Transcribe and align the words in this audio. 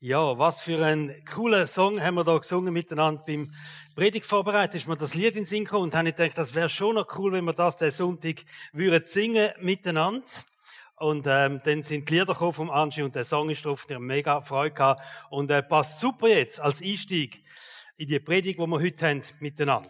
Ja, 0.00 0.38
was 0.38 0.60
für 0.60 0.84
ein 0.84 1.24
cooler 1.24 1.66
Song 1.66 2.02
haben 2.02 2.16
wir 2.16 2.24
da 2.24 2.36
gesungen 2.36 2.70
miteinander 2.70 3.22
beim 3.26 3.50
Predigt 3.94 4.26
vorbereitet. 4.26 4.74
Ist 4.74 4.86
mir 4.86 4.96
das 4.98 5.14
Lied 5.14 5.36
in 5.36 5.46
Sinn 5.46 5.64
gekommen 5.64 5.84
und 5.84 5.94
habe 5.94 6.12
gedacht, 6.12 6.36
das 6.36 6.54
wäre 6.54 6.68
schon 6.68 6.96
noch 6.96 7.16
cool, 7.16 7.32
wenn 7.32 7.46
wir 7.46 7.54
das 7.54 7.78
den 7.78 7.90
Sonntag 7.90 8.44
würden 8.74 9.06
singen 9.06 9.52
miteinander. 9.62 10.26
Und 10.96 11.26
ähm, 11.26 11.62
dann 11.64 11.82
sind 11.82 12.10
die 12.10 12.12
Lieder 12.12 12.34
gekommen 12.34 12.52
vom 12.52 12.68
Angie 12.68 13.04
und 13.04 13.14
der 13.14 13.24
Song 13.24 13.48
ist 13.48 13.64
drauf. 13.64 13.86
Habe 13.88 13.98
mega 13.98 14.42
Freude 14.42 14.74
gehabt. 14.74 15.02
Und 15.30 15.50
äh, 15.50 15.62
passt 15.62 15.98
super 15.98 16.28
jetzt 16.28 16.60
als 16.60 16.82
Einstieg 16.82 17.42
in 17.96 18.08
die 18.08 18.20
Predigt, 18.20 18.60
die 18.60 18.66
wir 18.66 18.78
heute 18.78 19.08
haben 19.08 19.22
miteinander. 19.40 19.88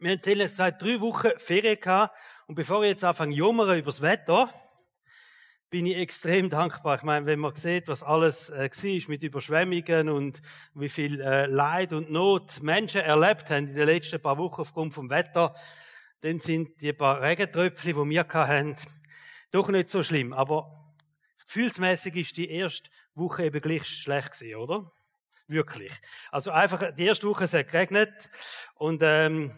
Wir 0.00 0.18
haben 0.22 0.48
seit 0.48 0.82
drei 0.82 1.00
Wochen 1.00 1.30
Ferien 1.38 1.80
gehabt. 1.80 2.14
Und 2.46 2.56
bevor 2.56 2.82
ich 2.82 2.90
jetzt 2.90 3.04
anfange 3.04 3.34
jummern 3.34 3.78
über 3.78 3.86
das 3.86 4.02
Wetter, 4.02 4.52
bin 5.70 5.86
ich 5.86 5.96
extrem 5.96 6.48
dankbar. 6.48 6.96
Ich 6.96 7.02
meine, 7.02 7.26
wenn 7.26 7.38
man 7.38 7.54
sieht, 7.54 7.88
was 7.88 8.02
alles 8.02 8.50
äh, 8.50 8.70
war 8.70 9.10
mit 9.10 9.22
Überschwemmungen 9.22 10.08
und 10.08 10.40
wie 10.74 10.88
viel 10.88 11.20
äh, 11.20 11.46
Leid 11.46 11.92
und 11.92 12.10
Not 12.10 12.62
Menschen 12.62 13.02
erlebt 13.02 13.50
haben 13.50 13.66
in 13.68 13.74
den 13.74 13.86
letzten 13.86 14.20
paar 14.20 14.38
Wochen 14.38 14.62
aufgrund 14.62 14.94
vom 14.94 15.10
Wetter, 15.10 15.54
dann 16.20 16.38
sind 16.38 16.80
die 16.80 16.92
paar 16.92 17.20
Regentröpfchen, 17.20 17.94
die 17.94 18.10
wir 18.10 18.26
hatten, 18.26 18.76
doch 19.50 19.68
nicht 19.68 19.88
so 19.88 20.02
schlimm. 20.02 20.32
Aber 20.32 20.94
gefühlsmäßig 21.46 22.16
ist 22.16 22.36
die 22.36 22.50
erste 22.50 22.90
Woche 23.14 23.44
eben 23.44 23.60
gleich 23.60 23.84
schlecht 23.84 24.32
gewesen, 24.32 24.56
oder? 24.56 24.92
Wirklich. 25.46 25.92
Also 26.30 26.50
einfach, 26.50 26.94
die 26.94 27.06
erste 27.06 27.26
Woche 27.26 27.44
es 27.44 27.54
hat 27.54 27.68
geregnet 27.68 28.28
und 28.74 29.00
ähm, 29.02 29.52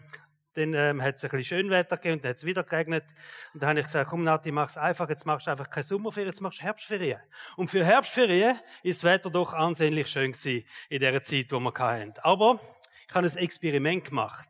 dann 0.53 0.73
ähm, 0.73 1.01
hat 1.01 1.15
es 1.15 1.23
ein 1.23 1.29
bisschen 1.29 1.57
Schönwetter 1.57 1.97
gegeben 1.97 2.15
und 2.15 2.25
dann 2.25 2.29
hat 2.31 2.37
es 2.37 2.45
wieder 2.45 2.63
geregnet. 2.63 3.05
Und 3.53 3.61
dann 3.61 3.69
habe 3.69 3.79
ich 3.79 3.85
gesagt, 3.85 4.09
komm 4.09 4.23
Nati, 4.23 4.51
mach's 4.51 4.77
einfach, 4.77 5.09
jetzt 5.09 5.25
machst 5.25 5.47
du 5.47 5.51
einfach 5.51 5.69
keine 5.69 5.83
Sommerferien, 5.83 6.29
jetzt 6.29 6.41
machst 6.41 6.59
du 6.59 6.63
Herbstferien. 6.63 7.19
Und 7.55 7.69
für 7.69 7.85
Herbstferien 7.85 8.57
ist 8.83 9.03
das 9.03 9.09
Wetter 9.09 9.29
doch 9.29 9.53
ansehnlich 9.53 10.07
schön 10.07 10.31
gewesen 10.31 10.65
in 10.89 10.99
der 10.99 11.23
Zeit, 11.23 11.51
wo 11.51 11.59
wir 11.59 11.73
hatten. 11.73 12.13
Aber 12.21 12.59
ich 13.07 13.15
habe 13.15 13.27
ein 13.27 13.37
Experiment 13.37 14.05
gemacht. 14.05 14.49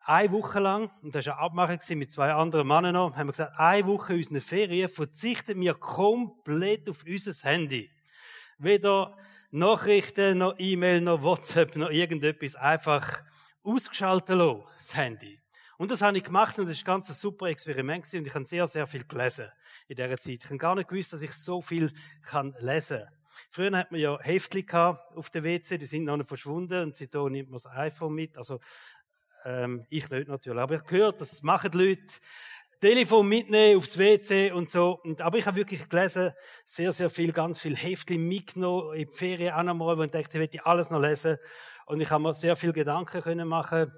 Eine 0.00 0.30
Woche 0.30 0.60
lang, 0.60 0.90
und 1.02 1.14
das 1.16 1.26
war 1.26 1.34
eine 1.34 1.42
Abmachung 1.42 1.98
mit 1.98 2.12
zwei 2.12 2.32
anderen 2.32 2.68
Männern 2.68 2.94
noch, 2.94 3.16
haben 3.16 3.26
wir 3.26 3.32
gesagt, 3.32 3.58
eine 3.58 3.86
Woche 3.88 4.12
in 4.12 4.18
unseren 4.20 4.40
Ferien 4.40 4.88
verzichten 4.88 5.60
wir 5.60 5.74
komplett 5.74 6.88
auf 6.88 7.04
unser 7.04 7.48
Handy. 7.50 7.90
Weder 8.58 9.16
Nachrichten, 9.50 10.38
noch 10.38 10.54
E-Mail, 10.58 11.00
noch 11.00 11.22
WhatsApp, 11.22 11.74
noch 11.76 11.90
irgendetwas. 11.90 12.54
Einfach 12.54 13.20
ausgeschaltet 13.66 14.38
das 14.76 14.96
Handy. 14.96 15.38
Und 15.78 15.90
das 15.90 16.00
habe 16.00 16.16
ich 16.16 16.24
gemacht 16.24 16.58
und 16.58 16.68
das 16.68 16.86
war 16.86 16.94
ein 16.94 17.02
ganz 17.02 17.20
super 17.20 17.46
Experiment 17.46 18.06
und 18.14 18.26
ich 18.26 18.34
habe 18.34 18.46
sehr, 18.46 18.66
sehr 18.66 18.86
viel 18.86 19.04
gelesen 19.04 19.48
in 19.88 19.96
dieser 19.96 20.16
Zeit. 20.16 20.38
Ich 20.42 20.44
habe 20.44 20.56
gar 20.56 20.74
nicht 20.74 20.88
gewusst, 20.88 21.12
dass 21.12 21.20
ich 21.20 21.32
so 21.32 21.60
viel 21.60 21.92
kann 22.22 22.54
lesen 22.60 23.00
kann. 23.00 23.12
Früher 23.50 23.76
hat 23.76 23.92
man 23.92 24.00
ja 24.00 24.18
Heftli 24.20 24.66
auf 24.70 25.28
der 25.30 25.44
WC, 25.44 25.76
die 25.76 25.84
sind 25.84 26.04
noch 26.04 26.16
nicht 26.16 26.28
verschwunden 26.28 26.82
und 26.82 26.96
seitdem 26.96 27.32
nimmt 27.32 27.50
man 27.50 27.60
das 27.62 27.66
iPhone 27.66 28.14
mit. 28.14 28.38
Also, 28.38 28.58
ähm, 29.44 29.86
ich 29.90 30.08
nicht 30.08 30.28
natürlich. 30.28 30.58
Aber 30.58 30.74
ich 30.74 30.80
habe 30.80 30.88
gehört, 30.88 31.20
das 31.20 31.42
machen 31.42 31.70
die 31.70 31.78
Leute. 31.78 32.14
Telefon 32.80 33.26
mitnehmen 33.26 33.78
aufs 33.78 33.96
WC 33.96 34.52
und 34.52 34.70
so. 34.70 35.00
Und, 35.02 35.22
aber 35.22 35.38
ich 35.38 35.46
habe 35.46 35.56
wirklich 35.56 35.88
gelesen, 35.88 36.32
sehr, 36.66 36.92
sehr 36.92 37.08
viel, 37.08 37.32
ganz 37.32 37.58
viel 37.58 37.74
Heftli 37.74 38.18
mitgenommen 38.18 38.94
in 38.94 39.08
die 39.08 39.16
Ferien 39.16 39.54
auch 39.54 39.62
nochmal, 39.62 39.98
ich 40.04 40.10
dachte, 40.10 40.28
ich 40.32 40.38
möchte 40.38 40.66
alles 40.66 40.90
noch 40.90 41.00
lesen. 41.00 41.38
Und 41.86 42.00
ich 42.00 42.10
habe 42.10 42.22
mir 42.22 42.34
sehr 42.34 42.56
viel 42.56 42.72
Gedanken 42.72 43.22
können 43.22 43.48
machen 43.48 43.92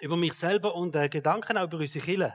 über 0.00 0.16
mich 0.16 0.32
selber 0.32 0.74
und 0.74 0.96
äh, 0.96 1.08
Gedanken 1.08 1.56
auch 1.58 1.64
über 1.64 1.78
unsere 1.78 2.04
Kinder. 2.04 2.34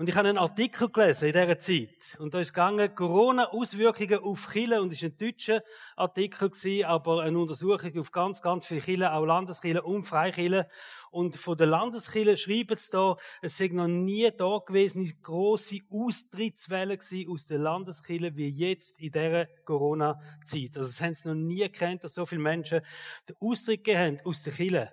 Und 0.00 0.08
ich 0.08 0.16
habe 0.16 0.30
einen 0.30 0.38
Artikel 0.38 0.88
gelesen 0.88 1.26
in 1.26 1.32
dieser 1.34 1.58
Zeit. 1.58 2.16
Und 2.18 2.32
da 2.32 2.40
ist 2.40 2.54
gegangen, 2.54 2.94
Corona-Auswirkungen 2.94 4.20
auf 4.20 4.50
Chile. 4.50 4.80
Und 4.80 4.94
es 4.94 5.02
war 5.02 5.10
ein 5.10 5.18
deutscher 5.18 5.62
Artikel 5.94 6.48
gewesen, 6.48 6.86
aber 6.86 7.20
eine 7.20 7.38
Untersuchung 7.38 7.98
auf 7.98 8.10
ganz, 8.10 8.40
ganz 8.40 8.64
viele 8.64 8.80
Chile, 8.80 9.12
auch 9.12 9.26
Landeskirchen 9.26 9.82
und 9.82 10.04
Freikirchen. 10.04 10.64
Und 11.10 11.36
von 11.36 11.54
den 11.54 11.68
Landeskirchen 11.68 12.38
schreiben 12.38 12.78
sie 12.78 12.92
da, 12.92 13.16
es 13.42 13.58
sei 13.58 13.68
noch 13.72 13.88
nie 13.88 14.30
da 14.34 14.62
gewesen, 14.66 15.02
eine 15.02 15.12
grosse 15.20 15.80
Austrittswelle 15.90 16.96
gewesen 16.96 17.30
aus 17.30 17.44
den 17.44 17.60
Landeskirchen 17.60 18.34
wie 18.38 18.48
jetzt 18.48 18.98
in 19.00 19.12
dieser 19.12 19.48
Corona-Zeit. 19.66 20.78
Also 20.78 20.88
es 20.88 21.00
haben 21.02 21.14
sie 21.14 21.28
noch 21.28 21.34
nie 21.34 21.68
kennt, 21.68 22.04
dass 22.04 22.14
so 22.14 22.24
viele 22.24 22.40
Menschen 22.40 22.80
den 23.28 23.36
Austritt 23.38 23.84
gegeben 23.84 24.18
haben 24.18 24.26
aus 24.26 24.44
den 24.44 24.54
Kirchen. 24.54 24.88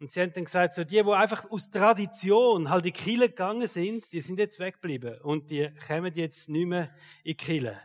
Und 0.00 0.10
sie 0.10 0.22
haben 0.22 0.32
dann 0.32 0.46
gesagt, 0.46 0.72
so 0.72 0.82
die, 0.82 1.02
die 1.02 1.12
einfach 1.12 1.50
aus 1.50 1.70
Tradition 1.70 2.70
halt 2.70 2.86
in 2.86 2.92
die 2.92 2.98
Kille 2.98 3.28
gegangen 3.28 3.68
sind, 3.68 4.10
die 4.12 4.22
sind 4.22 4.38
jetzt 4.38 4.58
weggeblieben. 4.58 5.20
Und 5.20 5.50
die 5.50 5.68
kommen 5.86 6.12
jetzt 6.14 6.48
nicht 6.48 6.66
mehr 6.66 6.84
in 7.22 7.32
die 7.32 7.34
Kille. 7.34 7.78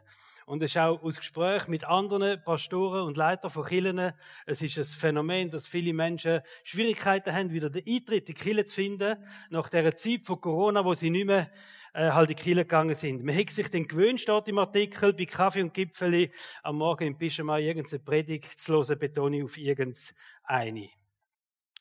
Und 0.45 0.61
es 0.61 0.71
ist 0.71 0.77
auch 0.77 1.01
aus 1.01 1.17
Gespräch 1.17 1.67
mit 1.67 1.83
anderen 1.85 2.41
Pastoren 2.41 3.01
und 3.01 3.17
Leitern 3.17 3.51
von 3.51 3.65
Kirchen, 3.65 4.13
es 4.45 4.61
ist 4.61 4.77
ein 4.77 4.99
Phänomen, 4.99 5.49
dass 5.49 5.67
viele 5.67 5.91
Menschen 5.91 6.41
Schwierigkeiten 6.63 7.33
haben, 7.33 7.51
wieder 7.51 7.69
den 7.69 7.83
Eintritt 7.85 8.29
in 8.29 8.35
die 8.35 8.41
Kirche 8.41 8.65
zu 8.65 8.75
finden, 8.75 9.17
nach 9.49 9.67
der 9.69 9.95
Zeit 9.95 10.23
von 10.23 10.39
Corona, 10.39 10.85
wo 10.85 10.93
sie 10.93 11.09
nicht 11.09 11.25
mehr 11.25 11.51
äh, 11.93 12.11
halt 12.11 12.29
in 12.29 12.35
die 12.35 12.43
Kirche 12.43 12.61
gegangen 12.61 12.95
sind. 12.95 13.25
Man 13.25 13.35
hat 13.35 13.49
sich 13.49 13.69
dann 13.69 13.87
gewöhnt, 13.87 14.21
steht 14.21 14.47
im 14.47 14.59
Artikel, 14.59 15.13
bei 15.13 15.25
Kaffee 15.25 15.63
und 15.63 15.73
Gipfeli 15.73 16.31
am 16.61 16.77
Morgen 16.77 17.07
im 17.07 17.17
Pyjama 17.17 17.57
irgendeine 17.57 17.99
Predigt 17.99 18.57
zu 18.59 18.73
hören, 18.73 18.99
betone 18.99 19.37
ich 19.37 19.43
auf 19.43 19.57
irgendeine. 19.57 20.89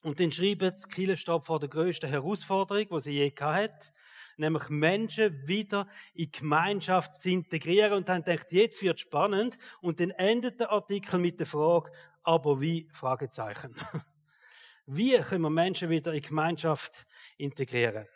Und 0.04 0.20
dann 0.20 0.31
schreiben 0.32 0.70
sie, 0.75 0.87
Kiel 0.87 1.16
steht 1.16 1.44
vor 1.44 1.59
der 1.59 1.70
grössten 1.70 2.10
Herausforderung, 2.10 2.87
die 2.91 3.00
sie 3.00 3.12
je 3.12 3.32
hat, 3.41 3.91
nämlich 4.37 4.69
Menschen 4.69 5.48
wieder 5.48 5.88
in 6.12 6.31
Gemeinschaft 6.31 7.22
zu 7.22 7.31
integrieren. 7.31 7.94
Und 7.94 8.10
dann 8.10 8.22
denkt, 8.22 8.53
jetzt 8.53 8.82
wird 8.82 9.00
spannend. 9.00 9.56
Und 9.81 10.00
dann 10.00 10.10
endet 10.10 10.60
der 10.60 10.70
Artikel 10.72 11.19
mit 11.19 11.41
der 11.41 11.47
Frage, 11.47 11.91
aber 12.22 12.60
wie? 12.60 12.87
Fragezeichen. 12.92 13.75
Wie 14.87 15.16
können 15.16 15.41
wir 15.41 15.48
Menschen 15.48 15.88
wieder 15.88 16.12
in 16.12 16.21
Gemeinschaft 16.21 17.06
integrieren? 17.38 18.06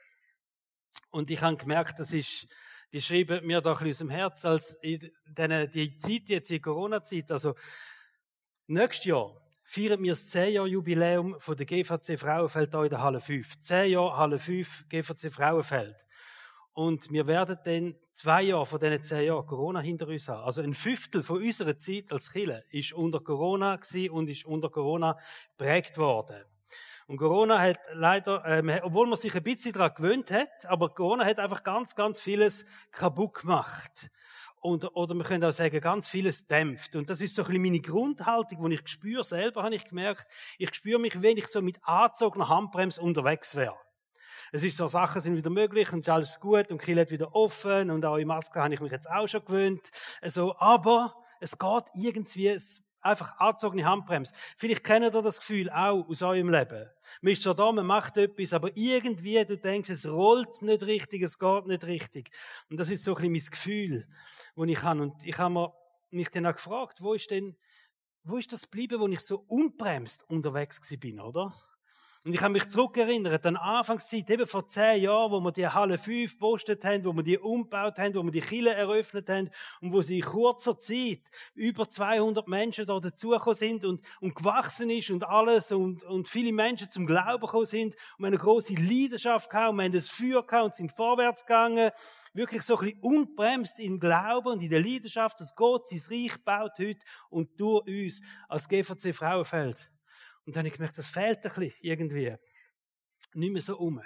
Und 1.09 1.31
ich 1.31 1.41
habe 1.41 1.57
gemerkt, 1.57 1.99
das 1.99 2.13
ist, 2.13 2.47
die 2.93 3.01
schreiben 3.01 3.47
mir 3.47 3.63
doch 3.63 3.81
aus 3.81 3.99
dem 3.99 4.11
Herz, 4.11 4.45
als 4.45 4.75
in 4.83 5.11
die 5.73 5.97
Zeit 5.97 6.29
jetzt, 6.29 6.51
in 6.51 6.61
Corona-Zeit, 6.61 7.31
also, 7.31 7.55
nächstes 8.67 9.07
Jahr, 9.07 9.48
feiern 9.69 10.03
wir 10.03 10.13
das 10.13 10.27
10-Jahr-Jubiläum 10.35 11.37
von 11.41 11.55
der 11.55 11.67
GVC 11.67 12.19
Frauenfeld 12.19 12.73
hier 12.73 12.85
in 12.85 12.89
der 12.89 13.03
Halle 13.03 13.21
5. 13.21 13.61
10 13.61 13.91
Jahre 13.91 14.17
Halle 14.17 14.39
5 14.39 14.89
GVC 14.89 15.31
Frauenfeld. 15.31 16.07
Und 16.73 17.11
wir 17.11 17.27
werden 17.27 17.59
dann 17.65 17.95
zwei 18.13 18.45
Jahre 18.45 18.65
von 18.65 18.81
diesen 18.81 19.03
zehn 19.03 19.27
Jahren 19.27 19.45
Corona 19.45 19.81
hinter 19.81 20.09
uns 20.09 20.27
haben. 20.29 20.45
Also 20.45 20.63
ein 20.63 20.73
Fünftel 20.73 21.23
von 21.23 21.43
unserer 21.43 21.77
Zeit 21.77 22.11
als 22.13 22.33
Chile 22.33 22.65
ist 22.71 22.95
unter 22.95 23.21
Corona 23.21 23.79
und 24.11 24.31
ist 24.31 24.47
unter 24.47 24.71
Corona 24.71 25.19
prägt 25.59 25.99
worden. 25.99 26.45
Und 27.09 27.17
Corona 27.17 27.59
hat 27.59 27.81
leider, 27.95 28.45
äh, 28.45 28.81
obwohl 28.83 29.07
man 29.07 29.17
sich 29.17 29.35
ein 29.35 29.43
bisschen 29.43 29.73
daran 29.73 29.95
gewöhnt 29.95 30.31
hat, 30.31 30.67
aber 30.67 30.91
Corona 30.91 31.25
hat 31.25 31.39
einfach 31.39 31.65
ganz, 31.65 31.95
ganz 31.95 32.21
vieles 32.21 32.67
kaputt 32.93 33.33
gemacht. 33.33 34.11
Und, 34.61 34.85
oder 34.95 35.15
wir 35.15 35.25
können 35.25 35.43
auch 35.43 35.53
sagen, 35.53 35.81
ganz 35.81 36.07
vieles 36.07 36.47
dämpft. 36.47 36.97
Und 36.97 37.09
das 37.09 37.23
ist 37.23 37.35
so 37.35 37.43
ein 37.43 37.47
bisschen 37.47 37.63
meine 37.63 37.81
Grundhaltung, 37.81 38.69
die 38.69 38.75
ich 38.75 38.87
spüre 38.89 39.25
selber, 39.25 39.63
habe 39.63 39.75
ich 39.75 39.87
gemerkt. 39.87 40.27
Ich 40.59 40.75
spüre 40.75 40.99
mich, 40.99 41.23
wenn 41.23 41.39
ich 41.39 41.47
so 41.47 41.63
mit 41.63 41.79
angezogener 41.83 42.51
Handbremse 42.51 43.01
unterwegs 43.01 43.55
wäre. 43.55 43.79
Es 44.53 44.63
ist 44.63 44.77
so, 44.77 44.87
Sachen 44.87 45.23
sind 45.23 45.35
wieder 45.35 45.51
möglich 45.51 45.91
und 45.95 46.01
ist 46.01 46.11
alles 46.11 46.39
gut 46.41 46.71
und 46.71 46.77
Kiel 46.77 47.01
hat 47.01 47.11
wieder 47.11 47.35
offen 47.35 47.91
und 47.91 48.05
auch 48.05 48.17
in 48.17 48.29
Maske 48.29 48.61
habe 48.61 48.75
ich 48.75 48.81
mich 48.81 48.93
jetzt 48.93 49.11
auch 49.11 49.27
schon 49.27 49.47
gewöhnt. 49.47 49.91
Also, 50.21 50.55
aber 50.59 51.17
es 51.41 51.59
geht 51.59 51.85
irgendwie, 51.95 52.49
es 52.49 52.85
Einfach 53.01 53.39
angezogene 53.39 53.85
Handbremse. 53.85 54.35
Vielleicht 54.57 54.83
kennt 54.83 55.05
ihr 55.05 55.23
das 55.23 55.39
Gefühl 55.39 55.71
auch 55.71 56.09
aus 56.09 56.23
eurem 56.23 56.51
Leben. 56.51 56.89
Man 57.21 57.33
ist 57.33 57.43
so 57.43 57.55
da, 57.55 57.71
man 57.71 57.87
macht 57.87 58.17
etwas, 58.17 58.53
aber 58.53 58.77
irgendwie, 58.77 59.45
du 59.45 59.57
denkst, 59.57 59.91
es 59.91 60.09
rollt 60.09 60.63
nicht 60.63 60.83
richtig, 60.85 61.23
es 61.23 61.39
geht 61.39 61.67
nicht 61.67 61.85
richtig. 61.85 62.31
Und 62.69 62.79
das 62.79 62.91
ist 62.91 63.05
so 63.05 63.15
ein 63.15 63.31
bisschen 63.31 63.33
mein 63.33 63.51
Gefühl, 63.51 64.09
das 64.57 64.69
ich 64.69 64.83
habe. 64.83 65.03
Und 65.03 65.25
ich 65.25 65.39
habe 65.39 65.73
mich 66.11 66.31
dann 66.31 66.47
auch 66.47 66.55
gefragt, 66.55 67.01
wo 67.01 67.15
ist 67.15 67.31
denn, 67.31 67.57
wo 68.25 68.37
ist 68.37 68.53
das 68.53 68.63
geblieben, 68.63 69.01
wo 69.01 69.07
ich 69.09 69.21
so 69.21 69.45
unbremst 69.47 70.29
unterwegs 70.29 70.81
bin, 70.99 71.21
oder? 71.21 71.55
Und 72.25 72.33
ich 72.33 72.41
kann 72.41 72.53
mich 72.53 72.69
zurückerinnern 72.69 73.39
an 73.43 73.57
Anfangszeit, 73.57 74.29
eben 74.29 74.47
vor 74.47 74.67
zehn 74.67 75.03
Jahren, 75.03 75.31
wo 75.31 75.41
wir 75.41 75.53
die 75.53 75.69
Halle 75.69 75.99
5 75.99 76.33
gepostet 76.33 76.85
haben, 76.85 77.05
wo 77.05 77.13
wir 77.13 77.23
die 77.23 77.39
umgebaut 77.39 77.97
haben, 77.99 78.15
wo 78.15 78.25
wir 78.25 78.33
die 78.33 78.41
Kille 78.41 78.75
eröffnet 78.75 79.31
haben 79.31 79.51
und 79.81 79.93
wo 79.93 80.03
sie 80.03 80.19
in 80.19 80.25
kurzer 80.25 80.77
Zeit 80.79 81.21
über 81.55 81.89
200 81.89 82.49
Menschen 82.49 82.87
da 82.87 82.99
dazugekommen 82.99 83.57
sind 83.57 83.85
und, 83.85 84.03
und 84.21 84.35
gewachsen 84.35 84.91
ist 84.91 85.11
und 85.11 85.25
alles 85.25 85.71
und, 85.71 86.03
und 86.05 86.29
viele 86.29 86.53
Menschen 86.53 86.91
zum 86.91 87.07
Glauben 87.07 87.41
gekommen 87.41 87.65
sind 87.65 87.95
und 88.17 88.25
wir 88.25 88.27
eine 88.27 88.39
große 88.39 88.75
Leidenschaft 88.75 89.49
gehabt 89.49 89.71
und 89.71 89.77
wir 89.77 89.85
haben 89.85 89.93
das 89.93 90.11
Feuer 90.11 90.45
gehabt 90.45 90.65
und 90.65 90.75
sind 90.75 90.93
vorwärts 90.97 91.47
gegangen. 91.47 91.91
Wirklich 92.35 92.63
so 92.63 92.79
ein 92.79 92.85
bisschen 92.85 93.01
unbremst 93.01 93.79
im 93.79 94.01
Glauben 94.01 94.49
und 94.49 94.63
in 94.63 94.71
der 94.71 94.81
Leidenschaft, 94.81 95.39
dass 95.39 95.55
Gott 95.55 95.87
sein 95.87 96.01
Reich 96.11 96.45
baut 96.45 96.79
heute 96.79 96.99
und 97.31 97.61
durch 97.61 97.87
uns 97.87 98.23
als 98.49 98.69
GVC 98.69 99.15
Frauenfeld. 99.15 99.89
Und 100.49 100.57
dann 100.57 100.63
habe 100.63 100.69
ich 100.69 100.75
gemerkt, 100.77 100.97
das 100.97 101.11
fehlt 101.11 101.45
ein 101.45 101.53
bisschen 101.53 101.75
irgendwie. 101.83 102.35
Nicht 103.35 103.53
mehr 103.53 103.61
so 103.61 103.77
um. 103.77 104.01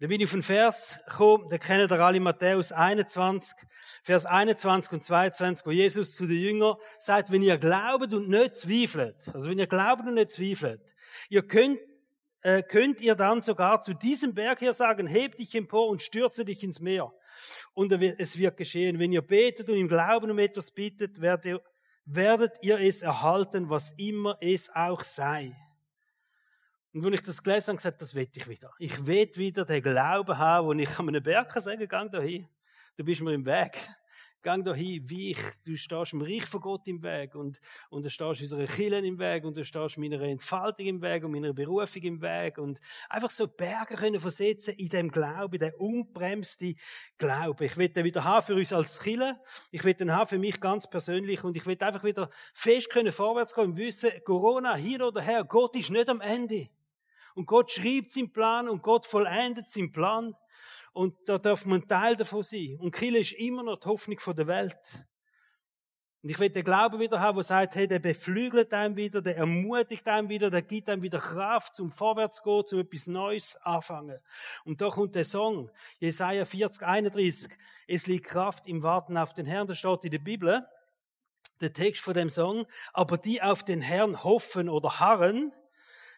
Da 0.00 0.06
bin 0.06 0.22
ich 0.22 0.26
auf 0.26 0.32
einen 0.32 0.42
Vers 0.42 1.00
gekommen, 1.06 1.50
den 1.50 1.60
kennen 1.60 1.86
ihr 1.86 2.00
alle, 2.00 2.18
Matthäus 2.18 2.72
21, 2.72 3.54
Vers 4.04 4.24
21 4.24 4.90
und 4.90 5.04
22, 5.04 5.66
wo 5.66 5.70
Jesus 5.70 6.14
zu 6.14 6.26
den 6.26 6.38
Jüngern 6.38 6.76
sagt, 6.98 7.30
wenn 7.30 7.42
ihr 7.42 7.58
glaubt 7.58 8.14
und 8.14 8.30
nicht 8.30 8.56
zweifelt, 8.56 9.16
also 9.34 9.50
wenn 9.50 9.58
ihr 9.58 9.66
glaubt 9.66 10.00
und 10.06 10.14
nicht 10.14 10.30
zweifelt, 10.30 10.94
ihr 11.28 11.46
könnt, 11.46 11.78
äh, 12.40 12.62
könnt 12.62 13.02
ihr 13.02 13.14
dann 13.14 13.42
sogar 13.42 13.82
zu 13.82 13.92
diesem 13.92 14.32
Berg 14.32 14.60
hier 14.60 14.72
sagen, 14.72 15.06
heb 15.06 15.36
dich 15.36 15.54
empor 15.54 15.88
und 15.88 16.02
stürze 16.02 16.46
dich 16.46 16.62
ins 16.62 16.80
Meer. 16.80 17.12
Und 17.74 17.92
es 17.92 18.38
wird 18.38 18.56
geschehen. 18.56 18.98
Wenn 18.98 19.12
ihr 19.12 19.20
betet 19.20 19.68
und 19.68 19.76
im 19.76 19.88
Glauben 19.88 20.30
um 20.30 20.38
etwas 20.38 20.70
bittet, 20.70 21.20
werdet 21.20 21.44
ihr, 21.44 21.62
werdet 22.10 22.56
ihr 22.62 22.80
es 22.80 23.02
erhalten, 23.02 23.68
was 23.68 23.92
immer 23.92 24.38
es 24.40 24.74
auch 24.74 25.02
sei. 25.02 25.54
Und 26.94 27.04
wenn 27.04 27.12
ich 27.12 27.22
das 27.22 27.42
gelesen 27.42 27.68
habe, 27.68 27.76
gesagt, 27.76 28.00
das 28.00 28.14
will 28.14 28.28
ich 28.34 28.48
wieder. 28.48 28.72
Ich 28.78 29.06
will 29.06 29.30
wieder 29.34 29.64
den 29.64 29.82
Glauben 29.82 30.36
haben, 30.36 30.66
wo 30.66 30.72
ich 30.72 30.98
an 30.98 31.08
einem 31.08 31.22
Berg 31.22 31.50
kann 31.50 31.62
sagen, 31.62 31.86
gang 31.86 32.10
da 32.10 32.20
hin. 32.20 32.48
Du 32.96 33.04
bist 33.04 33.20
mir 33.20 33.34
im 33.34 33.44
Weg. 33.44 33.78
Gang 34.42 34.64
da 34.64 34.74
hin, 34.74 35.02
wie 35.06 35.32
ich. 35.32 35.38
Du 35.64 35.76
stehst 35.76 36.12
im 36.12 36.22
Reich 36.22 36.46
von 36.46 36.60
Gott 36.60 36.86
im 36.86 37.02
Weg 37.02 37.34
und, 37.34 37.60
und 37.90 38.04
du 38.04 38.10
stehst 38.10 38.40
unserer 38.40 38.66
Kirche 38.66 38.96
im 38.98 39.18
Weg 39.18 39.44
und 39.44 39.56
du 39.56 39.64
stehst 39.64 39.98
meiner 39.98 40.20
Entfaltung 40.20 40.86
im 40.86 41.02
Weg 41.02 41.24
und 41.24 41.32
meiner 41.32 41.52
Berufung 41.52 42.02
im 42.02 42.22
Weg 42.22 42.58
und 42.58 42.80
einfach 43.08 43.30
so 43.30 43.48
Berge 43.48 43.96
können 43.96 44.20
versetzen 44.20 44.74
in 44.74 44.88
dem 44.88 45.10
Glauben, 45.10 45.54
in 45.54 45.60
der 45.60 45.80
unbremste 45.80 46.74
Glaube. 47.18 47.66
Ich 47.66 47.76
will 47.76 47.88
den 47.88 48.04
wieder 48.04 48.24
haben 48.24 48.46
für 48.46 48.54
uns 48.54 48.72
als 48.72 49.00
Kirche. 49.00 49.36
Ich 49.70 49.82
will 49.84 49.94
den 49.94 50.12
haben 50.12 50.28
für 50.28 50.38
mich 50.38 50.60
ganz 50.60 50.88
persönlich 50.88 51.42
und 51.42 51.56
ich 51.56 51.66
will 51.66 51.76
einfach 51.80 52.04
wieder 52.04 52.30
fest 52.54 52.90
können 52.90 53.12
vorwärts 53.12 53.54
gehen 53.54 53.64
und 53.64 53.76
wissen, 53.76 54.10
Corona 54.24 54.76
hier 54.76 55.06
oder 55.06 55.20
her, 55.20 55.44
Gott 55.44 55.76
ist 55.76 55.90
nicht 55.90 56.08
am 56.08 56.20
Ende. 56.20 56.68
Und 57.34 57.46
Gott 57.46 57.70
schreibt 57.70 58.10
seinen 58.10 58.32
Plan 58.32 58.68
und 58.68 58.82
Gott 58.82 59.06
vollendet 59.06 59.68
seinen 59.68 59.92
Plan. 59.92 60.34
Und 60.98 61.14
da 61.28 61.38
darf 61.38 61.64
man 61.64 61.86
Teil 61.86 62.16
davon 62.16 62.42
sein. 62.42 62.76
Und 62.80 62.90
Kille 62.90 63.20
ist 63.20 63.30
immer 63.34 63.62
noch 63.62 63.78
die 63.78 63.86
Hoffnung 63.86 64.18
der 64.36 64.48
Welt. 64.48 65.06
Und 66.24 66.30
ich 66.30 66.40
will 66.40 66.50
den 66.50 66.64
Glauben 66.64 66.98
wieder 66.98 67.20
haben, 67.20 67.36
der 67.36 67.44
sagt, 67.44 67.76
hey, 67.76 67.86
der 67.86 68.00
beflügelt 68.00 68.74
einem 68.74 68.96
wieder, 68.96 69.22
der 69.22 69.36
ermutigt 69.36 70.08
einem 70.08 70.28
wieder, 70.28 70.50
der 70.50 70.62
gibt 70.62 70.88
einem 70.88 71.02
wieder 71.02 71.20
Kraft 71.20 71.76
zum 71.76 71.92
Vorwärts 71.92 72.42
gehen, 72.42 72.66
zum 72.66 72.80
etwas 72.80 73.06
Neues 73.06 73.54
anfangen. 73.62 74.18
Und 74.64 74.80
da 74.80 74.90
kommt 74.90 75.14
der 75.14 75.24
Song, 75.24 75.70
Jesaja 76.00 76.44
40, 76.44 76.82
31. 76.82 77.56
Es 77.86 78.08
liegt 78.08 78.26
Kraft 78.26 78.66
im 78.66 78.82
Warten 78.82 79.16
auf 79.16 79.32
den 79.34 79.46
Herrn, 79.46 79.68
das 79.68 79.78
steht 79.78 80.02
in 80.02 80.10
der 80.10 80.18
Bibel. 80.18 80.66
Der 81.60 81.72
Text 81.72 82.02
von 82.02 82.14
dem 82.14 82.28
Song. 82.28 82.66
Aber 82.92 83.18
die 83.18 83.40
auf 83.40 83.62
den 83.62 83.82
Herrn 83.82 84.24
hoffen 84.24 84.68
oder 84.68 84.98
harren, 84.98 85.54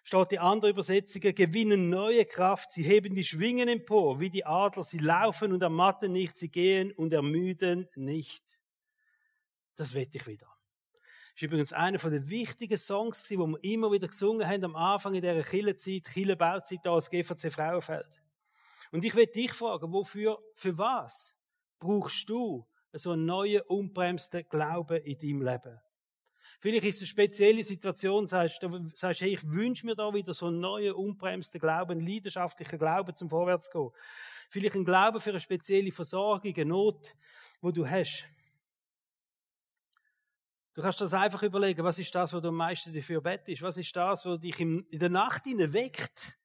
steht 0.02 0.32
die 0.32 0.38
andere 0.38 0.70
Übersetzung, 0.70 1.20
gewinnen 1.20 1.88
neue 1.88 2.24
Kraft, 2.24 2.72
sie 2.72 2.82
heben 2.82 3.14
die 3.14 3.24
Schwingen 3.24 3.68
empor, 3.68 4.20
wie 4.20 4.30
die 4.30 4.44
Adler, 4.44 4.84
sie 4.84 4.98
laufen 4.98 5.52
und 5.52 5.62
ermatten 5.62 6.12
nicht, 6.12 6.36
sie 6.36 6.50
gehen 6.50 6.92
und 6.92 7.12
ermüden 7.12 7.88
nicht. 7.94 8.60
Das 9.76 9.94
wette 9.94 10.18
ich 10.18 10.26
wieder. 10.26 10.46
Das 10.46 11.36
ist 11.36 11.42
übrigens 11.42 11.72
einer 11.72 11.98
der 11.98 12.28
wichtigen 12.28 12.76
Songs, 12.76 13.22
die 13.22 13.36
wir 13.36 13.58
immer 13.62 13.92
wieder 13.92 14.08
gesungen 14.08 14.46
haben 14.46 14.64
am 14.64 14.76
Anfang 14.76 15.14
in 15.14 15.22
dieser 15.22 15.42
Killezeit, 15.42 16.04
Kille-Bauzeit 16.04 16.86
als 16.86 17.08
GVC 17.08 17.52
Frauenfeld. 17.52 18.22
Und 18.92 19.04
ich 19.04 19.14
werde 19.14 19.32
dich 19.32 19.52
fragen, 19.52 19.92
wofür, 19.92 20.38
für 20.54 20.76
was 20.76 21.34
brauchst 21.78 22.28
du 22.28 22.66
so 22.92 23.12
einen 23.12 23.24
neuen, 23.24 23.62
unbremsten 23.62 24.44
Glauben 24.48 25.02
in 25.04 25.18
deinem 25.18 25.42
Leben? 25.42 25.80
Vielleicht 26.60 26.84
ist 26.84 26.96
es 26.96 27.00
eine 27.02 27.06
spezielle 27.06 27.64
Situation, 27.64 28.26
sagst 28.26 28.62
du, 28.62 28.86
sagst, 28.94 29.22
hey, 29.22 29.32
ich 29.32 29.50
wünsche 29.50 29.86
mir 29.86 29.94
da 29.94 30.12
wieder 30.12 30.34
so 30.34 30.46
einen 30.46 30.60
neuen, 30.60 30.92
unbremsten 30.92 31.58
Glauben, 31.58 31.92
einen 31.92 32.06
leidenschaftlichen 32.06 32.78
Glauben 32.78 33.16
zum 33.16 33.30
Vorwärtsgehen. 33.30 33.90
Vielleicht 34.50 34.74
ein 34.74 34.84
Glauben 34.84 35.22
für 35.22 35.30
eine 35.30 35.40
spezielle 35.40 35.90
Versorgung, 35.90 36.54
eine 36.54 36.66
Not, 36.66 37.16
wo 37.62 37.70
du 37.70 37.88
hast. 37.88 38.26
Du 40.74 40.82
kannst 40.82 41.00
das 41.00 41.14
einfach 41.14 41.42
überlegen, 41.42 41.82
was 41.82 41.98
ist 41.98 42.14
das, 42.14 42.34
was 42.34 42.42
du 42.42 42.48
am 42.48 42.56
meisten 42.56 42.92
dafür 42.92 43.22
bettest? 43.22 43.62
Was 43.62 43.78
ist 43.78 43.96
das, 43.96 44.26
was 44.26 44.40
dich 44.40 44.60
in 44.60 44.86
der 44.92 45.08
Nacht 45.08 45.46
weckt 45.46 46.38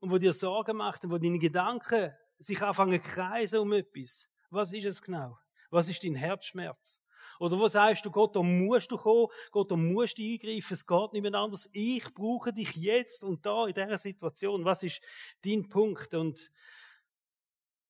und 0.00 0.10
wo 0.10 0.16
dir 0.16 0.32
Sorgen 0.32 0.78
macht 0.78 1.04
und 1.04 1.10
wo 1.10 1.18
deine 1.18 1.38
Gedanken 1.38 2.10
sich 2.38 2.62
anfangen 2.62 3.02
kreisen 3.02 3.58
um 3.58 3.72
etwas? 3.74 4.30
Was 4.48 4.72
ist 4.72 4.86
es 4.86 5.02
genau? 5.02 5.38
Was 5.68 5.90
ist 5.90 6.02
dein 6.02 6.14
Herzschmerz? 6.14 7.01
Oder 7.38 7.58
wo 7.58 7.68
sagst 7.68 8.04
du, 8.04 8.10
Gott, 8.10 8.36
da 8.36 8.42
musst 8.42 8.90
du 8.90 8.96
kommen, 8.96 9.28
Gott, 9.50 9.70
da 9.70 9.76
musst 9.76 10.18
du 10.18 10.22
eingreifen, 10.22 10.74
es 10.74 10.86
geht 10.86 11.12
nicht 11.12 11.22
mehr 11.22 11.34
anders. 11.34 11.68
Ich 11.72 12.12
brauche 12.14 12.52
dich 12.52 12.74
jetzt 12.76 13.24
und 13.24 13.44
da 13.44 13.66
in 13.66 13.74
dieser 13.74 13.98
Situation. 13.98 14.64
Was 14.64 14.82
ist 14.82 15.00
dein 15.44 15.68
Punkt? 15.68 16.14
Und 16.14 16.50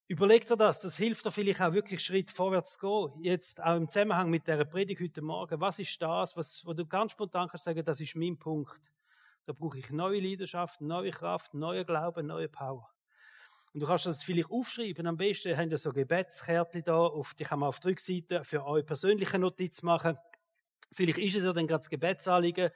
überleg 0.06 0.46
dir 0.46 0.56
das, 0.56 0.80
das 0.80 0.96
hilft 0.96 1.24
dir 1.24 1.30
vielleicht 1.30 1.60
auch 1.60 1.72
wirklich 1.72 2.04
Schritt 2.04 2.30
vorwärts 2.30 2.78
zu 2.78 2.80
gehen. 2.80 3.22
Jetzt 3.22 3.62
auch 3.62 3.76
im 3.76 3.88
Zusammenhang 3.88 4.30
mit 4.30 4.46
der 4.46 4.64
Predigt 4.64 5.00
heute 5.00 5.22
Morgen. 5.22 5.60
Was 5.60 5.78
ist 5.78 6.00
das, 6.02 6.36
was, 6.36 6.66
wo 6.66 6.74
du 6.74 6.86
ganz 6.86 7.12
spontan 7.12 7.48
kannst 7.48 7.64
sagen, 7.64 7.84
das 7.84 8.00
ist 8.00 8.16
mein 8.16 8.38
Punkt. 8.38 8.92
Da 9.44 9.52
brauche 9.52 9.78
ich 9.78 9.90
neue 9.90 10.20
Leidenschaft, 10.20 10.80
neue 10.80 11.10
Kraft, 11.10 11.54
neue 11.54 11.84
Glauben, 11.84 12.26
neue 12.26 12.48
Power. 12.48 12.91
Und 13.74 13.80
du 13.80 13.86
kannst 13.86 14.06
das 14.06 14.22
vielleicht 14.22 14.50
aufschreiben. 14.50 15.06
Am 15.06 15.16
besten 15.16 15.56
haben 15.56 15.70
wir 15.70 15.78
so 15.78 15.92
Gebetskärtchen 15.92 16.82
da, 16.84 16.96
auf, 16.96 17.34
die 17.34 17.44
kann 17.44 17.58
man 17.58 17.68
auf 17.68 17.80
die 17.80 17.88
Rückseite 17.88 18.44
für 18.44 18.64
eure 18.64 18.84
persönliche 18.84 19.38
Notiz 19.38 19.82
machen. 19.82 20.18
Vielleicht 20.92 21.18
ist 21.18 21.36
es 21.36 21.44
ja 21.44 21.52
dann 21.52 21.66
gerade 21.66 21.80
das 21.80 21.88
Gebetsanliegen, 21.88 22.70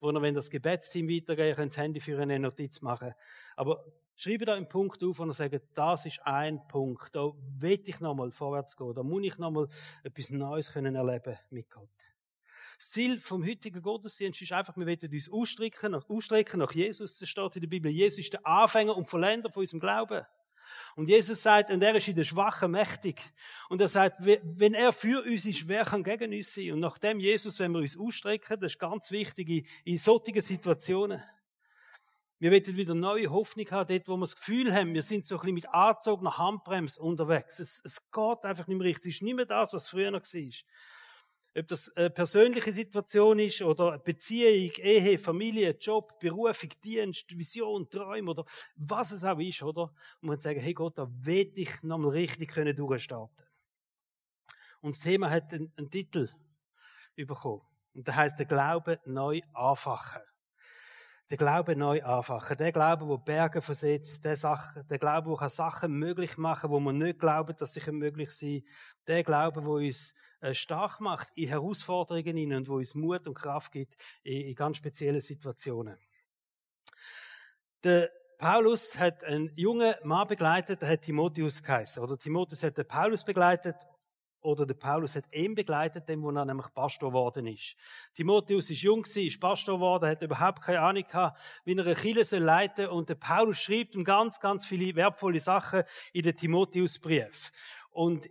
wo 0.00 0.10
ihr, 0.10 0.22
wenn 0.22 0.34
das 0.34 0.50
Gebetsteam 0.50 1.08
weitergeht, 1.08 1.56
könnt 1.56 1.72
das 1.72 1.78
Handy 1.78 2.00
für 2.00 2.18
eine 2.18 2.38
Notiz 2.38 2.80
machen. 2.80 3.14
Aber 3.54 3.84
schreibe 4.16 4.44
da 4.44 4.54
einen 4.54 4.68
Punkt 4.68 5.04
auf 5.04 5.20
und 5.20 5.32
sagt, 5.32 5.62
das 5.74 6.06
ist 6.06 6.20
ein 6.24 6.66
Punkt. 6.66 7.14
Da 7.14 7.30
will 7.58 7.80
ich 7.84 8.00
nochmal 8.00 8.32
vorwärts 8.32 8.76
gehen. 8.76 8.94
Da 8.94 9.02
muss 9.04 9.24
ich 9.24 9.38
nochmal 9.38 9.68
etwas 10.02 10.30
Neues 10.30 10.72
können 10.72 10.96
erleben 10.96 11.38
mit 11.50 11.70
Gott. 11.70 11.88
Das 12.76 12.90
Ziel 12.90 13.20
vom 13.20 13.46
heutigen 13.46 13.82
Gottesdienst 13.82 14.40
ist 14.40 14.52
einfach, 14.52 14.76
wir 14.76 14.86
wollen 14.86 15.12
uns 15.12 15.30
ausstrecken 15.30 15.92
nach, 15.92 16.08
ausstrecken 16.08 16.60
nach 16.60 16.72
Jesus. 16.72 17.20
Es 17.20 17.28
steht 17.28 17.56
in 17.56 17.60
der 17.60 17.68
Bibel, 17.68 17.90
Jesus 17.90 18.20
ist 18.20 18.32
der 18.32 18.46
Anfänger 18.46 18.96
und 18.96 19.06
Vollender 19.06 19.50
von 19.50 19.60
unserem 19.60 19.80
Glauben. 19.80 20.24
Und 20.96 21.08
Jesus 21.08 21.42
sagt, 21.42 21.70
und 21.70 21.82
er 21.82 21.94
ist 21.94 22.08
in 22.08 22.16
der 22.16 22.24
Schwachen 22.24 22.70
mächtig. 22.70 23.20
Und 23.68 23.80
er 23.80 23.88
sagt, 23.88 24.18
wenn 24.24 24.74
er 24.74 24.92
für 24.92 25.22
uns 25.24 25.46
ist, 25.46 25.68
wer 25.68 25.84
kann 25.84 26.02
gegen 26.02 26.32
uns 26.32 26.52
sein? 26.52 26.72
Und 26.72 26.80
nachdem 26.80 27.20
Jesus, 27.20 27.58
wenn 27.58 27.72
wir 27.72 27.80
uns 27.80 27.98
ausstrecken, 27.98 28.60
das 28.60 28.72
ist 28.72 28.78
ganz 28.78 29.10
wichtig 29.10 29.48
in, 29.48 29.66
in 29.84 29.98
solchen 29.98 30.40
Situationen. 30.40 31.22
Wir 32.38 32.50
wollen 32.50 32.76
wieder 32.76 32.94
neue 32.94 33.30
Hoffnung 33.30 33.70
haben, 33.70 33.88
dort, 33.88 34.08
wo 34.08 34.16
wir 34.16 34.20
das 34.20 34.36
Gefühl 34.36 34.72
haben, 34.72 34.94
wir 34.94 35.02
sind 35.02 35.26
so 35.26 35.34
ein 35.34 35.40
bisschen 35.40 35.54
mit 35.54 35.68
angezogener 35.68 36.38
Handbremse 36.38 37.00
unterwegs. 37.00 37.58
Es, 37.58 37.82
es 37.84 38.10
geht 38.10 38.44
einfach 38.44 38.66
nicht 38.66 38.78
mehr 38.78 38.86
richtig. 38.86 39.10
Es 39.10 39.16
ist 39.16 39.22
nicht 39.22 39.36
mehr 39.36 39.44
das, 39.44 39.74
was 39.74 39.88
früher 39.88 40.10
noch 40.10 40.22
war. 40.22 40.52
Ob 41.56 41.66
das 41.66 41.94
eine 41.96 42.10
persönliche 42.10 42.72
Situation 42.72 43.40
ist 43.40 43.60
oder 43.62 43.98
Beziehung, 43.98 44.70
Ehe, 44.76 45.18
Familie, 45.18 45.76
Job, 45.80 46.18
Berufung, 46.20 46.70
Dienst, 46.84 47.36
Vision, 47.36 47.90
Träume 47.90 48.30
oder 48.30 48.44
was 48.76 49.10
es 49.10 49.24
auch 49.24 49.38
ist, 49.38 49.62
oder? 49.62 49.92
Und 50.20 50.28
man 50.28 50.38
sagen, 50.38 50.60
hey 50.60 50.72
Gott, 50.72 50.98
da 50.98 51.08
will 51.10 51.50
ich 51.54 51.82
nochmal 51.82 52.12
richtig 52.12 52.52
können 52.52 52.76
durchstarten. 52.76 53.46
Und 54.80 54.94
das 54.94 55.00
Thema 55.00 55.28
hat 55.28 55.52
einen, 55.52 55.72
einen 55.76 55.90
Titel 55.90 56.28
bekommen. 57.16 57.62
Und 57.94 58.06
der 58.06 58.16
heißt 58.16 58.38
der 58.38 58.46
Glaube 58.46 59.00
neu 59.04 59.40
anfachen. 59.52 60.22
Der 61.30 61.36
Glaube 61.36 61.76
neu 61.76 62.02
anfachen. 62.02 62.56
Der 62.56 62.72
Glaube, 62.72 63.06
der 63.06 63.18
Berge 63.18 63.62
versetzt. 63.62 64.24
Der, 64.24 64.34
Sache, 64.36 64.84
der 64.84 64.98
Glaube, 64.98 65.36
der 65.38 65.48
Sachen 65.48 65.92
möglich 65.92 66.36
machen 66.36 66.70
wo 66.70 66.80
man 66.80 66.98
nicht 66.98 67.20
glaubt, 67.20 67.60
dass 67.60 67.72
sie 67.72 67.92
möglich 67.92 68.32
sind. 68.32 68.66
Der 69.06 69.22
Glaube, 69.22 69.62
der 69.62 69.70
uns 69.70 70.12
äh, 70.40 70.54
stark 70.54 71.00
macht 71.00 71.28
in 71.36 71.48
Herausforderungen 71.48 72.36
hinein 72.36 72.58
und 72.58 72.68
wo 72.68 72.74
uns 72.76 72.96
Mut 72.96 73.28
und 73.28 73.34
Kraft 73.34 73.70
gibt 73.70 73.94
in, 74.24 74.48
in 74.48 74.54
ganz 74.56 74.78
speziellen 74.78 75.20
Situationen. 75.20 75.96
Der 77.84 78.10
Paulus 78.36 78.98
hat 78.98 79.22
einen 79.22 79.52
jungen 79.54 79.94
Mann 80.02 80.26
begleitet, 80.26 80.82
der 80.82 80.88
hat 80.88 81.02
Timotheus 81.02 81.62
geheißen. 81.62 82.02
Oder 82.02 82.18
Timotheus 82.18 82.64
hat 82.64 82.76
den 82.76 82.88
Paulus 82.88 83.22
begleitet 83.22 83.76
oder 84.40 84.66
der 84.66 84.74
Paulus 84.74 85.16
hat 85.16 85.24
ihn 85.32 85.54
begleitet, 85.54 86.08
dem, 86.08 86.22
wo 86.22 86.30
er 86.30 86.44
nämlich 86.44 86.72
Pastor 86.74 87.10
geworden 87.10 87.46
ist. 87.46 87.76
Timotheus 88.14 88.70
ist 88.70 88.82
jung 88.82 89.02
gewesen, 89.02 89.26
ist 89.26 89.40
Pastor 89.40 89.76
geworden, 89.76 90.08
hat 90.08 90.22
überhaupt 90.22 90.62
keine 90.62 90.80
Ahnung 90.80 91.04
gehabt, 91.04 91.40
wie 91.64 91.74
er 91.74 91.84
eine 91.84 91.94
Kirche 91.94 92.38
leiten 92.38 92.86
soll. 92.86 92.94
Und 92.94 93.08
der 93.08 93.16
Paulus 93.16 93.58
schreibt 93.58 93.94
ihm 93.94 94.04
ganz, 94.04 94.40
ganz 94.40 94.66
viele 94.66 94.94
wertvolle 94.96 95.40
Sachen 95.40 95.82
in 96.12 96.22
den 96.22 96.36
Timotheusbrief. 96.36 97.52
Und 97.90 98.28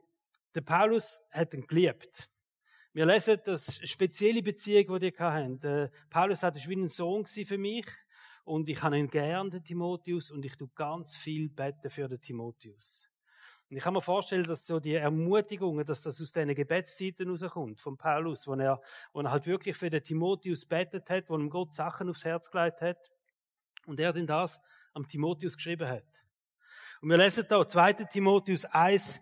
der 0.55 0.61
Paulus 0.61 1.21
hat 1.31 1.53
ihn 1.53 1.67
geliebt. 1.67 2.29
Wir 2.91 3.05
lesen 3.05 3.37
das 3.45 3.79
spezielle 3.87 4.41
Beziehung, 4.41 4.99
die 4.99 5.11
die 5.11 5.17
hatten. 5.17 5.59
Der 5.59 5.91
Paulus 6.09 6.41
hat 6.41 6.55
wie 6.67 6.75
ein 6.75 6.89
Sohn 6.89 7.25
für 7.25 7.57
mich. 7.57 7.85
Und 8.43 8.67
ich 8.67 8.81
habe 8.81 8.97
ihn 8.97 9.09
gern, 9.09 9.51
den 9.51 9.63
Timotheus, 9.63 10.31
und 10.31 10.43
ich 10.43 10.57
tue 10.57 10.69
ganz 10.73 11.15
viel 11.15 11.49
beten 11.49 11.91
für 11.91 12.07
den 12.07 12.19
Timotheus. 12.19 13.08
Und 13.69 13.77
ich 13.77 13.83
kann 13.83 13.93
mir 13.93 14.01
vorstellen, 14.01 14.45
dass 14.45 14.65
so 14.65 14.79
die 14.79 14.95
Ermutigungen, 14.95 15.85
dass 15.85 16.01
das 16.01 16.19
aus 16.19 16.31
diesen 16.31 16.55
Gebetszeiten 16.55 17.29
rauskommt, 17.29 17.79
von 17.79 17.97
Paulus, 17.97 18.47
wo 18.47 18.55
er, 18.55 18.81
wo 19.13 19.21
er 19.21 19.29
halt 19.29 19.45
wirklich 19.45 19.77
für 19.77 19.91
den 19.91 20.03
Timotheus 20.03 20.65
betet 20.65 21.09
hat, 21.09 21.29
wo 21.29 21.37
ihm 21.37 21.51
Gott 21.51 21.73
Sachen 21.73 22.09
aufs 22.09 22.25
Herz 22.25 22.49
gelegt 22.49 22.81
hat. 22.81 23.11
Und 23.85 23.99
er 23.99 24.11
denn 24.11 24.25
das 24.25 24.59
am 24.93 25.07
Timotheus 25.07 25.55
geschrieben 25.55 25.87
hat. 25.87 26.05
Und 27.01 27.09
wir 27.09 27.17
lesen 27.17 27.45
da 27.47 27.67
2. 27.67 27.93
Timotheus 27.93 28.65
1, 28.65 29.21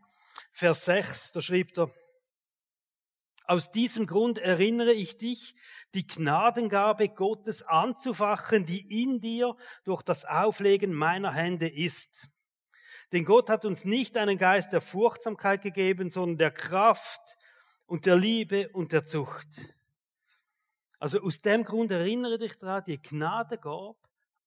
Vers 0.51 0.85
6, 0.85 1.33
da 1.33 1.41
schreibt 1.41 1.77
er, 1.77 1.91
aus 3.45 3.71
diesem 3.71 4.07
Grund 4.07 4.39
erinnere 4.39 4.91
ich 4.91 5.17
dich, 5.17 5.55
die 5.93 6.05
Gnadengabe 6.05 7.09
Gottes 7.09 7.63
anzufachen, 7.63 8.65
die 8.65 9.03
in 9.03 9.21
dir 9.21 9.55
durch 9.85 10.01
das 10.01 10.25
Auflegen 10.25 10.93
meiner 10.93 11.31
Hände 11.33 11.69
ist. 11.69 12.29
Denn 13.11 13.23
Gott 13.23 13.49
hat 13.49 13.63
uns 13.65 13.85
nicht 13.85 14.17
einen 14.17 14.37
Geist 14.37 14.73
der 14.73 14.81
Furchtsamkeit 14.81 15.61
gegeben, 15.61 16.09
sondern 16.09 16.37
der 16.37 16.51
Kraft 16.51 17.37
und 17.85 18.05
der 18.05 18.17
Liebe 18.17 18.69
und 18.69 18.91
der 18.91 19.05
Zucht. 19.05 19.47
Also 20.99 21.21
aus 21.21 21.41
dem 21.41 21.63
Grund 21.63 21.91
erinnere 21.91 22.37
dich 22.37 22.57
daran, 22.57 22.83
die 22.85 23.01
Gnadengabe 23.01 23.95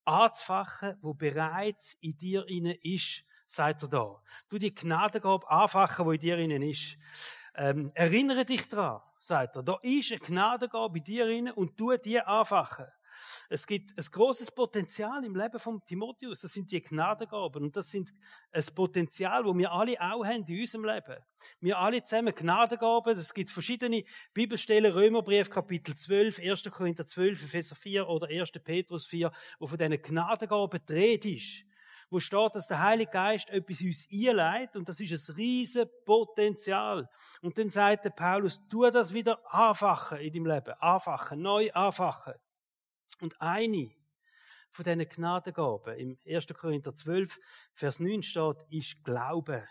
anzufachen, 0.05 0.99
wo 1.00 1.14
bereits 1.14 1.97
in 2.00 2.19
dir 2.19 2.47
inne 2.49 2.75
ist, 2.83 3.25
seid 3.47 3.83
ihr 3.83 3.88
da. 3.88 4.21
Du 4.49 4.59
die 4.59 4.75
Gnadengabe 4.75 5.49
anfachen, 5.49 6.07
wo 6.07 6.12
in 6.12 6.21
dir 6.21 6.38
innen 6.38 6.62
ist. 6.62 6.97
Ähm, 7.55 7.93
erinnere 7.95 8.45
dich 8.45 8.69
daran, 8.69 9.00
sagt 9.21 9.57
er. 9.57 9.62
Da 9.62 9.79
ist 9.83 10.12
eine 10.12 10.21
Gnadengabe 10.21 10.99
in 10.99 11.05
dir 11.05 11.29
innen 11.29 11.52
und 11.52 11.76
tu 11.76 11.97
die 11.97 12.21
anfachen. 12.21 12.87
Es 13.49 13.67
gibt 13.67 13.97
ein 13.97 14.05
großes 14.05 14.50
Potenzial 14.50 15.25
im 15.25 15.35
Leben 15.35 15.59
von 15.59 15.85
Timotheus. 15.85 16.40
Das 16.40 16.52
sind 16.52 16.71
die 16.71 16.83
Gnadengaben. 16.83 17.62
Und 17.64 17.76
das 17.76 17.88
sind 17.88 18.12
ein 18.52 18.64
Potenzial, 18.75 19.45
wo 19.45 19.57
wir 19.57 19.73
alle 19.73 20.00
auch 20.00 20.25
haben 20.25 20.45
in 20.45 20.61
unserem 20.61 20.85
Leben. 20.85 21.17
Wir 21.61 21.79
alle 21.79 22.02
zusammen 22.02 22.35
Gnadengaben. 22.35 23.19
Es 23.19 23.35
gibt 23.35 23.50
verschiedene 23.50 24.05
Bibelstellen, 24.35 24.93
Römerbrief, 24.93 25.50
Kapitel 25.50 25.95
12, 25.95 26.40
1. 26.40 26.64
Korinther 26.71 27.07
12, 27.07 27.45
Epheser 27.45 27.76
4 27.76 28.09
oder 28.09 28.29
1. 28.29 28.52
Petrus 28.64 29.07
4, 29.07 29.31
wo 29.59 29.67
von 29.67 29.79
diesen 29.79 30.00
Gnadengaben 30.02 30.81
dreht 30.87 31.25
ist 31.25 31.64
wo 32.11 32.19
steht, 32.19 32.55
dass 32.55 32.67
der 32.67 32.81
Heilige 32.81 33.12
Geist 33.12 33.50
etwas 33.50 33.81
uns 33.83 34.09
einleitet 34.12 34.76
und 34.76 34.88
das 34.88 35.00
ist 35.00 35.29
ein 35.29 35.35
riesen 35.37 35.88
Potenzial. 36.05 37.09
Und 37.40 37.57
dann 37.57 37.71
sagt 37.71 38.05
der 38.05 38.11
Paulus, 38.11 38.67
tu 38.69 38.88
das 38.90 39.14
wieder 39.14 39.38
anfachen 39.52 40.19
in 40.19 40.33
deinem 40.33 40.47
Leben. 40.47 40.75
Anfachen, 40.81 41.40
neu 41.40 41.71
anfachen. 41.73 42.35
Und 43.21 43.40
eine 43.40 43.90
von 44.71 44.85
diesen 44.85 45.09
Gnadengaben 45.09 45.97
im 45.99 46.19
1. 46.26 46.47
Korinther 46.55 46.95
12, 46.95 47.38
Vers 47.73 48.00
9 48.00 48.23
steht, 48.23 48.64
ist 48.71 49.02
Glaube 49.05 49.67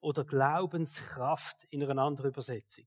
oder 0.00 0.24
Glaubenskraft 0.24 1.64
in 1.70 1.82
einer 1.82 2.02
anderen 2.02 2.30
Übersetzung. 2.30 2.86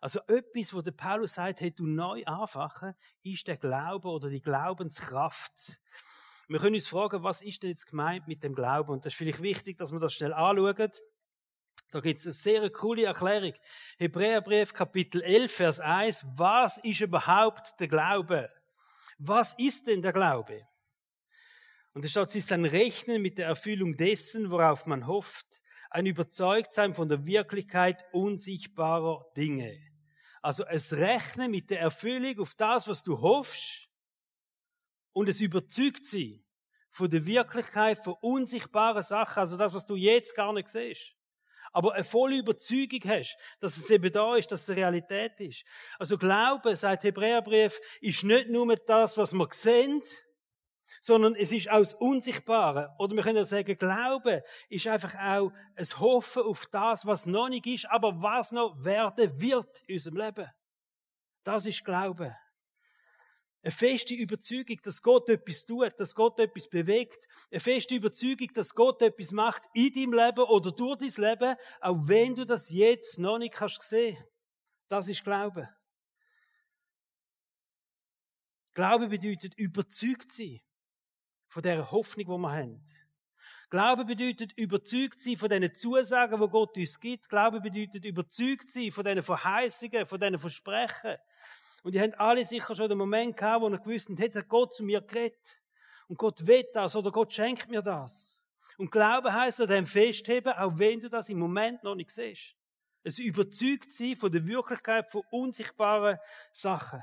Also 0.00 0.20
etwas, 0.26 0.74
wo 0.74 0.80
der 0.80 0.92
Paulus 0.92 1.34
sagt, 1.34 1.60
hey, 1.60 1.72
du 1.72 1.86
neu 1.86 2.24
anfachen, 2.24 2.94
ist 3.22 3.46
der 3.46 3.56
Glaube 3.56 4.08
oder 4.08 4.28
die 4.28 4.42
Glaubenskraft. 4.42 5.80
Wir 6.48 6.58
können 6.58 6.74
uns 6.74 6.88
fragen, 6.88 7.22
was 7.22 7.42
ist 7.42 7.62
denn 7.62 7.70
jetzt 7.70 7.86
gemeint 7.86 8.28
mit 8.28 8.42
dem 8.42 8.54
Glauben? 8.54 8.90
Und 8.90 9.04
das 9.04 9.12
ist 9.12 9.16
vielleicht 9.18 9.42
wichtig, 9.42 9.78
dass 9.78 9.92
wir 9.92 10.00
das 10.00 10.14
schnell 10.14 10.32
anschauen. 10.32 10.90
Da 11.90 12.00
gibt 12.00 12.20
es 12.20 12.26
eine 12.26 12.32
sehr 12.32 12.70
coole 12.70 13.04
Erklärung. 13.04 13.54
Hebräerbrief 13.98 14.72
Kapitel 14.72 15.22
11, 15.22 15.52
Vers 15.52 15.80
1. 15.80 16.24
Was 16.36 16.78
ist 16.78 17.00
überhaupt 17.00 17.78
der 17.80 17.88
Glaube? 17.88 18.50
Was 19.24 19.54
ist 19.54 19.86
denn 19.86 20.02
der 20.02 20.12
Glaube? 20.12 20.66
Und 21.94 22.04
es 22.04 22.10
steht, 22.10 22.26
es 22.26 22.34
ist 22.34 22.50
ein 22.50 22.64
Rechnen 22.64 23.22
mit 23.22 23.38
der 23.38 23.46
Erfüllung 23.46 23.96
dessen, 23.96 24.50
worauf 24.50 24.84
man 24.86 25.06
hofft, 25.06 25.46
ein 25.90 26.06
Überzeugtsein 26.06 26.92
von 26.92 27.08
der 27.08 27.24
Wirklichkeit 27.24 28.04
unsichtbarer 28.12 29.24
Dinge. 29.36 29.78
Also 30.40 30.64
es 30.64 30.94
Rechnen 30.94 31.52
mit 31.52 31.70
der 31.70 31.78
Erfüllung 31.78 32.40
auf 32.40 32.54
das, 32.54 32.88
was 32.88 33.04
du 33.04 33.20
hoffst, 33.20 33.88
und 35.12 35.28
es 35.28 35.40
überzeugt 35.40 36.04
sie 36.04 36.44
von 36.90 37.08
der 37.08 37.24
Wirklichkeit 37.24 38.02
von 38.02 38.14
unsichtbaren 38.22 39.04
Sachen, 39.04 39.38
also 39.38 39.56
das, 39.56 39.72
was 39.72 39.86
du 39.86 39.94
jetzt 39.94 40.34
gar 40.34 40.52
nicht 40.52 40.68
siehst. 40.68 41.14
Aber 41.72 41.94
eine 41.94 42.04
volle 42.04 42.38
Überzeugung 42.38 43.00
hast, 43.06 43.36
dass 43.60 43.76
es 43.76 43.90
eben 43.90 44.12
da 44.12 44.36
ist, 44.36 44.50
dass 44.52 44.68
es 44.68 44.76
Realität 44.76 45.40
ist. 45.40 45.64
Also 45.98 46.18
Glaube, 46.18 46.76
sagt 46.76 47.04
Hebräerbrief, 47.04 47.80
ist 48.00 48.24
nicht 48.24 48.48
nur 48.48 48.76
das, 48.76 49.16
was 49.16 49.32
wir 49.32 49.48
sehen, 49.52 50.02
sondern 51.00 51.34
es 51.34 51.50
ist 51.52 51.70
auch 51.70 51.78
das 51.78 51.94
Unsichtbare. 51.94 52.94
Oder 52.98 53.16
wir 53.16 53.22
können 53.22 53.36
ja 53.36 53.44
sagen, 53.44 53.76
Glaube 53.78 54.42
ist 54.68 54.86
einfach 54.86 55.14
auch 55.14 55.52
ein 55.74 56.00
Hoffen 56.00 56.42
auf 56.42 56.66
das, 56.66 57.06
was 57.06 57.26
noch 57.26 57.48
nicht 57.48 57.66
ist, 57.66 57.86
aber 57.86 58.20
was 58.20 58.52
noch 58.52 58.84
werden 58.84 59.40
wird 59.40 59.82
in 59.86 59.94
unserem 59.94 60.16
Leben. 60.18 60.50
Das 61.44 61.66
ist 61.66 61.84
Glaube. 61.84 62.36
Eine 63.64 63.70
feste 63.70 64.14
Überzeugung, 64.14 64.78
dass 64.82 65.00
Gott 65.02 65.28
etwas 65.28 65.64
tut, 65.64 65.92
dass 65.98 66.14
Gott 66.14 66.38
etwas 66.40 66.68
bewegt. 66.68 67.28
Eine 67.50 67.60
feste 67.60 67.94
Überzeugung, 67.94 68.48
dass 68.54 68.74
Gott 68.74 69.00
etwas 69.02 69.30
macht 69.30 69.62
in 69.72 69.92
deinem 69.92 70.14
Leben 70.14 70.42
oder 70.44 70.72
durch 70.72 70.98
dein 70.98 71.30
Leben, 71.30 71.56
auch 71.80 71.98
wenn 72.02 72.34
du 72.34 72.44
das 72.44 72.70
jetzt 72.70 73.20
noch 73.20 73.38
nicht 73.38 73.54
kannst 73.54 73.82
sehen. 73.82 74.18
Das 74.88 75.08
ist 75.08 75.22
Glaube. 75.22 75.68
Glaube 78.74 79.08
bedeutet 79.08 79.54
überzeugt 79.56 80.32
sein 80.32 80.60
von 81.48 81.62
der 81.62 81.90
Hoffnung, 81.92 82.26
die 82.26 82.42
wir 82.42 82.52
haben. 82.52 82.84
Glaube 83.70 84.04
bedeutet 84.04 84.52
überzeugt 84.54 85.20
sein 85.20 85.36
von 85.36 85.48
den 85.48 85.74
Zusagen, 85.74 86.40
wo 86.40 86.48
Gott 86.48 86.76
uns 86.76 86.98
gibt. 86.98 87.28
Glaube 87.28 87.60
bedeutet 87.60 88.04
überzeugt 88.04 88.70
sein 88.70 88.90
von 88.90 89.04
den 89.04 89.22
Verheißungen, 89.22 90.04
von 90.06 90.18
den 90.18 90.38
Versprechen. 90.38 91.16
Und 91.82 91.94
die 91.94 92.00
haben 92.00 92.14
alle 92.14 92.44
sicher 92.44 92.74
schon 92.74 92.88
den 92.88 92.98
Moment 92.98 93.36
gehabt, 93.36 93.62
wo 93.62 93.70
sie 93.70 93.78
gewusst 93.78 94.08
haben, 94.08 94.16
jetzt 94.16 94.36
hat 94.36 94.48
Gott 94.48 94.74
zu 94.74 94.84
mir 94.84 95.00
geredet. 95.00 95.60
Und 96.08 96.16
Gott 96.16 96.46
will 96.46 96.66
das 96.72 96.94
oder 96.94 97.10
Gott 97.10 97.32
schenkt 97.32 97.68
mir 97.68 97.82
das. 97.82 98.38
Und 98.78 98.90
Glauben 98.90 99.32
heisst 99.32 99.60
an 99.60 99.68
dem 99.68 99.86
festheben, 99.86 100.52
auch 100.52 100.78
wenn 100.78 101.00
du 101.00 101.08
das 101.08 101.28
im 101.28 101.38
Moment 101.38 101.82
noch 101.82 101.94
nicht 101.94 102.10
siehst. 102.10 102.54
Es 103.02 103.18
überzeugt 103.18 103.90
sie 103.90 104.14
von 104.14 104.30
der 104.30 104.46
Wirklichkeit 104.46 105.08
von 105.10 105.22
unsichtbaren 105.30 106.18
Sachen. 106.52 107.02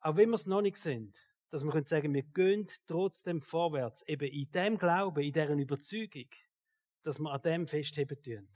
Auch 0.00 0.16
wenn 0.16 0.30
wir 0.30 0.36
es 0.36 0.46
noch 0.46 0.62
nicht 0.62 0.78
sind, 0.78 1.18
dass 1.50 1.64
wir 1.64 1.72
sagen 1.84 2.02
können 2.02 2.14
wir 2.14 2.22
gehen 2.22 2.66
trotzdem 2.86 3.42
vorwärts, 3.42 4.02
eben 4.08 4.30
in 4.30 4.50
dem 4.52 4.78
Glauben, 4.78 5.22
in 5.22 5.32
deren 5.32 5.58
Überzeugung, 5.58 6.28
dass 7.02 7.18
wir 7.18 7.30
an 7.30 7.42
dem 7.42 7.68
festheben 7.68 8.20
tun. 8.22 8.48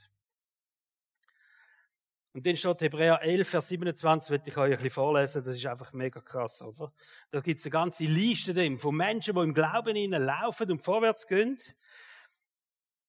Und 2.33 2.47
dann 2.47 2.57
steht 2.57 2.81
Hebräer 2.83 3.21
11, 3.23 3.49
Vers 3.49 3.69
27, 3.69 4.31
würde 4.31 4.49
ich 4.49 4.57
euch 4.57 4.71
ein 4.71 4.77
bisschen 4.77 4.91
vorlesen, 4.91 5.43
das 5.43 5.57
ist 5.57 5.67
einfach 5.67 5.93
mega 5.93 6.21
krass, 6.21 6.63
oder? 6.63 6.93
Da 7.33 7.41
gibt 7.41 7.59
es 7.59 7.67
eine 7.67 7.73
ganze 7.73 8.05
Liste 8.05 8.79
von 8.79 8.95
Menschen, 8.95 9.35
die 9.35 9.41
im 9.41 9.53
Glauben 9.53 9.97
ihnen 9.97 10.23
laufen 10.23 10.71
und 10.71 10.81
vorwärts 10.81 11.27
gehen. 11.27 11.59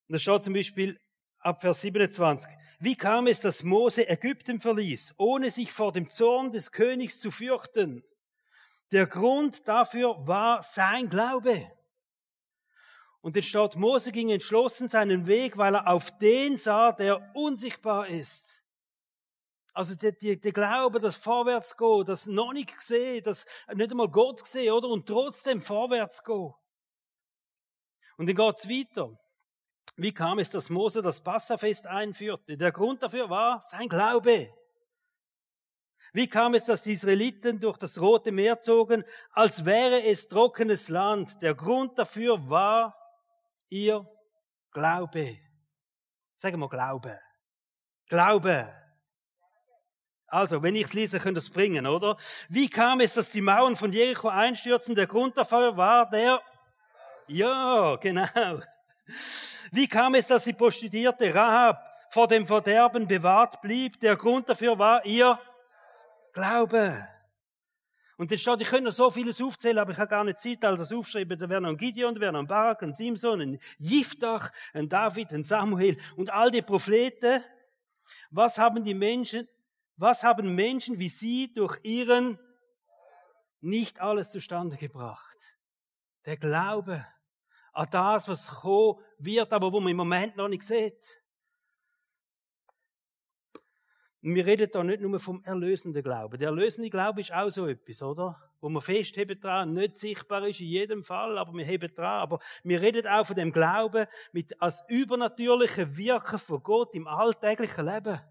Und 0.08 0.14
da 0.14 0.18
steht 0.18 0.42
zum 0.42 0.54
Beispiel 0.54 1.00
ab 1.38 1.62
Vers 1.62 1.82
27, 1.82 2.52
wie 2.80 2.96
kam 2.96 3.28
es, 3.28 3.42
dass 3.42 3.62
Mose 3.62 4.10
Ägypten 4.10 4.60
verließ, 4.60 5.14
ohne 5.18 5.52
sich 5.52 5.72
vor 5.72 5.92
dem 5.92 6.08
Zorn 6.08 6.52
des 6.52 6.72
Königs 6.72 7.20
zu 7.20 7.30
fürchten? 7.30 8.04
Der 8.92 9.06
Grund 9.06 9.68
dafür 9.68 10.16
war 10.28 10.64
sein 10.64 11.10
Glaube. 11.10 11.72
Und 13.22 13.36
dann 13.36 13.44
steht, 13.44 13.76
Mose 13.76 14.12
ging 14.12 14.32
entschlossen 14.32 14.90
seinen 14.90 15.28
Weg, 15.28 15.58
weil 15.58 15.76
er 15.76 15.88
auf 15.88 16.18
den 16.18 16.58
sah, 16.58 16.92
der 16.92 17.36
unsichtbar 17.36 18.08
ist. 18.08 18.61
Also 19.74 19.96
der, 19.96 20.12
der, 20.12 20.36
der 20.36 20.52
Glaube, 20.52 21.00
das 21.00 21.16
Vorwärtsgehen, 21.16 22.06
das 22.06 22.28
noch 22.28 22.52
nicht 22.52 22.76
gesehen, 22.76 23.24
das 23.24 23.46
nicht 23.74 23.92
einmal 23.92 24.10
Gott 24.10 24.42
gesehen, 24.42 24.74
oder? 24.74 24.90
Und 24.90 25.08
trotzdem 25.08 25.62
vorwärts 25.62 26.24
gehen. 26.24 26.54
Und 28.18 28.28
dann 28.28 28.36
geht's 28.36 28.68
weiter. 28.68 29.18
Wie 29.96 30.14
kam 30.14 30.40
es, 30.40 30.50
dass 30.50 30.70
Mose 30.70 31.02
das 31.02 31.22
Passafest 31.22 31.88
einführte? 31.88 32.58
Der 32.58 32.72
Grund 32.72 33.02
dafür 33.02 33.30
war 33.30 33.62
sein 33.62 33.88
Glaube. 33.88 34.54
Wie 36.14 36.28
kam 36.28 36.54
es, 36.56 36.66
dass 36.66 36.84
die 36.84 36.94
Israeliten 36.94 37.60
durch 37.60 37.78
das 37.78 38.00
Rote 38.02 38.32
Meer 38.32 38.60
zogen, 38.60 39.04
als 39.32 39.64
wäre 39.66 40.04
es 40.04 40.28
trockenes 40.28 40.90
Land? 40.90 41.42
Der 41.42 41.56
Grund 41.56 41.98
dafür 41.98 42.50
war 42.50 42.96
ihr 43.70 44.06
Glaube. 44.72 45.38
Sagen 46.36 46.60
wir 46.60 46.70
Glaube. 46.70 47.20
Glaube. 48.08 48.81
Also, 50.32 50.64
wenn 50.64 50.78
ich 50.78 50.86
es 50.86 50.94
lese, 50.94 51.20
könnt 51.20 51.38
ihr 51.38 51.40
es 51.40 51.50
bringen, 51.50 51.86
oder? 51.86 52.16
Wie 52.48 52.70
kam 52.70 53.02
es, 53.02 53.16
dass 53.16 53.32
die 53.32 53.42
Mauern 53.42 53.76
von 53.76 53.92
Jericho 53.92 54.30
einstürzen? 54.30 54.96
Der 54.96 55.06
Grund 55.06 55.38
dafür 55.38 55.76
war 55.76 56.10
der, 56.10 56.42
ja, 57.28 57.98
genau. 57.98 58.62
Wie 59.74 59.88
kam 59.90 60.16
es, 60.16 60.28
dass 60.28 60.46
die 60.46 60.54
Prostituierte 60.54 61.36
Rahab 61.36 61.86
vor 62.10 62.30
dem 62.30 62.48
Verderben 62.48 63.06
bewahrt 63.06 63.62
blieb? 63.62 64.00
Der 64.00 64.16
Grund 64.16 64.48
dafür 64.48 64.80
war 64.80 65.06
ihr 65.06 65.38
Glaube. 66.32 67.06
Und 68.16 68.32
jetzt 68.32 68.40
steht, 68.40 68.62
ich 68.62 68.70
könnte 68.70 68.86
noch 68.86 68.94
so 68.94 69.12
vieles 69.12 69.42
aufzählen, 69.42 69.80
aber 69.80 69.92
ich 69.92 69.98
habe 69.98 70.08
gar 70.08 70.24
nicht 70.24 70.40
Zeit, 70.40 70.64
all 70.64 70.78
das 70.78 70.94
aufschreiben. 70.94 71.38
Da 71.38 71.50
wäre 71.50 71.60
noch 71.60 71.70
ein 71.70 71.78
Gideon, 71.78 72.16
da 72.16 72.22
wäre 72.22 72.32
noch 72.32 72.40
ein 72.40 72.48
Barak, 72.48 72.84
ein 72.84 72.94
Simson, 72.94 73.42
ein 73.42 73.60
Jiftach, 73.80 74.50
ein 74.74 74.88
David, 74.88 75.34
ein 75.34 75.44
Samuel 75.44 75.98
und 76.16 76.30
all 76.30 76.52
die 76.52 76.62
Propheten. 76.62 77.44
Was 78.30 78.58
haben 78.58 78.86
die 78.86 78.94
Menschen 78.94 79.50
was 79.96 80.24
haben 80.24 80.56
Menschen 80.56 81.00
wie 81.00 81.10
sie 81.10 81.54
durch 81.54 81.80
ihren 81.84 82.40
nicht 83.60 84.00
alles 84.00 84.30
zustande 84.30 84.78
gebracht? 84.78 85.38
Der 86.26 86.38
Glaube. 86.38 87.06
An 87.74 87.88
das, 87.90 88.28
was 88.28 88.48
kommen 88.48 89.00
wird, 89.18 89.54
aber 89.54 89.72
wo 89.72 89.80
man 89.80 89.92
im 89.92 89.98
Moment 89.98 90.36
noch 90.36 90.50
nicht 90.50 90.64
sieht. 90.64 91.22
Und 94.24 94.36
wir 94.36 94.46
reden 94.46 94.70
da 94.72 94.84
nicht 94.84 95.02
nur 95.02 95.20
vom 95.20 95.44
erlösenden 95.44 96.04
Glauben. 96.04 96.38
Der 96.38 96.50
erlösende 96.50 96.90
Glaube 96.90 97.22
ist 97.22 97.34
auch 97.34 97.50
so 97.50 97.68
etwas, 97.68 98.04
oder? 98.04 98.40
Wo 98.60 98.70
man 98.70 98.82
festheben 98.82 99.40
dran, 99.40 99.74
nicht 99.74 99.98
sichtbar 99.98 100.48
ist 100.48 100.60
in 100.60 100.68
jedem 100.68 101.04
Fall, 101.04 101.40
aber 101.40 101.54
wir 101.54 101.66
heben 101.66 101.94
dran. 101.96 102.22
Aber 102.22 102.40
wir 102.64 102.82
reden 102.82 103.08
auch 103.08 103.26
von 103.26 103.36
dem 103.36 103.52
Glauben 103.52 104.06
mit 104.32 104.62
als 104.62 104.84
übernatürlichen 104.90 105.98
Wirken 105.98 106.38
von 106.38 106.62
Gott 106.62 106.94
im 106.94 107.08
alltäglichen 107.08 107.86
Leben. 107.86 108.22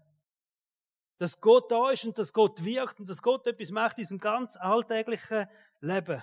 Dass 1.21 1.39
Gott 1.39 1.69
da 1.69 1.91
ist 1.91 2.03
und 2.03 2.17
dass 2.17 2.33
Gott 2.33 2.65
wirkt 2.65 2.99
und 2.99 3.07
dass 3.07 3.21
Gott 3.21 3.45
etwas 3.45 3.69
macht 3.69 3.99
in 3.99 4.05
unserem 4.05 4.17
ganz 4.17 4.57
alltäglichen 4.57 5.47
Leben. 5.79 6.19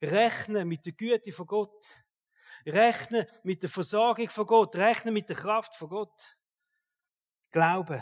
Rechnen 0.00 0.68
mit 0.68 0.86
der 0.86 0.92
Güte 0.92 1.32
von 1.32 1.48
Gott. 1.48 1.84
Rechnen 2.64 3.26
mit 3.42 3.64
der 3.64 3.68
Versorgung 3.68 4.28
von 4.28 4.46
Gott. 4.46 4.76
Rechnen 4.76 5.12
mit 5.12 5.28
der 5.28 5.34
Kraft 5.34 5.74
von 5.74 5.88
Gott. 5.88 6.38
Glauben. 7.50 8.00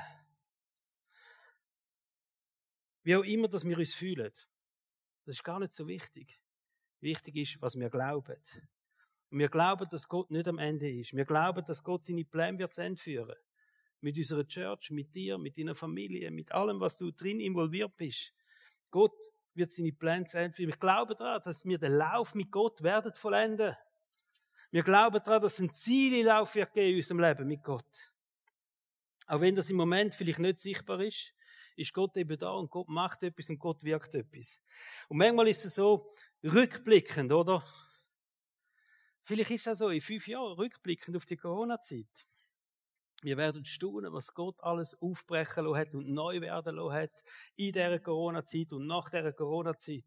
Wie 3.02 3.16
auch 3.16 3.24
immer, 3.24 3.48
dass 3.48 3.64
wir 3.64 3.78
uns 3.78 3.94
fühlen. 3.94 4.30
Das 5.24 5.36
ist 5.36 5.42
gar 5.42 5.58
nicht 5.58 5.72
so 5.72 5.88
wichtig. 5.88 6.38
Wichtig 7.00 7.36
ist, 7.36 7.62
was 7.62 7.78
wir 7.78 7.88
glauben. 7.88 8.42
Und 9.30 9.38
wir 9.38 9.48
glauben, 9.48 9.88
dass 9.88 10.06
Gott 10.06 10.30
nicht 10.30 10.48
am 10.48 10.58
Ende 10.58 11.00
ist. 11.00 11.14
Wir 11.14 11.24
glauben, 11.24 11.64
dass 11.64 11.82
Gott 11.82 12.04
seine 12.04 12.26
Pläne 12.26 12.58
wird 12.58 12.74
zu 12.74 12.82
Ende 12.82 13.00
führen. 13.00 13.36
Mit 14.04 14.18
unserer 14.18 14.46
Church, 14.46 14.90
mit 14.90 15.14
dir, 15.14 15.38
mit 15.38 15.56
deiner 15.56 15.74
Familie, 15.74 16.30
mit 16.30 16.52
allem, 16.52 16.78
was 16.78 16.98
du 16.98 17.10
drin 17.10 17.40
involviert 17.40 17.96
bist. 17.96 18.34
Gott 18.90 19.16
wird 19.54 19.72
seine 19.72 19.92
Pläne 19.92 20.26
zu 20.26 20.36
Ende 20.38 20.54
führen. 20.54 20.68
Wir 20.68 20.76
glauben 20.76 21.16
daran, 21.16 21.40
dass 21.42 21.64
wir 21.64 21.78
den 21.78 21.94
Lauf 21.94 22.34
mit 22.34 22.50
Gott 22.50 22.82
werden 22.82 23.14
vollenden. 23.14 23.74
Wir 24.70 24.82
glauben 24.82 25.22
daran, 25.24 25.40
dass 25.40 25.54
es 25.54 25.60
ein 25.60 25.72
Ziellauf 25.72 26.54
wird 26.54 26.74
geben 26.74 26.90
in 26.90 26.96
unserem 26.96 27.20
Leben 27.20 27.48
mit 27.48 27.64
Gott. 27.64 28.12
Auch 29.26 29.40
wenn 29.40 29.56
das 29.56 29.70
im 29.70 29.76
Moment 29.76 30.14
vielleicht 30.14 30.38
nicht 30.38 30.60
sichtbar 30.60 31.00
ist, 31.00 31.32
ist 31.74 31.94
Gott 31.94 32.14
eben 32.18 32.38
da 32.38 32.50
und 32.50 32.70
Gott 32.70 32.88
macht 32.88 33.22
etwas 33.22 33.48
und 33.48 33.58
Gott 33.58 33.82
wirkt 33.84 34.14
etwas. 34.14 34.60
Und 35.08 35.16
manchmal 35.16 35.48
ist 35.48 35.64
es 35.64 35.76
so 35.76 36.12
rückblickend, 36.42 37.32
oder? 37.32 37.64
Vielleicht 39.22 39.50
ist 39.52 39.66
es 39.66 39.68
auch 39.68 39.86
so, 39.86 39.88
in 39.88 40.02
fünf 40.02 40.28
Jahren 40.28 40.52
rückblickend 40.52 41.16
auf 41.16 41.24
die 41.24 41.38
Corona-Zeit. 41.38 42.28
Wir 43.24 43.38
werden 43.38 43.64
staunen, 43.64 44.12
was 44.12 44.34
Gott 44.34 44.62
alles 44.62 45.00
aufbrechen 45.00 45.64
lassen 45.64 45.78
hat 45.78 45.94
und 45.94 46.10
neu 46.10 46.42
werden 46.42 46.76
lassen 46.76 46.92
hat 46.92 47.24
in 47.56 47.72
dieser 47.72 47.98
Corona-Zeit 47.98 48.74
und 48.74 48.86
nach 48.86 49.08
dieser 49.08 49.32
Corona-Zeit. 49.32 50.04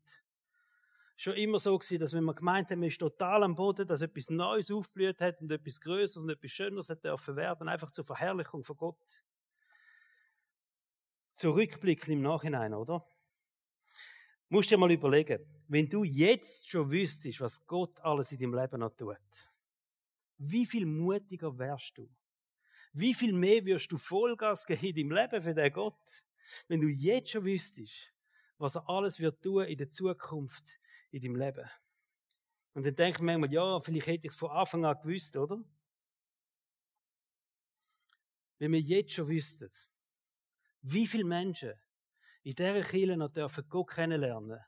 Schon 1.16 1.34
immer 1.34 1.58
so 1.58 1.76
gewesen, 1.76 1.98
dass 1.98 2.14
wenn 2.14 2.24
man 2.24 2.36
gemeint 2.36 2.70
hat, 2.70 2.78
man 2.78 2.90
ist 2.90 3.00
total 3.00 3.42
am 3.42 3.56
Boden, 3.56 3.88
dass 3.88 4.02
etwas 4.02 4.30
Neues 4.30 4.70
aufblüht 4.70 5.20
hat 5.20 5.42
und 5.42 5.52
etwas 5.52 5.82
Größeres 5.82 6.26
und 6.26 6.30
etwas 6.30 6.52
Schöneres 6.52 6.90
hat 6.90 7.04
dürfen 7.04 7.36
werden, 7.36 7.68
einfach 7.68 7.90
zur 7.90 8.06
Verherrlichung 8.06 8.64
von 8.64 8.78
Gott 8.78 9.24
zurückblicken 11.34 12.14
im 12.14 12.22
Nachhinein, 12.22 12.76
oder? 12.76 13.04
Musst 14.50 14.70
dir 14.70 14.78
mal 14.78 14.92
überlegen, 14.92 15.40
wenn 15.68 15.90
du 15.90 16.04
jetzt 16.04 16.70
schon 16.70 16.92
wüsstest, 16.92 17.42
was 17.42 17.66
Gott 17.66 18.00
alles 18.02 18.32
in 18.32 18.38
deinem 18.38 18.54
Leben 18.54 18.80
noch 18.80 18.96
tut, 18.96 19.18
wie 20.38 20.68
viel 20.68 20.86
mutiger 20.86 21.58
wärst 21.58 21.98
du? 21.98 22.08
Wie 23.00 23.14
viel 23.14 23.32
mehr 23.32 23.64
wirst 23.64 23.92
du 23.92 23.98
Vollgas 23.98 24.66
geben 24.66 24.86
in 24.88 24.96
deinem 24.96 25.12
Leben 25.12 25.44
für 25.44 25.54
den 25.54 25.72
Gott, 25.72 26.26
wenn 26.68 26.82
du 26.82 26.88
jetzt 26.88 27.30
schon 27.30 27.46
wüsstest, 27.46 28.12
was 28.58 28.76
er 28.76 28.90
alles 28.90 29.20
wird 29.20 29.40
tun 29.44 29.66
in 29.66 29.78
der 29.78 29.92
Zukunft 29.92 30.80
in 31.12 31.22
deinem 31.22 31.36
Leben? 31.36 31.70
Und 32.74 32.88
dann 32.88 32.96
denke 32.96 33.18
ich 33.20 33.24
manchmal, 33.24 33.54
ja, 33.54 33.80
vielleicht 33.82 34.08
hätte 34.08 34.26
ich 34.26 34.34
es 34.34 34.40
von 34.40 34.50
Anfang 34.50 34.84
an 34.84 35.00
gewusst, 35.00 35.38
oder? 35.38 35.64
Wenn 38.58 38.72
wir 38.72 38.82
jetzt 38.82 39.14
schon 39.14 39.28
wüssten, 39.28 39.70
wie 40.82 41.06
viele 41.06 41.26
Menschen 41.26 41.74
in 42.42 42.56
dieser 42.56 42.82
Kirche 42.82 43.16
noch 43.16 43.32
dürfen 43.32 43.70
Gott 43.70 43.92
kennenlernen 43.92 44.60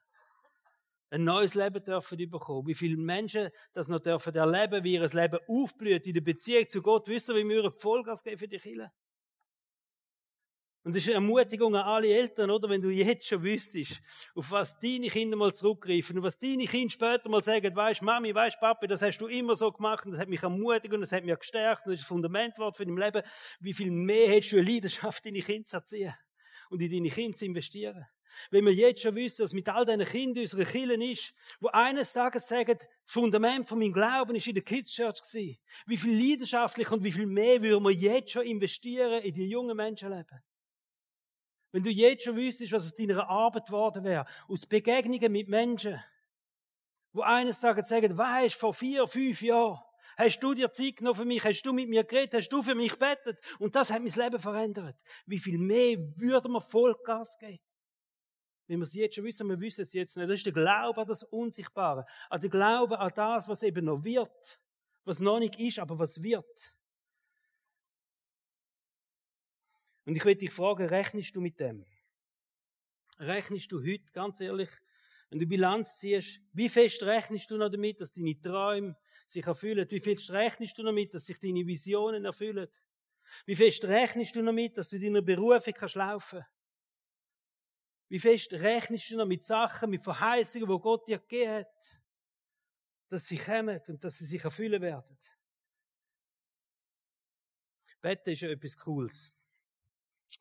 ein 1.09 1.23
neues 1.23 1.55
Leben 1.55 1.83
dürfen 1.83 2.29
bekommen. 2.29 2.67
Wie 2.67 2.75
viele 2.75 2.97
Menschen 2.97 3.49
das 3.73 3.87
noch 3.87 3.99
dürfen 3.99 4.35
erleben, 4.35 4.83
wie 4.83 4.93
ihr 4.93 5.07
Leben 5.07 5.39
aufblüht 5.47 6.05
in 6.07 6.13
der 6.13 6.21
Beziehung 6.21 6.69
zu 6.69 6.81
Gott. 6.81 7.07
Wisst 7.07 7.29
ihr, 7.29 7.35
wie 7.35 7.47
wir 7.47 7.71
Vollgas 7.71 8.23
geben 8.23 8.37
für 8.37 8.47
die 8.47 8.57
Kirche? 8.57 8.91
Und 10.83 10.95
das 10.95 11.03
ist 11.03 11.09
eine 11.09 11.15
Ermutigung 11.15 11.75
an 11.75 11.83
alle 11.83 12.07
Eltern, 12.07 12.49
oder? 12.49 12.69
Wenn 12.69 12.81
du 12.81 12.89
jetzt 12.89 13.27
schon 13.27 13.43
wüsstest, 13.43 13.99
auf 14.33 14.49
was 14.49 14.79
deine 14.79 15.09
Kinder 15.09 15.35
mal 15.35 15.53
zurückgreifen 15.53 16.17
und 16.17 16.23
was 16.23 16.39
deine 16.39 16.65
Kinder 16.65 16.89
später 16.89 17.29
mal 17.29 17.43
sagen, 17.43 17.75
weißt 17.75 18.01
Mami, 18.01 18.33
weißt 18.33 18.59
Papi, 18.59 18.87
das 18.87 19.01
hast 19.01 19.17
du 19.17 19.27
immer 19.27 19.55
so 19.55 19.71
gemacht 19.71 20.05
und 20.05 20.13
das 20.13 20.21
hat 20.21 20.29
mich 20.29 20.41
ermutigt 20.41 20.93
und 20.93 21.01
das 21.01 21.11
hat 21.11 21.25
mich 21.25 21.37
gestärkt 21.37 21.85
und 21.85 21.91
das 21.91 21.99
ist 21.99 22.05
ein 22.05 22.07
Fundamentwort 22.07 22.77
für 22.77 22.85
dein 22.85 22.95
Leben. 22.95 23.21
Wie 23.59 23.73
viel 23.73 23.91
mehr 23.91 24.29
hättest 24.29 24.53
du 24.53 24.57
eine 24.57 24.71
Leidenschaft, 24.71 25.25
deine 25.25 25.41
Kinder 25.41 25.65
zu 25.65 25.75
erziehen 25.75 26.13
und 26.69 26.81
in 26.81 26.91
deine 26.91 27.09
Kinder 27.09 27.37
zu 27.37 27.45
investieren? 27.45 28.05
Wenn 28.51 28.65
wir 28.65 28.73
jetzt 28.73 29.01
schon 29.01 29.15
wissen, 29.15 29.43
dass 29.43 29.53
mit 29.53 29.67
all 29.69 29.85
diesen 29.85 30.05
Kindern 30.05 30.41
unsere 30.41 30.65
Kirchen 30.65 31.01
ist, 31.01 31.33
wo 31.59 31.67
eines 31.69 32.13
Tages 32.13 32.47
sagen, 32.47 32.77
das 32.77 32.87
Fundament 33.05 33.67
von 33.67 33.79
meinem 33.79 33.93
Glauben 33.93 34.35
ist 34.35 34.47
in 34.47 34.55
der 34.55 34.63
Kids 34.63 34.91
Church 34.91 35.21
gewesen. 35.21 35.57
Wie 35.85 35.97
viel 35.97 36.29
leidenschaftlich 36.29 36.91
und 36.91 37.03
wie 37.03 37.11
viel 37.11 37.25
mehr 37.25 37.61
würden 37.61 37.83
wir 37.83 37.91
jetzt 37.91 38.31
schon 38.31 38.43
investieren 38.43 39.21
in 39.23 39.33
die 39.33 39.49
jungen 39.49 39.75
Menschenleben? 39.75 40.41
Wenn 41.71 41.83
du 41.83 41.89
jetzt 41.89 42.23
schon 42.23 42.35
wüsstest, 42.35 42.71
was 42.71 42.85
aus 42.85 42.95
deiner 42.95 43.29
Arbeit 43.29 43.67
geworden 43.67 44.03
wäre, 44.03 44.25
aus 44.47 44.65
Begegnungen 44.65 45.31
mit 45.31 45.47
Menschen, 45.47 46.03
wo 47.13 47.21
eines 47.21 47.59
Tages 47.59 47.87
sagen, 47.87 48.17
weisst, 48.17 48.55
vor 48.55 48.73
vier, 48.73 49.05
fünf 49.07 49.41
Jahren, 49.41 49.79
hast 50.17 50.39
du 50.39 50.53
dir 50.53 50.71
Zeit 50.71 50.97
genommen 50.97 51.17
für 51.17 51.25
mich, 51.25 51.43
hast 51.43 51.63
du 51.63 51.73
mit 51.73 51.89
mir 51.89 52.03
geredet, 52.03 52.33
hast 52.33 52.49
du 52.49 52.63
für 52.63 52.75
mich 52.75 52.97
bettet, 52.97 53.37
und 53.59 53.75
das 53.75 53.91
hat 53.91 54.01
mein 54.01 54.13
Leben 54.13 54.39
verändert. 54.39 54.97
Wie 55.25 55.39
viel 55.39 55.57
mehr 55.57 55.97
würde 56.15 56.49
man 56.49 56.61
Vollgas 56.61 57.37
geben? 57.37 57.59
Wenn 58.69 58.77
wir 58.77 58.83
es 58.83 58.93
jetzt 58.93 59.15
schon 59.15 59.23
wissen, 59.23 59.49
wir 59.49 59.59
wissen 59.59 59.81
es 59.81 59.93
jetzt 59.93 60.15
nicht. 60.15 60.29
Das 60.29 60.35
ist 60.35 60.45
der 60.45 60.53
Glaube 60.53 61.01
an 61.01 61.07
das 61.07 61.23
Unsichtbare. 61.23 62.05
An 62.29 62.39
den 62.39 62.51
Glaube 62.51 62.99
an 62.99 63.11
das, 63.15 63.47
was 63.47 63.63
eben 63.63 63.85
noch 63.85 64.03
wird. 64.03 64.61
Was 65.05 65.19
noch 65.19 65.39
nicht 65.39 65.59
ist, 65.59 65.79
aber 65.79 65.97
was 65.97 66.21
wird. 66.21 66.75
Und 70.05 70.15
ich 70.15 70.23
will 70.23 70.35
dich 70.35 70.51
fragen, 70.51 70.87
rechnest 70.87 71.35
du 71.35 71.41
mit 71.41 71.59
dem? 71.59 71.83
Rechnest 73.17 73.71
du 73.71 73.81
heute, 73.81 74.11
ganz 74.13 74.39
ehrlich, 74.39 74.69
wenn 75.31 75.39
du 75.39 75.47
Bilanz 75.47 75.97
ziehst, 75.97 76.39
wie 76.53 76.69
fest 76.69 77.01
rechnest 77.01 77.49
du 77.49 77.57
noch 77.57 77.69
damit, 77.69 77.99
dass 77.99 78.11
deine 78.11 78.39
Träume 78.39 78.95
sich 79.25 79.47
erfüllen? 79.47 79.89
Wie 79.89 79.99
fest 79.99 80.29
rechnest 80.29 80.77
du 80.77 80.83
noch 80.83 80.91
damit, 80.91 81.15
dass 81.15 81.25
sich 81.25 81.39
deine 81.39 81.65
Visionen 81.65 82.23
erfüllen? 82.23 82.67
Wie 83.47 83.55
fest 83.55 83.83
rechnest 83.85 84.35
du 84.35 84.41
noch 84.41 84.51
damit, 84.51 84.77
dass 84.77 84.89
du 84.89 84.99
deiner 84.99 85.23
Berufung 85.23 85.73
kannst 85.73 85.95
laufen? 85.95 86.45
Wie 88.09 88.19
fest 88.19 88.51
rechnest 88.53 89.11
du 89.11 89.17
noch 89.17 89.25
mit 89.25 89.43
Sachen, 89.43 89.91
mit 89.91 90.03
Verheißungen, 90.03 90.67
wo 90.67 90.79
Gott 90.79 91.07
dir 91.07 91.19
gegeben 91.19 91.53
hat, 91.53 92.01
dass 93.07 93.25
sie 93.25 93.37
kommen 93.37 93.79
und 93.87 94.03
dass 94.03 94.17
sie 94.17 94.25
sich 94.25 94.43
erfüllen 94.43 94.81
werden? 94.81 95.17
Betten 98.01 98.33
ist 98.33 98.41
ja 98.41 98.49
etwas 98.49 98.77
Cooles. 98.77 99.33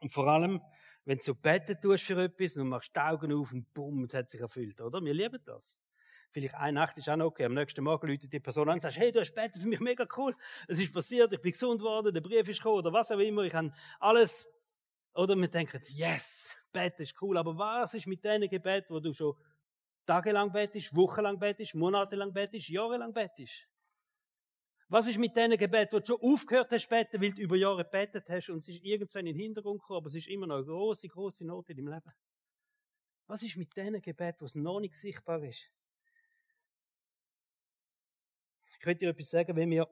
Und 0.00 0.12
vor 0.12 0.28
allem, 0.28 0.61
wenn 1.04 1.18
du 1.18 1.24
so 1.24 1.35
beten 1.35 1.81
tust 1.81 2.04
für 2.04 2.22
etwas 2.22 2.57
und 2.57 2.68
machst 2.68 2.94
die 2.94 3.00
Augen 3.00 3.33
auf 3.33 3.52
und 3.52 3.72
bumm, 3.72 4.04
es 4.04 4.14
hat 4.14 4.31
sich 4.31 4.40
erfüllt, 4.40 4.81
oder? 4.81 5.02
Wir 5.02 5.14
lieben 5.14 5.40
das. 5.44 5.85
Vielleicht 6.31 6.54
eine 6.54 6.74
Nacht 6.74 6.98
ist 6.98 7.09
auch 7.09 7.16
noch 7.16 7.26
okay. 7.26 7.46
Am 7.46 7.54
nächsten 7.54 7.83
Morgen 7.83 8.07
läutet 8.07 8.33
die 8.33 8.40
Person 8.40 8.68
an 8.68 8.74
und 8.74 8.83
sagt, 8.83 8.98
hey, 8.98 9.11
du 9.11 9.20
hast 9.20 9.35
betet 9.35 9.62
für 9.62 9.68
mich 9.68 9.81
mega 9.81 10.07
cool. 10.16 10.35
Es 10.68 10.78
ist 10.78 10.92
passiert, 10.92 11.33
ich 11.33 11.40
bin 11.40 11.52
gesund 11.52 11.81
worden, 11.81 12.12
der 12.12 12.20
Brief 12.20 12.48
ist 12.48 12.59
gekommen 12.59 12.78
oder 12.78 12.92
was 12.92 13.11
auch 13.11 13.18
immer. 13.18 13.42
Ich 13.42 13.54
habe 13.54 13.72
alles. 13.98 14.46
Oder 15.14 15.35
wir 15.35 15.48
denken, 15.48 15.81
yes, 15.88 16.57
beten 16.72 17.02
ist 17.02 17.20
cool. 17.22 17.37
Aber 17.38 17.57
was 17.57 17.94
ist 17.94 18.07
mit 18.07 18.24
deinen 18.24 18.48
Gebeten, 18.48 18.94
wo 18.94 19.00
du 19.00 19.12
schon 19.12 19.35
tagelang 20.07 20.52
betest, 20.52 20.94
wochenlang 20.94 21.38
betest, 21.38 21.74
monatelang 21.74 22.33
betest, 22.33 22.68
jahrelang 22.68 23.12
betest? 23.12 23.68
Was 24.90 25.07
ist 25.07 25.18
mit 25.18 25.37
diesen 25.37 25.57
Gebeten, 25.59 25.92
wo 25.92 25.98
du 25.98 26.07
schon 26.07 26.20
aufgehört 26.20 26.72
hast 26.72 26.88
beten, 26.88 27.20
weil 27.20 27.33
du 27.33 27.42
über 27.42 27.57
Jahre 27.57 27.85
gebetet 27.85 28.24
hast 28.31 28.48
und 28.48 28.61
es 28.61 28.68
ist 28.68 28.83
irgendwann 28.83 29.26
in 29.26 29.35
den 29.35 29.42
Hintergrund 29.42 29.83
gekommen, 29.83 29.98
aber 29.98 30.07
es 30.07 30.14
ist 30.14 30.28
immer 30.28 30.46
noch 30.46 30.57
eine 30.57 30.64
große, 30.64 31.09
große 31.09 31.46
Not 31.46 31.68
in 31.68 31.76
deinem 31.76 31.92
Leben? 31.92 32.12
Was 33.26 33.42
ist 33.42 33.57
mit 33.57 33.76
diesen 33.76 34.00
Gebeten, 34.00 34.38
was 34.40 34.54
noch 34.54 34.81
nicht 34.81 34.94
sichtbar 34.94 35.42
ist? 35.42 35.70
Ich 38.81 38.87
möchte 38.87 39.04
dir 39.04 39.11
etwas 39.11 39.28
sagen, 39.28 39.54
wenn 39.57 39.70
wir 39.70 39.87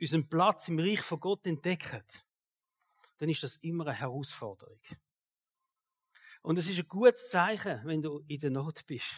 unseren 0.00 0.28
Platz 0.28 0.68
im 0.68 0.78
Reich 0.78 1.02
von 1.02 1.20
Gott 1.20 1.46
entdecken, 1.46 2.04
dann 3.18 3.28
ist 3.28 3.42
das 3.42 3.56
immer 3.56 3.86
eine 3.86 3.98
Herausforderung. 3.98 4.80
Und 6.48 6.58
es 6.58 6.66
ist 6.66 6.78
ein 6.78 6.88
gutes 6.88 7.28
Zeichen, 7.28 7.78
wenn 7.84 8.00
du 8.00 8.24
in 8.26 8.40
der 8.40 8.48
Not 8.48 8.86
bist. 8.86 9.12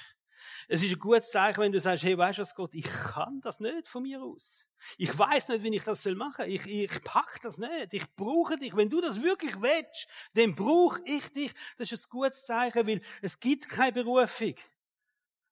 Es 0.66 0.82
ist 0.82 0.90
ein 0.90 0.98
gutes 0.98 1.30
Zeichen, 1.30 1.60
wenn 1.60 1.70
du 1.70 1.78
sagst, 1.78 2.02
hey, 2.02 2.18
weißt 2.18 2.38
du 2.38 2.42
was, 2.42 2.56
Gott, 2.56 2.74
ich 2.74 2.82
kann 2.82 3.40
das 3.40 3.60
nicht 3.60 3.86
von 3.86 4.02
mir 4.02 4.20
aus. 4.20 4.66
Ich 4.98 5.16
weiß 5.16 5.50
nicht, 5.50 5.62
wie 5.62 5.76
ich 5.76 5.84
das 5.84 6.04
machen 6.06 6.34
soll. 6.38 6.48
Ich, 6.48 6.66
ich 6.66 7.04
pack 7.04 7.40
das 7.40 7.58
nicht. 7.58 7.94
Ich 7.94 8.04
brauche 8.16 8.58
dich. 8.58 8.74
Wenn 8.74 8.90
du 8.90 9.00
das 9.00 9.22
wirklich 9.22 9.54
willst, 9.62 10.08
dann 10.34 10.56
brauche 10.56 11.00
ich 11.04 11.28
dich. 11.28 11.54
Das 11.78 11.92
ist 11.92 12.04
ein 12.04 12.10
gutes 12.10 12.46
Zeichen, 12.46 12.84
weil 12.84 13.00
es 13.22 13.38
gibt 13.38 13.68
keine 13.68 13.92
Berufung. 13.92 14.56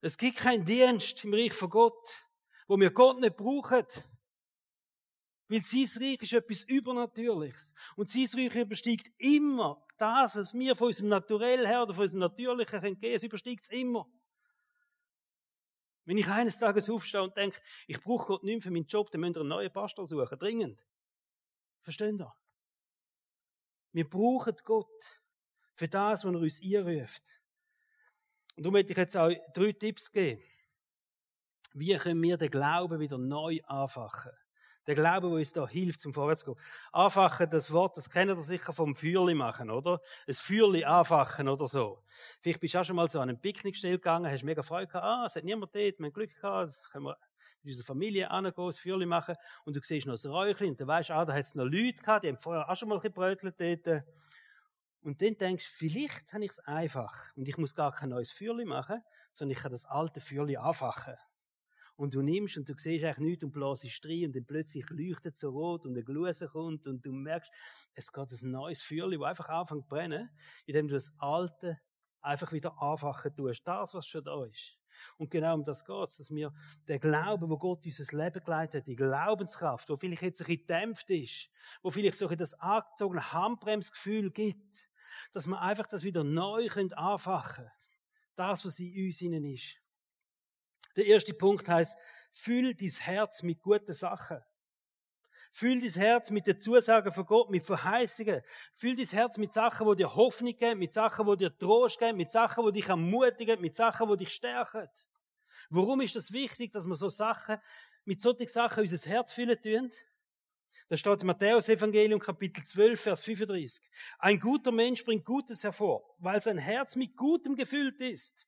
Es 0.01 0.19
gibt 0.19 0.39
keinen 0.39 0.65
Dienst 0.65 1.23
im 1.23 1.33
Reich 1.33 1.53
von 1.53 1.71
Gott, 1.71 2.29
wo 2.67 2.77
wir 2.77 2.91
Gott 2.91 3.21
nicht 3.21 3.37
brauchen. 3.37 3.87
Weil 5.47 5.63
sein 5.63 5.89
Reich 6.03 6.23
ist 6.23 6.33
etwas 6.33 6.65
Übernatürliches. 6.65 7.73
Und 7.95 8.11
sein 8.11 8.27
Reich 8.35 8.57
übersteigt 8.57 9.13
immer 9.19 9.87
das, 10.01 10.37
was 10.37 10.55
wir 10.55 10.75
von 10.77 10.89
unserem 10.89 11.09
Naturell 11.09 11.67
her 11.67 11.83
oder 11.83 11.95
von 11.95 12.05
unserem 12.05 12.21
Natürlichen 12.21 12.81
geben 12.81 13.01
können, 13.01 13.15
es 13.15 13.23
übersteigt 13.23 13.65
es 13.65 13.71
immer. 13.71 14.07
Wenn 16.05 16.17
ich 16.17 16.27
eines 16.27 16.59
Tages 16.59 16.89
aufstehe 16.89 17.23
und 17.23 17.37
denke, 17.37 17.61
ich 17.87 18.01
brauche 18.01 18.27
Gott 18.29 18.43
nicht 18.43 18.55
mehr 18.55 18.63
für 18.63 18.71
meinen 18.71 18.87
Job, 18.87 19.11
dann 19.11 19.21
müsst 19.21 19.37
ihr 19.37 19.41
einen 19.41 19.51
neuen 19.51 19.73
Pastor 19.73 20.07
suchen. 20.07 20.39
Dringend. 20.39 20.83
Versteht 21.83 22.19
ihr? 22.19 22.33
Wir 23.93 24.09
brauchen 24.09 24.57
Gott 24.65 25.21
für 25.75 25.89
das, 25.89 26.25
was 26.25 26.35
er 26.35 26.41
uns 26.41 26.63
einruft. 26.63 27.23
Und 28.57 28.65
darum 28.65 28.73
möchte 28.73 28.93
ich 28.93 28.99
jetzt 28.99 29.17
auch 29.17 29.31
drei 29.55 29.73
Tipps 29.73 30.11
geben. 30.11 30.43
Wie 31.75 31.97
können 31.97 32.23
wir 32.23 32.37
den 32.37 32.51
Glauben 32.51 32.99
wieder 33.01 33.19
neu 33.19 33.61
anfachen? 33.65 34.33
Der 34.89 34.95
Glaube, 34.95 35.29
der 35.29 35.37
uns 35.37 35.53
da 35.53 35.69
hilft, 35.69 36.01
zum 36.01 36.15
Vorwärtsgehen. 36.15 36.57
Anfachen, 36.93 37.51
das 37.51 37.71
Wort, 37.71 37.99
das 37.99 38.09
kennt 38.09 38.31
ihr 38.31 38.41
sicher 38.41 38.73
vom 38.73 38.95
Feuerli 38.95 39.35
machen, 39.35 39.71
oder? 39.71 40.01
Ein 40.27 40.33
Feuerli 40.33 40.83
anfachen 40.83 41.47
oder 41.47 41.69
so. 41.69 42.03
Vielleicht 42.41 42.59
bist 42.59 42.73
du 42.73 42.79
auch 42.79 42.85
schon 42.87 42.97
mal 42.97 43.07
so 43.07 43.21
an 43.21 43.29
einem 43.29 43.39
Picknickstell 43.39 43.99
gegangen, 43.99 44.33
hast 44.33 44.45
mega 44.45 44.63
Freude 44.63 44.87
gehabt, 44.87 45.05
ah, 45.05 45.27
es 45.27 45.37
hat 45.37 45.45
niemand 45.45 45.75
dort, 45.75 45.99
wir 45.99 46.07
haben 46.07 46.13
Glück 46.15 46.35
gehabt, 46.35 46.73
können 46.91 47.05
wir 47.05 47.19
mit 47.63 47.73
unserer 47.73 47.87
Familie 47.87 48.31
angehen, 48.31 48.55
ein 48.57 48.73
Feuerli 48.73 49.05
machen, 49.05 49.35
und 49.67 49.77
du 49.77 49.81
siehst 49.83 50.07
noch 50.07 50.15
das 50.15 50.25
Räuchchen, 50.25 50.69
und 50.69 50.81
du 50.81 50.87
weißt, 50.87 51.11
ah, 51.11 51.27
da 51.27 51.35
hat 51.35 51.45
es 51.45 51.55
noch 51.55 51.65
Leute 51.65 52.01
gehabt, 52.01 52.25
die 52.25 52.29
haben 52.29 52.39
vorher 52.39 52.67
auch 52.67 52.75
schon 52.75 52.89
mal 52.89 52.99
ein 52.99 53.13
bisschen 53.13 53.53
dort. 53.59 54.05
Und 55.03 55.21
dann 55.21 55.37
denkst 55.37 55.67
du, 55.67 55.71
vielleicht 55.77 56.33
habe 56.33 56.45
ich 56.47 56.53
es 56.53 56.61
einfach, 56.61 57.37
und 57.37 57.47
ich 57.47 57.59
muss 57.59 57.75
gar 57.75 57.93
kein 57.93 58.09
neues 58.09 58.33
Feuerli 58.33 58.65
machen, 58.65 59.03
sondern 59.35 59.55
ich 59.55 59.63
kann 59.63 59.71
das 59.71 59.85
alte 59.85 60.23
Feuerli 60.23 60.57
anfachen 60.57 61.15
und 61.99 62.15
du 62.15 62.23
nimmst 62.23 62.57
und 62.57 62.69
du 62.69 62.75
siehst 62.77 63.05
eigentlich 63.05 63.19
nichts 63.19 63.45
und 63.45 63.53
blasest 63.53 64.07
rein 64.07 64.27
und 64.27 64.37
dann 64.37 64.47
plötzlich 64.47 64.89
leuchtet 64.89 65.35
es 65.35 65.41
so 65.41 65.51
rot 65.51 65.85
und 65.85 65.99
ein 65.99 66.05
Gluse 66.05 66.47
kommt 66.47 66.87
und 66.87 67.05
du 67.05 67.13
merkst, 67.13 67.51
es 67.95 68.13
geht 68.13 68.31
ein 68.31 68.51
neues 68.53 68.85
Feuerchen, 68.85 69.19
das 69.19 69.29
einfach 69.29 69.49
anfängt 69.49 69.83
zu 69.83 69.89
brennen, 69.89 70.31
indem 70.65 70.87
du 70.87 70.95
das 70.95 71.13
Alte 71.19 71.81
einfach 72.21 72.53
wieder 72.53 72.81
anfachen 72.81 73.35
tust. 73.35 73.67
Das, 73.67 73.95
was 73.95 74.07
schon 74.07 74.23
da 74.23 74.45
ist. 74.45 74.79
Und 75.17 75.31
genau 75.31 75.55
um 75.55 75.65
das 75.65 75.85
geht 75.85 76.09
es, 76.09 76.19
dass 76.19 76.31
wir 76.31 76.53
den 76.87 77.01
Glauben, 77.01 77.51
wo 77.51 77.59
Gott 77.59 77.85
unser 77.85 78.17
Leben 78.17 78.45
geleitet 78.45 78.83
hat, 78.83 78.87
die 78.87 78.97
Glaubenskraft, 78.97 79.89
wo 79.89 79.97
vielleicht 79.97 80.23
jetzt 80.23 80.41
ein 80.41 80.47
bisschen 80.47 80.67
gedämpft 80.67 81.11
ist, 81.11 81.51
wo 81.83 81.91
vielleicht 81.91 82.19
so 82.19 82.29
das 82.29 82.55
angezogene 82.55 83.33
Handbremsgefühl 83.33 84.31
gibt, 84.31 84.89
dass 85.33 85.49
wir 85.49 85.61
einfach 85.61 85.89
das 85.89 86.05
wieder 86.05 86.23
neu 86.23 86.69
anfachen 86.95 87.65
können. 87.65 87.71
Das, 88.37 88.65
was 88.65 88.79
in 88.79 89.07
uns 89.07 89.21
ist. 89.21 89.79
Der 90.99 91.07
erste 91.07 91.33
Punkt 91.33 91.69
heißt, 91.69 91.97
füll 92.33 92.75
dein 92.75 92.91
Herz 92.91 93.45
mit 93.45 93.63
guten 93.63 93.93
Sachen. 93.93 94.41
Füll 95.53 95.81
dein 95.81 95.93
Herz 95.93 96.33
mit 96.33 96.49
den 96.49 96.61
Zusagen 96.61 97.13
von 97.13 97.25
Gott, 97.25 97.51
mit 97.51 97.65
Verheißungen. 97.65 98.43
Füll 98.75 98.97
dein 98.97 99.07
Herz 99.07 99.39
mit 99.39 99.53
Sachen, 99.55 99.87
wo 99.87 99.95
dir 99.95 100.13
Hoffnung 100.17 100.57
geben, 100.57 100.81
mit 100.81 100.93
Sachen, 100.93 101.25
wo 101.25 101.37
dir 101.37 101.57
Trost 101.57 102.01
geben, 102.01 102.19
mit 102.19 102.33
Sachen, 102.33 102.65
wo 102.65 102.73
dich 102.73 102.89
ermutigen, 102.89 103.61
mit 103.61 103.77
Sachen, 103.77 104.09
wo 104.09 104.17
dich 104.17 104.33
stärken. 104.33 104.89
Warum 105.71 106.01
ist 106.01 106.17
das 106.17 106.33
wichtig, 106.33 106.73
dass 106.73 106.85
wir 106.85 106.97
so 106.97 107.09
Sachen, 107.09 107.59
mit 108.05 108.21
solchen 108.21 108.49
Sachen 108.49 108.81
unser 108.81 109.09
Herz 109.09 109.33
füllen 109.33 109.63
tun? 109.63 109.91
Das 110.89 110.99
steht 110.99 111.21
im 111.21 111.29
Matthäus-Evangelium, 111.29 112.19
Kapitel 112.19 112.65
12, 112.65 113.01
Vers 113.01 113.23
35. 113.23 113.89
Ein 114.19 114.41
guter 114.41 114.73
Mensch 114.73 115.05
bringt 115.05 115.25
Gutes 115.25 115.63
hervor, 115.63 116.17
weil 116.19 116.41
sein 116.41 116.59
Herz 116.59 116.97
mit 116.97 117.17
Gutem 117.17 117.55
gefüllt 117.55 118.01
ist. 118.01 118.48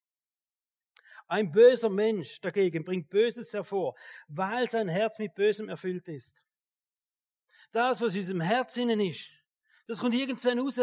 Ein 1.30 1.52
böser 1.52 1.88
Mensch 1.88 2.40
dagegen 2.40 2.84
bringt 2.84 3.08
Böses 3.08 3.52
hervor, 3.52 3.96
weil 4.26 4.68
sein 4.68 4.88
Herz 4.88 5.20
mit 5.20 5.32
Bösem 5.32 5.68
erfüllt 5.68 6.08
ist. 6.08 6.42
Das, 7.70 8.00
was 8.00 8.14
in 8.14 8.18
unserem 8.18 8.40
Herz 8.40 8.76
innen 8.76 8.98
ist, 8.98 9.30
das 9.86 10.00
kommt 10.00 10.14
irgendwann 10.14 10.58
raus. 10.58 10.80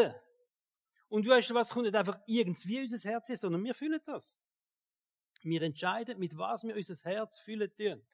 Und 1.10 1.28
weißt 1.28 1.50
du 1.50 1.54
was, 1.54 1.72
kommt 1.72 1.84
nicht 1.84 1.98
einfach 1.98 2.18
irgendwie 2.26 2.80
unser 2.80 3.10
Herz 3.10 3.28
ist, 3.28 3.42
sondern 3.42 3.62
wir 3.62 3.76
fühlen 3.76 4.00
das. 4.06 4.38
Wir 5.42 5.62
entscheiden, 5.64 6.18
mit 6.18 6.38
was 6.38 6.64
wir 6.64 6.78
unser 6.78 6.96
Herz 7.10 7.40
fühlen 7.40 7.70
tun. 7.76 8.08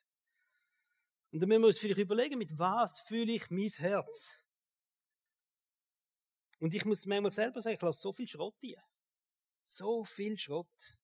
Und 1.32 1.40
dann 1.40 1.50
müssen 1.50 1.62
wir 1.62 1.68
uns 1.68 1.78
vielleicht 1.78 2.00
überlegen, 2.00 2.40
mit 2.40 2.58
was 2.58 3.00
fühle 3.02 3.34
ich 3.34 3.48
mein 3.52 3.70
Herz? 3.70 4.40
Und 6.60 6.74
ich 6.74 6.84
muss 6.84 7.06
manchmal 7.06 7.30
selber 7.30 7.62
sagen, 7.62 7.76
ich 7.76 7.82
lasse 7.82 8.02
so 8.02 8.12
viel 8.12 8.28
Schrott 8.28 8.58
hier. 8.60 8.82
So 9.66 10.04
viel 10.04 10.36
Schrott. 10.36 10.98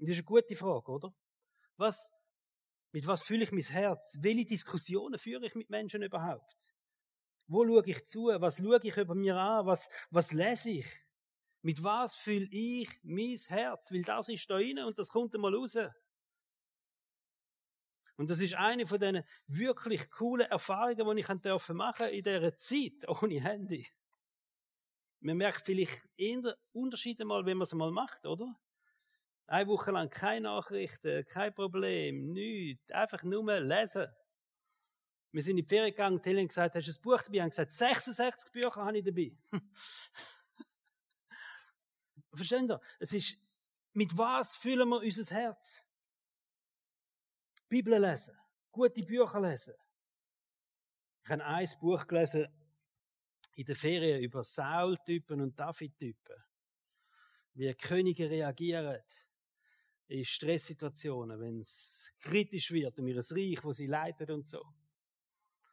Und 0.00 0.08
das 0.08 0.16
ist 0.16 0.20
eine 0.20 0.24
gute 0.24 0.56
Frage, 0.56 0.90
oder? 0.90 1.14
Was, 1.76 2.10
mit 2.90 3.06
was 3.06 3.20
fühle 3.22 3.44
ich 3.44 3.52
mein 3.52 3.62
Herz? 3.62 4.16
Welche 4.18 4.46
Diskussionen 4.46 5.18
führe 5.18 5.44
ich 5.44 5.54
mit 5.54 5.68
Menschen 5.68 6.02
überhaupt? 6.02 6.72
Wo 7.46 7.66
schaue 7.66 7.84
ich 7.84 8.06
zu? 8.06 8.28
Was 8.38 8.56
schaue 8.56 8.80
ich 8.82 8.96
über 8.96 9.14
mir 9.14 9.36
an? 9.36 9.66
Was, 9.66 9.90
was 10.10 10.32
lese 10.32 10.70
ich? 10.70 10.86
Mit 11.60 11.84
was 11.84 12.14
fühle 12.14 12.48
ich 12.50 12.88
mein 13.02 13.36
Herz? 13.36 13.92
Weil 13.92 14.02
das 14.02 14.30
ist 14.30 14.48
da 14.48 14.54
rein 14.54 14.78
und 14.78 14.98
das 14.98 15.10
kommt 15.10 15.34
einmal 15.34 15.54
raus. 15.54 15.76
Und 18.16 18.30
das 18.30 18.40
ist 18.40 18.54
eine 18.54 18.86
von 18.86 18.98
diesen 18.98 19.22
wirklich 19.48 20.10
coolen 20.10 20.50
Erfahrungen, 20.50 21.16
die 21.16 21.20
ich 21.20 21.28
machen 21.28 21.42
durfte 21.42 22.08
in 22.08 22.24
dieser 22.24 22.56
Zeit 22.56 23.06
ohne 23.06 23.42
Handy. 23.42 23.86
Man 25.20 25.36
merkt 25.36 25.66
vielleicht 25.66 26.08
eher 26.16 26.56
Unterschiede 26.72 27.26
mal, 27.26 27.44
wenn 27.44 27.58
man 27.58 27.64
es 27.64 27.74
mal 27.74 27.90
macht, 27.90 28.24
oder? 28.24 28.58
Eine 29.50 29.66
Woche 29.66 29.90
lang 29.90 30.08
keine 30.08 30.42
Nachrichten, 30.42 31.26
kein 31.26 31.52
Problem, 31.52 32.32
nichts. 32.32 32.88
Einfach 32.92 33.24
nur 33.24 33.58
lesen. 33.58 34.06
Wir 35.32 35.42
sind 35.42 35.58
in 35.58 35.64
die 35.64 35.68
Ferien 35.68 35.90
gegangen, 35.90 36.20
Helen 36.22 36.46
gesagt, 36.46 36.76
hast 36.76 36.86
du 36.86 36.92
ein 36.92 37.02
Buch 37.02 37.20
dabei? 37.20 37.34
Ich 37.34 37.40
habe 37.40 37.50
gesagt, 37.50 37.72
66 37.72 38.52
Bücher 38.52 38.76
habe 38.76 38.96
ich 38.96 39.04
dabei. 39.04 39.36
Versteht 42.32 42.70
ihr? 42.70 42.80
Es 43.00 43.12
ist, 43.12 43.36
mit 43.92 44.16
was 44.16 44.54
füllen 44.54 44.88
wir 44.88 45.00
unser 45.00 45.34
Herz? 45.34 45.84
Bibel 47.68 47.98
lesen, 48.00 48.38
gute 48.70 49.02
Bücher 49.02 49.40
lesen. 49.40 49.74
Ich 51.24 51.30
habe 51.30 51.44
ein 51.44 51.68
Buch 51.80 52.06
gelesen 52.06 52.46
in 53.56 53.64
der 53.64 53.74
Ferien 53.74 54.22
über 54.22 54.44
Saul-Typen 54.44 55.40
und 55.40 55.58
David-Typen. 55.58 56.36
Wie 57.54 57.74
Könige 57.74 58.30
reagieren 58.30 59.02
in 60.10 60.24
Stresssituationen, 60.24 61.38
wenn 61.40 61.60
es 61.60 62.12
kritisch 62.18 62.72
wird 62.72 62.98
um 62.98 63.06
ihr 63.06 63.16
Reich, 63.16 63.62
wo 63.62 63.72
sie 63.72 63.86
leitet 63.86 64.30
und 64.30 64.48
so. 64.48 64.60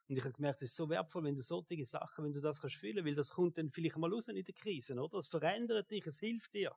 Und 0.07 0.15
ich 0.15 0.23
habe 0.23 0.33
gemerkt, 0.33 0.61
es 0.61 0.69
ist 0.69 0.75
so 0.75 0.87
wertvoll, 0.87 1.23
wenn 1.23 1.35
du 1.35 1.41
solche 1.41 1.85
Sachen, 1.85 2.23
wenn 2.23 2.33
du 2.33 2.39
das 2.39 2.61
kannst 2.61 2.77
fühlen, 2.77 3.03
weil 3.03 3.15
das 3.15 3.31
kommt 3.31 3.57
dann 3.57 3.71
vielleicht 3.71 3.97
mal 3.97 4.13
raus 4.13 4.27
in 4.27 4.35
der 4.35 4.53
Krise, 4.53 4.93
oder? 4.93 5.17
Das 5.17 5.27
verändert 5.27 5.89
dich, 5.89 6.05
es 6.05 6.19
hilft 6.19 6.53
dir. 6.53 6.73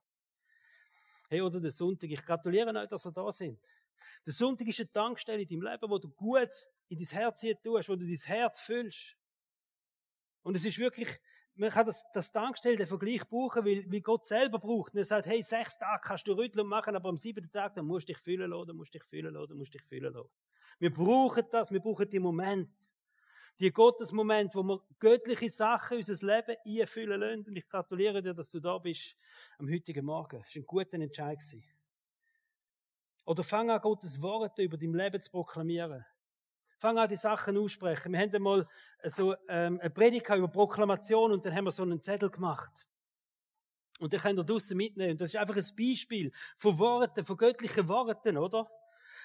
Hey, 1.29 1.43
oder 1.43 1.61
der 1.61 1.71
Sonntag, 1.71 2.11
ich 2.11 2.25
gratuliere 2.25 2.75
euch, 2.77 2.89
dass 2.89 3.07
ihr 3.07 3.13
da 3.13 3.31
sind. 3.31 3.61
Der 4.27 4.33
Sonntag 4.33 4.67
ist 4.67 4.81
eine 4.81 4.91
Tankstelle 4.91 5.43
in 5.43 5.49
deinem 5.49 5.63
Leben, 5.63 5.91
wo 5.91 5.99
du 5.99 6.09
gut 6.09 6.51
in 6.89 6.99
dein 6.99 7.07
Herz 7.07 7.41
hier 7.43 7.61
tust, 7.61 7.89
wo 7.89 7.95
du 7.95 8.07
dein 8.07 8.17
Herz 8.17 8.61
füllst. 8.61 9.17
Und 10.43 10.57
es 10.57 10.65
ist 10.65 10.79
wirklich, 10.79 11.09
man 11.61 11.71
kann 11.71 11.85
das, 11.85 12.11
das 12.13 12.33
Tankstelle, 12.33 12.77
den 12.77 12.87
Vergleich 12.87 13.29
brauchen, 13.29 13.65
weil, 13.67 13.85
wie 13.91 14.01
Gott 14.01 14.25
selber 14.25 14.59
braucht. 14.59 14.95
Und 14.95 14.99
er 14.99 15.05
sagt, 15.05 15.27
hey, 15.27 15.43
sechs 15.43 15.77
Tage 15.77 16.01
kannst 16.03 16.27
du 16.27 16.33
rütteln 16.33 16.67
machen, 16.67 16.97
aber 16.97 17.11
am 17.11 17.19
siebten 17.19 17.51
Tag, 17.53 17.75
dann 17.75 17.85
musst 17.85 18.09
du 18.09 18.15
dich 18.15 18.23
fühlen 18.23 18.51
lassen, 18.51 18.75
musst 18.75 18.95
du 18.95 18.99
dich 18.99 19.07
fühlen 19.07 19.35
lassen, 19.35 19.57
musst 19.57 19.75
du 19.75 19.79
dich 19.79 19.87
fühlen 19.87 20.13
lassen. 20.13 20.31
Wir 20.79 20.93
brauchen 20.93 21.45
das, 21.51 21.71
wir 21.71 21.81
brauchen 21.81 22.09
die 22.09 22.19
Moment. 22.19 22.71
Die 23.59 23.71
Gottesmoment, 23.71 24.55
wo 24.55 24.63
wir 24.63 24.81
göttliche 24.99 25.51
Sachen 25.51 25.99
in 25.99 26.05
unser 26.09 26.27
Leben 26.27 26.57
einfüllen 26.67 27.21
lassen. 27.21 27.45
Und 27.47 27.57
ich 27.57 27.69
gratuliere 27.69 28.23
dir, 28.23 28.33
dass 28.33 28.51
du 28.51 28.61
da 28.61 28.79
bist 28.79 29.15
am 29.59 29.71
heutigen 29.71 30.07
Morgen. 30.07 30.39
Das 30.39 30.57
war 30.57 30.63
ein 30.63 30.67
guter 30.67 30.95
Entscheid. 30.95 31.39
Oder 33.27 33.45
fang 33.45 33.71
an, 33.71 33.83
Gottes 33.83 34.23
Worte 34.23 34.63
über 34.63 34.79
dein 34.79 34.95
Leben 34.95 35.21
zu 35.21 35.31
proklamieren. 35.31 36.07
Fang 36.81 36.97
an, 36.97 37.11
die 37.11 37.17
Sachen 37.17 37.59
aussprechen. 37.59 38.11
Wir 38.11 38.21
haben 38.21 38.35
einmal 38.35 38.67
so 39.05 39.35
ähm, 39.51 39.79
eine 39.81 39.91
Predigt 39.91 40.27
über 40.31 40.49
Proklamation 40.49 41.31
und 41.31 41.45
dann 41.45 41.55
haben 41.55 41.65
wir 41.65 41.73
so 41.73 41.83
einen 41.83 42.01
Zettel 42.01 42.31
gemacht. 42.31 42.89
Und 43.99 44.15
den 44.15 44.21
könnt 44.21 44.39
ihr 44.39 44.45
draussen 44.45 44.79
mitnehmen. 44.79 45.19
Das 45.19 45.29
ist 45.29 45.37
einfach 45.37 45.57
ein 45.57 45.77
Beispiel 45.77 46.33
von 46.57 46.79
Worten, 46.79 47.27
von 47.27 47.37
göttlichen 47.37 47.87
Worten, 47.87 48.39
oder? 48.39 48.67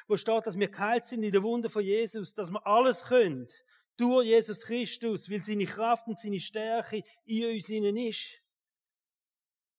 Wo 0.05 0.17
steht, 0.17 0.45
dass 0.45 0.59
wir 0.59 0.67
geheilt 0.67 1.05
sind 1.05 1.23
in 1.23 1.31
der 1.31 1.43
Wunde 1.43 1.69
von 1.69 1.81
Jesus, 1.81 2.33
dass 2.33 2.51
wir 2.51 2.67
alles 2.67 3.05
können 3.05 3.47
durch 3.95 4.27
Jesus 4.27 4.65
Christus, 4.65 5.31
weil 5.31 5.41
seine 5.41 5.65
Kraft 5.65 6.07
und 6.07 6.19
seine 6.19 6.41
Stärke 6.41 7.03
in 7.23 7.55
uns 7.55 7.69
innen 7.69 7.95
ist. 7.95 8.41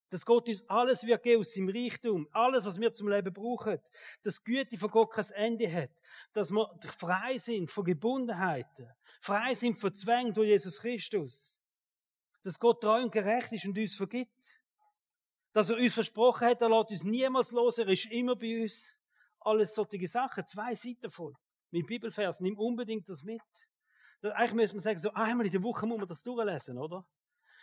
Dass 0.09 0.25
Gott 0.25 0.49
uns 0.49 0.69
alles 0.69 1.05
wird 1.05 1.23
geben 1.23 1.41
aus 1.41 1.53
seinem 1.53 1.69
Reichtum, 1.69 2.29
alles, 2.33 2.65
was 2.65 2.79
wir 2.79 2.93
zum 2.93 3.09
Leben 3.09 3.33
brauchen. 3.33 3.79
Dass 4.23 4.43
Güte 4.43 4.79
von 4.79 4.91
Gott 4.91 5.13
kein 5.13 5.31
Ende 5.33 5.73
hat. 5.73 5.91
Dass 6.33 6.51
wir 6.51 6.79
frei 6.97 7.39
sind 7.39 7.71
von 7.71 7.85
Gebundenheiten. 7.85 8.89
Frei 9.21 9.55
sind 9.55 9.79
von 9.81 9.95
Zwängen 9.95 10.33
durch 10.33 10.49
Jesus 10.49 10.79
Christus. 10.79 11.59
Dass 12.43 12.59
Gott 12.59 12.81
treu 12.81 13.03
und 13.03 13.11
gerecht 13.11 13.53
ist 13.53 13.67
und 13.67 13.77
uns 13.77 13.97
vergibt. 13.97 14.61
Dass 15.53 15.71
er 15.71 15.77
uns 15.77 15.95
versprochen 15.95 16.47
hat, 16.47 16.63
er 16.63 16.69
lässt 16.69 16.91
uns 16.91 17.05
niemals 17.05 17.51
los, 17.51 17.79
er 17.79 17.89
ist 17.89 18.07
immer 18.07 18.37
bei 18.37 18.63
uns. 18.63 18.97
alles 19.47 19.75
solche 19.75 20.09
Sachen, 20.09 20.45
zwei 20.47 20.75
Seiten 20.75 21.11
voll. 21.11 21.35
Mit 21.71 21.87
Bibelvers, 21.87 22.41
nimm 22.41 22.59
unbedingt 22.59 23.09
das 23.09 23.23
mit. 23.23 23.41
Eigentlich 24.23 24.53
müsste 24.55 24.77
man 24.77 24.83
sagen, 24.83 24.99
so 24.99 25.13
einmal 25.13 25.47
in 25.47 25.53
der 25.53 25.63
Woche 25.63 25.87
muss 25.87 25.99
man 25.99 26.09
das 26.09 26.23
durchlesen, 26.23 26.79
oder? 26.79 27.07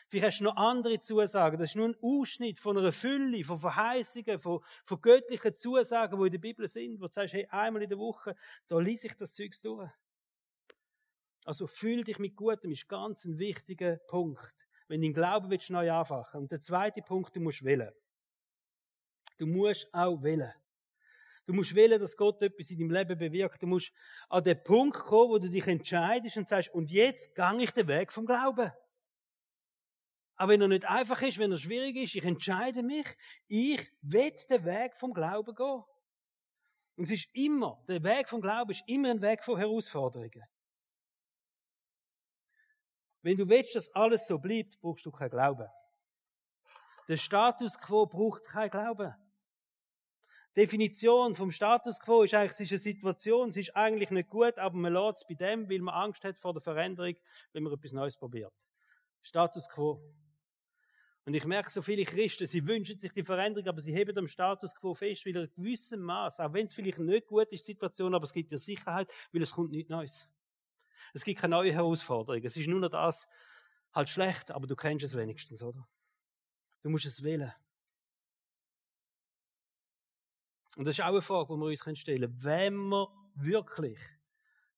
Vielleicht 0.10 0.28
hast 0.28 0.39
du 0.42 0.44
noch 0.46 0.56
andere 0.58 1.02
Zusagen. 1.02 1.58
Das 1.58 1.72
ist 1.72 1.76
nur 1.76 1.89
ein 1.89 1.96
Ausschnitt 2.02 2.60
von 2.60 2.78
einer 2.78 2.92
Fülle, 2.92 3.44
von 3.44 3.60
Verheißungen, 3.60 4.39
von, 4.39 4.60
von 4.86 5.02
göttlichen 5.02 5.56
Zusagen, 5.56 6.20
die 6.20 6.26
in 6.26 6.32
der 6.32 6.39
Bibel 6.39 6.68
sind, 6.68 7.00
wo 7.00 7.08
du 7.08 7.13
sagst, 7.13 7.34
hey, 7.34 7.48
einmal 7.50 7.84
in 7.84 7.89
der 7.89 7.98
Woche, 7.98 8.36
da 8.68 8.80
lese 8.80 9.08
ich 9.08 9.16
das 9.16 9.34
Zeugs 9.34 9.62
durch. 9.62 9.89
Also 11.46 11.68
fühl 11.68 12.04
dich 12.04 12.20
mit 12.20 12.36
Gutem 12.36 12.72
ist 12.72 12.88
ganz 12.88 13.26
ein 13.26 13.38
wichtiger 13.38 13.98
Punkt. 14.08 14.54
Wenn 14.88 15.02
du 15.02 15.08
den 15.08 15.13
Glauben 15.13 15.50
willst, 15.50 15.70
neu 15.70 15.92
anfachen. 15.92 16.42
Und 16.42 16.52
der 16.52 16.62
zweite 16.62 17.02
Punkt, 17.02 17.36
du 17.36 17.42
musst 17.42 17.63
wählen. 17.63 17.92
Du 19.38 19.46
musst 19.46 19.88
auch 19.94 20.22
wählen. 20.22 20.54
Du 21.46 21.54
musst 21.54 21.76
wählen, 21.76 22.00
dass 22.00 22.16
Gott 22.16 22.42
etwas 22.42 22.70
in 22.72 22.80
deinem 22.80 22.92
Leben 22.92 23.18
bewirkt. 23.18 23.62
Du 23.62 23.68
musst 23.68 23.92
an 24.30 24.44
den 24.44 24.63
Punkt 24.63 24.98
kommen, 25.00 25.32
wo 25.32 25.39
du 25.39 25.50
dich 25.50 25.68
entscheidest 25.68 26.38
und 26.38 26.48
sagst, 26.48 26.74
und 26.74 26.89
jetzt 26.89 27.36
gehe 27.36 27.62
ich 27.62 27.72
den 27.72 27.88
Weg 27.88 28.13
vom 28.13 28.26
Glauben. 28.26 28.72
Aber 30.36 30.54
wenn 30.54 30.62
er 30.62 30.67
nicht 30.67 30.86
einfach 30.86 31.22
ist, 31.22 31.38
wenn 31.38 31.52
er 31.52 31.58
schwierig 31.58 31.96
ist, 31.96 32.15
ich 32.15 32.24
entscheide 32.24 32.84
mich, 32.84 33.06
ich 33.48 33.80
will 34.02 34.34
den 34.50 34.65
Weg 34.65 34.96
vom 34.96 35.13
Glauben 35.13 35.54
gehen. 35.54 35.84
Und 36.96 37.06
es 37.06 37.12
ist 37.12 37.30
immer, 37.34 37.84
der 37.88 38.04
Weg 38.04 38.30
vom 38.30 38.41
Glauben 38.41 38.72
ist 38.72 38.84
immer 38.88 39.12
ein 39.12 39.22
Weg 39.22 39.43
von 39.43 39.58
Herausforderungen. 39.58 40.43
Wenn 43.22 43.38
du 43.38 43.48
willst, 43.48 43.76
dass 43.76 43.89
alles 43.96 44.28
so 44.28 44.38
bleibt, 44.38 44.80
brauchst 44.82 45.06
du 45.06 45.12
keinen 45.12 45.30
Glauben. 45.30 45.67
Der 47.08 47.17
Status 47.17 47.78
quo 47.78 48.06
braucht 48.06 48.46
keinen 48.46 48.69
Glauben. 48.69 49.15
Definition 50.56 51.34
vom 51.34 51.52
Status 51.52 52.00
quo 52.00 52.24
ist 52.24 52.34
eigentlich, 52.34 52.52
es 52.52 52.60
ist 52.60 52.72
eine 52.72 52.80
Situation, 52.80 53.50
es 53.50 53.58
ist 53.58 53.76
eigentlich 53.76 54.12
nicht 54.12 54.30
gut, 54.30 54.58
aber 54.60 54.76
man 54.76 54.93
lässt 54.93 55.24
es 55.24 55.28
bei 55.28 55.34
dem, 55.34 55.67
weil 55.69 55.80
man 55.80 55.96
Angst 55.96 56.24
hat 56.24 56.38
vor 56.38 56.54
der 56.54 56.62
Veränderung, 56.62 57.15
wenn 57.54 57.63
man 57.63 57.74
etwas 57.74 57.93
Neues 57.93 58.17
probiert. 58.17 58.54
Status 59.22 59.67
quo. 59.67 60.00
Und 61.25 61.33
ich 61.33 61.45
merke, 61.45 61.69
so 61.69 61.81
viele 61.81 62.03
Christen, 62.03 62.45
sie 62.47 62.65
wünschen 62.67 62.99
sich 62.99 63.13
die 63.13 63.23
Veränderung, 63.23 63.67
aber 63.69 63.79
sie 63.79 63.93
heben 63.93 64.17
am 64.17 64.27
Status 64.27 64.75
quo 64.75 64.93
fest, 64.93 65.25
weil 65.25 65.38
er 65.38 65.47
gewissem 65.47 66.01
Maß, 66.01 66.41
auch 66.41 66.51
wenn 66.51 66.65
es 66.65 66.73
vielleicht 66.73 66.99
nicht 66.99 67.27
gut 67.27 67.49
ist, 67.51 67.65
die 67.67 67.71
Situation, 67.71 68.13
aber 68.13 68.25
es 68.25 68.33
gibt 68.33 68.51
ja 68.51 68.57
Sicherheit, 68.57 69.12
weil 69.31 69.41
es 69.41 69.51
kommt 69.51 69.71
nichts 69.71 69.89
Neues. 69.89 70.27
Es 71.13 71.23
gibt 71.23 71.39
keine 71.39 71.55
neue 71.55 71.71
Herausforderung. 71.71 72.43
Es 72.43 72.57
ist 72.57 72.67
nur 72.67 72.79
noch 72.79 72.89
das, 72.89 73.27
halt 73.93 74.09
schlecht, 74.09 74.51
aber 74.51 74.67
du 74.67 74.75
kennst 74.75 75.05
es 75.05 75.15
wenigstens, 75.15 75.63
oder? 75.63 75.88
Du 76.81 76.89
musst 76.89 77.05
es 77.05 77.23
wählen. 77.23 77.53
Und 80.75 80.86
das 80.86 80.97
ist 80.97 81.01
auch 81.01 81.09
eine 81.09 81.21
Frage, 81.21 81.53
die 81.53 81.59
wir 81.59 81.65
uns 81.65 81.99
stellen 81.99 82.21
können. 82.21 82.43
Wenn 82.43 82.75
wir 82.89 83.07
wirklich, 83.36 83.99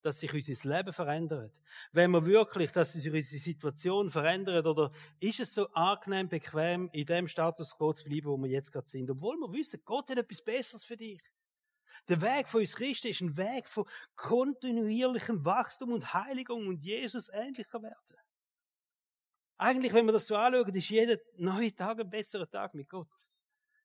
dass 0.05 0.19
sich 0.19 0.31
unser 0.31 0.69
Leben 0.69 0.93
verändert, 0.93 1.51
wenn 1.91 2.11
wir 2.11 2.23
wirklich, 2.25 2.71
dass 2.71 2.93
sich 2.93 3.11
unsere 3.11 3.41
Situation 3.41 4.11
verändert, 4.11 4.67
oder 4.67 4.91
ist 5.19 5.39
es 5.39 5.55
so 5.55 5.67
angenehm, 5.69 6.29
bequem, 6.29 6.91
in 6.93 7.07
dem 7.07 7.27
Status 7.27 7.75
quo 7.75 7.91
zu 7.91 8.03
bleiben, 8.03 8.27
wo 8.27 8.37
wir 8.37 8.51
jetzt 8.51 8.71
gerade 8.71 8.87
sind, 8.87 9.09
obwohl 9.09 9.35
wir 9.37 9.51
wissen, 9.51 9.81
Gott 9.83 10.11
hat 10.11 10.19
etwas 10.19 10.43
Besseres 10.43 10.85
für 10.85 10.95
dich. 10.95 11.23
Der 12.07 12.21
Weg 12.21 12.47
von 12.47 12.61
uns 12.61 12.75
Christen 12.75 13.07
ist 13.07 13.21
ein 13.21 13.35
Weg 13.35 13.67
von 13.67 13.85
kontinuierlichem 14.15 15.43
Wachstum 15.43 15.91
und 15.91 16.13
Heiligung 16.13 16.67
und 16.67 16.83
Jesus 16.83 17.29
ähnlicher 17.29 17.81
werden. 17.81 18.17
Eigentlich, 19.57 19.91
wenn 19.91 20.05
wir 20.05 20.11
das 20.11 20.27
so 20.27 20.35
anschauen, 20.35 20.75
ist 20.75 20.89
jeder 20.89 21.17
neue 21.37 21.73
Tag 21.73 21.99
ein 21.99 22.09
besserer 22.11 22.47
Tag 22.47 22.75
mit 22.75 22.89
Gott. 22.89 23.07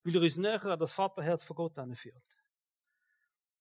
Weil 0.02 0.16
er 0.16 0.22
uns 0.22 0.36
näher 0.36 0.62
an 0.66 0.78
das 0.78 0.92
Vaterherz 0.92 1.44
von 1.44 1.56
Gott 1.56 1.78
anführt. 1.78 2.39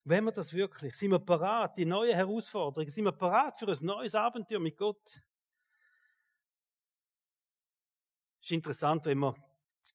Wenn 0.09 0.23
wir 0.23 0.31
das 0.31 0.51
wirklich, 0.55 0.95
sind 0.95 1.11
wir 1.11 1.19
parat, 1.19 1.77
die 1.77 1.85
neue 1.85 2.15
Herausforderungen, 2.15 2.89
sind 2.89 3.05
wir 3.05 3.11
parat 3.11 3.59
für 3.59 3.67
ein 3.67 3.77
neues 3.85 4.15
Abenteuer 4.15 4.59
mit 4.59 4.75
Gott. 4.75 5.21
Es 8.41 8.47
ist 8.47 8.51
interessant, 8.51 9.05
wenn 9.05 9.19
wir 9.19 9.35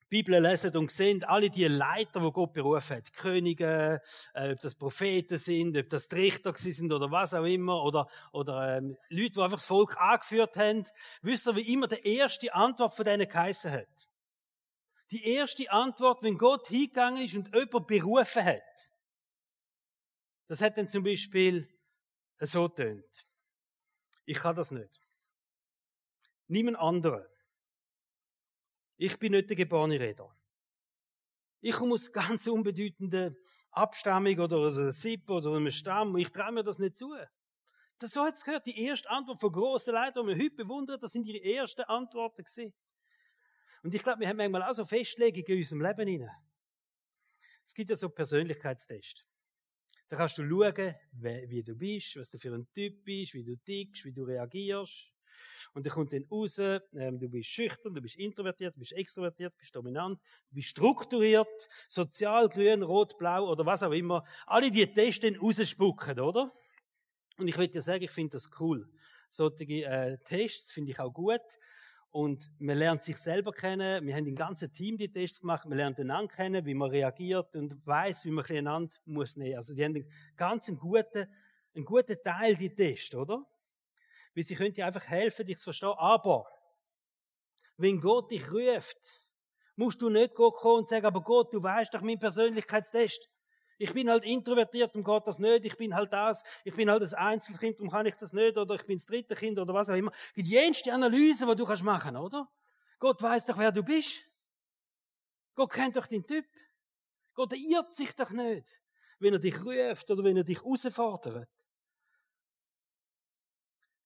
Bibel 0.09 0.41
lesen 0.41 0.77
und 0.77 0.93
sehen, 0.93 1.25
alle 1.25 1.51
die 1.51 1.67
Leiter, 1.67 2.23
wo 2.23 2.31
Gott 2.31 2.53
berufen 2.53 2.99
hat, 2.99 3.13
Könige, 3.13 4.01
äh, 4.35 4.53
ob 4.53 4.61
das 4.61 4.77
Propheten 4.77 5.37
sind, 5.37 5.77
ob 5.77 5.89
das 5.89 6.09
Richter 6.13 6.55
sind 6.57 6.93
oder 6.93 7.11
was 7.11 7.35
auch 7.35 7.43
immer, 7.43 7.83
oder, 7.83 8.07
oder 8.31 8.77
ähm, 8.77 8.97
Leute, 9.09 9.33
die 9.33 9.41
einfach 9.41 9.59
das 9.59 9.65
Volk 9.65 9.97
angeführt 10.01 10.57
haben, 10.57 10.85
wisst 11.23 11.49
ihr, 11.49 11.57
wie 11.57 11.73
immer 11.73 11.89
die 11.89 12.17
erste 12.17 12.55
Antwort 12.55 12.95
von 12.95 13.05
denen 13.05 13.29
geheissen 13.29 13.73
hat. 13.73 14.09
Die 15.11 15.29
erste 15.35 15.69
Antwort, 15.73 16.23
wenn 16.23 16.39
Gott 16.39 16.69
hingegangen 16.69 17.25
ist 17.25 17.35
und 17.35 17.53
jemand 17.53 17.89
berufen 17.89 18.45
hat. 18.45 18.94
Das 20.47 20.61
hat 20.61 20.77
dann 20.77 20.89
zum 20.89 21.03
Beispiel 21.03 21.69
so 22.41 22.69
tönt. 22.69 23.27
Ich 24.25 24.39
kann 24.39 24.57
das 24.57 24.71
nicht. 24.71 25.01
Niemand 26.47 26.79
anderen. 26.79 27.27
Ich 28.97 29.19
bin 29.19 29.33
nicht 29.33 29.49
der 29.49 29.57
geborene 29.57 29.99
Redner. 29.99 30.35
Ich 31.61 31.75
komme 31.75 31.95
aus 31.95 32.13
ganz 32.13 32.47
unbedeutenden 32.47 33.37
Abstammung 33.71 34.39
oder 34.39 34.59
aus 34.59 34.77
einem 34.77 34.93
Sipp 34.93 35.29
oder 35.31 35.57
einem 35.57 35.71
Stamm. 35.71 36.17
Ich 36.19 36.31
traue 36.31 36.53
mir 36.53 36.63
das 36.63 36.79
nicht 36.79 36.97
zu. 36.97 37.15
Das 37.99 38.11
so 38.13 38.23
hat 38.23 38.35
es 38.35 38.45
gehört. 38.45 38.67
Die 38.67 38.79
erste 38.85 39.09
Antwort 39.09 39.41
von 39.41 39.51
grossen 39.51 39.95
Leuten, 39.95 40.21
die 40.21 40.35
wir 40.35 40.45
heute 40.45 40.57
bewundern, 40.57 41.01
das 41.01 41.13
sind 41.13 41.27
ihre 41.27 41.43
ersten 41.43 41.83
Antworten 41.83 42.45
gewesen. 42.45 42.75
Und 43.83 43.95
ich 43.95 44.03
glaube, 44.03 44.21
wir 44.21 44.29
haben 44.29 44.37
manchmal 44.37 44.63
auch 44.63 44.75
so 44.75 44.85
Festlegungen 44.85 45.47
in 45.47 45.59
unserem 45.59 45.83
Leben 45.83 46.09
hinein. 46.09 46.37
Es 47.65 47.75
gibt 47.75 47.91
ja 47.91 47.97
so 47.97 48.11
Persönlichkeitstests. 48.11 49.25
Da 50.09 50.17
kannst 50.17 50.39
du 50.39 50.49
schauen, 50.49 50.95
wie 51.13 51.63
du 51.63 51.75
bist, 51.75 52.17
was 52.17 52.31
du 52.31 52.39
für 52.39 52.55
ein 52.55 52.67
Typ 52.73 53.05
bist, 53.05 53.35
wie 53.35 53.45
du 53.45 53.57
tickst, 53.57 54.05
wie 54.05 54.13
du 54.13 54.25
reagierst. 54.25 55.11
Und 55.73 55.85
dann 55.85 55.93
kommt 55.93 56.13
dann 56.13 56.25
raus, 56.31 56.59
ähm, 56.59 57.19
du 57.19 57.29
bist 57.29 57.49
schüchtern, 57.49 57.95
du 57.95 58.01
bist 58.01 58.17
introvertiert, 58.17 58.77
du 58.77 58.81
bist 58.81 58.93
extrovertiert, 58.93 59.53
du 59.53 59.59
bist 59.59 59.75
dominant, 59.75 60.21
du 60.51 60.55
bist 60.55 60.69
strukturiert, 60.69 61.69
sozial, 61.89 62.49
grün, 62.49 62.83
rot, 62.83 63.19
blau 63.19 63.51
oder 63.51 63.67
was 63.67 63.83
auch 63.83 63.93
immer. 63.93 64.25
Alle 64.47 64.71
die 64.71 64.87
Tests 64.87 65.23
dann 65.23 65.37
rausspucken, 65.37 66.21
oder? 66.21 66.53
Und 67.39 67.49
ich 67.49 67.57
würde 67.57 67.73
dir 67.73 67.83
sagen, 67.83 68.05
ich 68.05 68.13
finde 68.13 68.37
das 68.37 68.49
cool. 68.61 68.89
Solche 69.31 69.65
äh, 69.65 70.19
Tests 70.25 70.73
finde 70.73 70.93
ich 70.93 71.01
auch 71.01 71.13
gut. 71.13 71.41
Und 72.15 72.49
man 72.61 72.79
lernt 72.79 73.03
sich 73.03 73.17
selber 73.17 73.51
kennen. 73.51 74.07
Wir 74.07 74.15
haben 74.15 74.27
im 74.27 74.37
ganzen 74.37 74.73
Team 74.73 74.97
die 74.97 75.11
Tests 75.11 75.41
gemacht. 75.41 75.67
Man 75.67 75.79
lernt 75.79 75.99
einander 75.99 76.33
kennen, 76.33 76.65
wie 76.65 76.75
man 76.75 76.91
reagiert 76.91 77.57
und 77.57 77.85
weiß, 77.85 78.25
wie 78.25 78.31
man 78.31 78.45
einander 78.47 78.95
muss 79.05 79.37
nehmen. 79.37 79.57
Also 79.57 79.75
die 79.75 79.85
haben 79.85 79.97
einen 79.97 80.11
ganz 80.37 80.71
guten, 80.79 81.27
einen 81.75 81.85
guten 81.85 82.17
Teil, 82.23 82.55
die 82.55 82.73
Tests, 82.73 83.15
oder? 83.15 83.45
weil 84.35 84.43
sie 84.43 84.57
können 84.57 84.75
dir 84.75 84.87
einfach 84.87 85.07
helfen, 85.07 85.47
dich 85.47 85.59
zu 85.59 85.65
verstehen. 85.65 85.95
Aber, 85.97 86.47
wenn 87.77 88.01
Gott 88.01 88.31
dich 88.31 88.51
ruft, 88.51 89.23
musst 89.77 90.01
du 90.03 90.09
nicht 90.09 90.35
kommen 90.35 90.79
und 90.79 90.89
sagen, 90.89 91.07
aber 91.07 91.23
Gott, 91.23 91.53
du 91.53 91.63
weißt 91.63 91.93
doch 91.95 92.03
mein 92.03 92.19
Persönlichkeitstest. 92.19 93.29
Ich 93.79 93.93
bin 93.93 94.09
halt 94.09 94.25
introvertiert 94.25 94.95
und 94.95 95.03
Gott 95.03 95.27
das 95.27 95.39
nicht. 95.39 95.65
Ich 95.65 95.77
bin 95.77 95.95
halt 95.95 96.13
das. 96.13 96.43
Ich 96.65 96.75
bin 96.75 96.91
halt 96.91 97.03
das 97.03 97.15
Einzelkind, 97.15 97.79
darum 97.79 97.91
kann 97.91 98.07
ich 98.07 98.17
das 98.17 98.33
nicht. 98.33 98.57
Oder 98.57 98.75
ich 98.77 98.85
bin 98.85 98.97
das 98.97 99.07
dritte 99.07 99.35
Kind 99.35 99.59
oder 99.59 99.75
was 99.75 99.91
auch 99.91 99.95
immer. 99.95 100.13
Es 100.29 100.35
gibt 100.35 100.49
jenste 100.49 100.93
Analyse, 100.93 101.47
die 101.47 101.57
du 101.57 101.67
kannst 101.67 101.83
machen, 101.83 102.17
oder? 102.17 102.49
Gott 102.99 103.21
weiß 103.23 103.45
doch, 103.47 103.59
wer 103.59 103.73
du 103.73 103.83
bist. 103.83 104.21
Gott 105.55 105.73
kennt 105.73 105.97
doch 105.97 106.07
deinen 106.07 106.27
Typ. 106.27 106.47
Gott 107.35 107.53
irrt 107.53 107.93
sich 107.93 108.15
doch 108.15 108.31
nicht, 108.31 108.67
wenn 109.19 109.35
er 109.35 109.41
dich 109.41 109.61
ruft 109.61 110.11
oder 110.11 110.23
wenn 110.23 110.37
er 110.37 110.45
dich 110.45 110.63
herausfordert. 110.63 111.49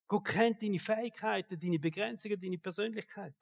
Gott 0.07 0.25
kennt 0.25 0.61
deine 0.63 0.79
Fähigkeiten, 0.79 1.59
deine 1.59 1.77
Begrenzungen, 1.77 2.41
deine 2.41 2.57
Persönlichkeit. 2.57 3.35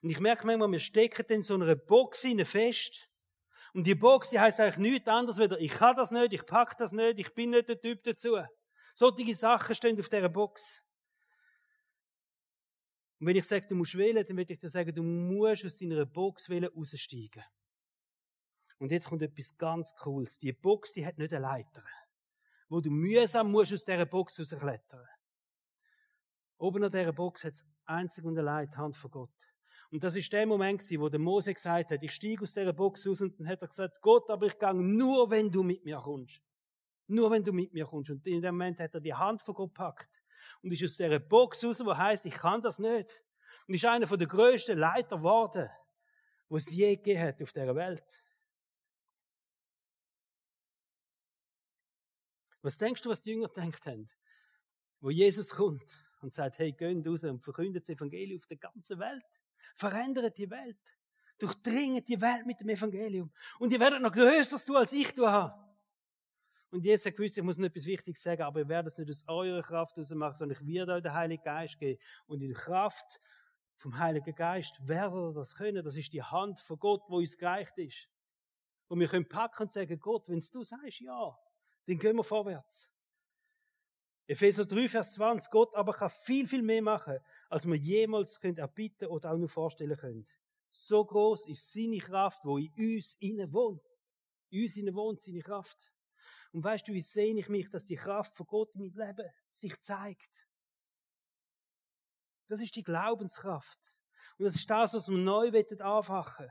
Und 0.00 0.10
ich 0.10 0.20
merke 0.20 0.46
manchmal, 0.46 0.70
wir 0.70 0.78
stecken 0.78 1.26
in 1.28 1.42
so 1.42 1.54
einer 1.54 1.74
Box 1.74 2.24
fest. 2.44 3.10
Und 3.74 3.84
die 3.88 3.96
Box, 3.96 4.30
die 4.30 4.38
heisst 4.38 4.60
eigentlich 4.60 4.92
nichts 4.92 5.08
anderes 5.08 5.40
als, 5.40 5.56
ich 5.58 5.72
kann 5.72 5.96
das 5.96 6.12
nicht, 6.12 6.32
ich 6.32 6.46
pack 6.46 6.78
das 6.78 6.92
nicht, 6.92 7.18
ich 7.18 7.34
bin 7.34 7.50
nicht 7.50 7.68
der 7.68 7.80
Typ 7.80 8.04
dazu. 8.04 8.38
Solche 8.94 9.34
Sachen 9.34 9.74
stehen 9.74 9.98
auf 9.98 10.08
dieser 10.08 10.28
Box. 10.28 10.84
Und 13.18 13.26
wenn 13.26 13.36
ich 13.36 13.44
sage, 13.44 13.66
du 13.66 13.74
musst 13.74 13.98
wählen, 13.98 14.24
dann 14.24 14.36
würde 14.36 14.52
ich 14.52 14.60
dir 14.60 14.70
sagen, 14.70 14.94
du 14.94 15.02
musst 15.02 15.64
aus 15.64 15.76
deiner 15.76 16.06
Box 16.06 16.48
wählen 16.48 16.70
raussteigen. 16.72 17.42
Und 18.78 18.92
jetzt 18.92 19.08
kommt 19.08 19.22
etwas 19.22 19.56
ganz 19.56 19.92
Cooles. 19.96 20.38
Die 20.38 20.52
Box, 20.52 20.92
die 20.92 21.04
hat 21.04 21.18
nicht 21.18 21.32
eine 21.32 21.42
Leiter, 21.42 21.82
wo 22.68 22.80
du 22.80 22.90
mühsam 22.90 23.50
musst 23.50 23.72
aus 23.72 23.84
dieser 23.84 24.06
Box 24.06 24.38
rausklettern. 24.38 25.06
Oben 26.58 26.84
an 26.84 26.92
dieser 26.92 27.12
Box 27.12 27.42
hat 27.42 27.54
es 27.54 27.64
einzig 27.86 28.24
und 28.24 28.38
allein 28.38 28.70
die 28.70 28.76
Hand 28.76 28.96
von 28.96 29.10
Gott. 29.10 29.53
Und 29.94 30.02
das 30.02 30.16
ist 30.16 30.32
der 30.32 30.44
Moment, 30.44 30.82
wo 30.98 31.08
der 31.08 31.20
Mose 31.20 31.54
gesagt 31.54 31.92
hat, 31.92 32.02
ich 32.02 32.10
steige 32.10 32.42
aus 32.42 32.52
dieser 32.52 32.72
Box 32.72 33.06
raus 33.06 33.20
und 33.20 33.38
dann 33.38 33.46
hat 33.46 33.62
er 33.62 33.68
gesagt, 33.68 34.00
Gott, 34.00 34.28
aber 34.28 34.46
ich 34.46 34.58
gehe 34.58 34.74
nur, 34.74 35.30
wenn 35.30 35.52
du 35.52 35.62
mit 35.62 35.84
mir 35.84 35.98
kommst. 35.98 36.42
Nur 37.06 37.30
wenn 37.30 37.44
du 37.44 37.52
mit 37.52 37.72
mir 37.72 37.86
kommst. 37.86 38.10
Und 38.10 38.26
in 38.26 38.42
dem 38.42 38.56
Moment 38.56 38.80
hat 38.80 38.92
er 38.92 39.00
die 39.00 39.14
Hand 39.14 39.40
von 39.40 39.54
Gott 39.54 39.68
gepackt 39.68 40.20
und 40.62 40.72
ist 40.72 40.82
aus 40.82 40.96
dieser 40.96 41.20
Box 41.20 41.62
raus, 41.64 41.78
wo 41.84 41.96
heißt, 41.96 42.26
ich 42.26 42.34
kann 42.34 42.60
das 42.60 42.80
nicht. 42.80 43.22
Und 43.68 43.74
ist 43.74 43.84
einer 43.84 44.04
der 44.04 44.26
grössten 44.26 44.78
Leiter 44.78 45.18
geworden, 45.18 45.70
wo 46.48 46.56
es 46.56 46.68
je 46.72 46.96
gegeben 46.96 47.22
hat 47.22 47.40
auf 47.40 47.52
dieser 47.52 47.76
Welt. 47.76 48.24
Was 52.62 52.76
denkst 52.76 53.02
du, 53.02 53.10
was 53.10 53.20
die 53.20 53.30
Jünger 53.30 53.46
gedacht 53.46 53.86
haben? 53.86 54.10
Wo 54.98 55.10
Jesus 55.10 55.50
kommt 55.50 56.04
und 56.20 56.34
sagt, 56.34 56.58
hey, 56.58 56.72
geht 56.72 57.06
raus 57.06 57.22
und 57.22 57.44
verkündet 57.44 57.84
das 57.84 57.90
Evangelium 57.90 58.40
auf 58.40 58.46
der 58.48 58.56
ganzen 58.56 58.98
Welt. 58.98 59.43
Verändert 59.74 60.36
die 60.38 60.50
Welt. 60.50 60.78
Durchdringt 61.38 62.08
die 62.08 62.20
Welt 62.20 62.46
mit 62.46 62.60
dem 62.60 62.68
Evangelium. 62.68 63.32
Und 63.58 63.72
ihr 63.72 63.80
werdet 63.80 64.00
noch 64.00 64.12
Größeres 64.12 64.64
tun, 64.64 64.76
als 64.76 64.92
ich 64.92 65.12
tun 65.14 65.28
habe. 65.28 65.64
Und 66.70 66.84
Jesus 66.84 67.06
hat 67.06 67.16
gewusst, 67.16 67.38
ich 67.38 67.44
muss 67.44 67.58
noch 67.58 67.66
etwas 67.66 67.86
Wichtiges 67.86 68.22
sagen, 68.22 68.42
aber 68.42 68.60
ihr 68.60 68.68
werdet 68.68 68.92
es 68.92 68.98
nicht 68.98 69.10
aus 69.10 69.24
eurer 69.28 69.62
Kraft 69.62 69.96
machen, 69.96 70.34
sondern 70.34 70.58
ich 70.60 70.66
werde 70.66 70.94
euch 70.94 71.02
den 71.02 71.12
Heiligen 71.12 71.42
Geist 71.42 71.78
geben. 71.78 72.00
Und 72.26 72.42
in 72.42 72.48
der 72.48 72.60
Kraft 72.60 73.20
vom 73.76 73.98
Heiligen 73.98 74.34
Geist 74.34 74.76
werdet 74.86 75.14
ihr 75.14 75.32
das 75.34 75.54
können. 75.54 75.84
Das 75.84 75.96
ist 75.96 76.12
die 76.12 76.22
Hand 76.22 76.60
von 76.60 76.78
Gott, 76.78 77.02
wo 77.08 77.18
uns 77.18 77.36
gereicht 77.36 77.76
ist. 77.78 78.08
Und 78.88 79.00
wir 79.00 79.08
können 79.08 79.28
packen 79.28 79.64
und 79.64 79.72
sagen, 79.72 79.98
Gott, 79.98 80.28
wenn 80.28 80.40
du 80.40 80.64
sagst, 80.64 81.00
ja, 81.00 81.36
dann 81.86 81.98
gehen 81.98 82.16
wir 82.16 82.24
vorwärts. 82.24 82.93
Epheser 84.26 84.64
3, 84.64 84.88
Vers 84.88 85.12
20. 85.14 85.50
Gott 85.50 85.74
aber 85.74 85.92
kann 85.92 86.10
viel, 86.10 86.48
viel 86.48 86.62
mehr 86.62 86.82
machen, 86.82 87.18
als 87.50 87.66
wir 87.66 87.76
jemals 87.76 88.40
können 88.40 88.56
erbitten 88.56 89.08
oder 89.08 89.32
auch 89.32 89.36
nur 89.36 89.48
vorstellen 89.48 89.96
können. 89.96 90.26
So 90.70 91.04
groß 91.04 91.46
ist 91.48 91.72
seine 91.72 91.98
Kraft, 91.98 92.40
wo 92.44 92.58
in 92.58 92.72
uns 92.76 93.16
innen 93.20 93.52
wohnt. 93.52 93.82
In 94.50 94.62
uns 94.62 94.76
innen 94.76 94.94
wohnt 94.94 95.20
seine 95.20 95.42
Kraft. 95.42 95.92
Und 96.52 96.64
weißt 96.64 96.88
du, 96.88 96.92
wie 96.92 97.02
sehne 97.02 97.40
ich 97.40 97.48
mich, 97.48 97.68
dass 97.68 97.84
die 97.84 97.96
Kraft 97.96 98.34
von 98.36 98.46
Gott 98.46 98.74
in 98.74 98.80
meinem 98.80 98.96
Leben 98.96 99.30
sich 99.50 99.80
zeigt? 99.82 100.30
Das 102.48 102.60
ist 102.60 102.74
die 102.76 102.82
Glaubenskraft. 102.82 103.80
Und 104.38 104.44
das 104.44 104.54
ist 104.54 104.68
das, 104.68 104.94
was 104.94 105.08
wir 105.08 105.18
neu 105.18 105.50
anfachen 105.80 106.50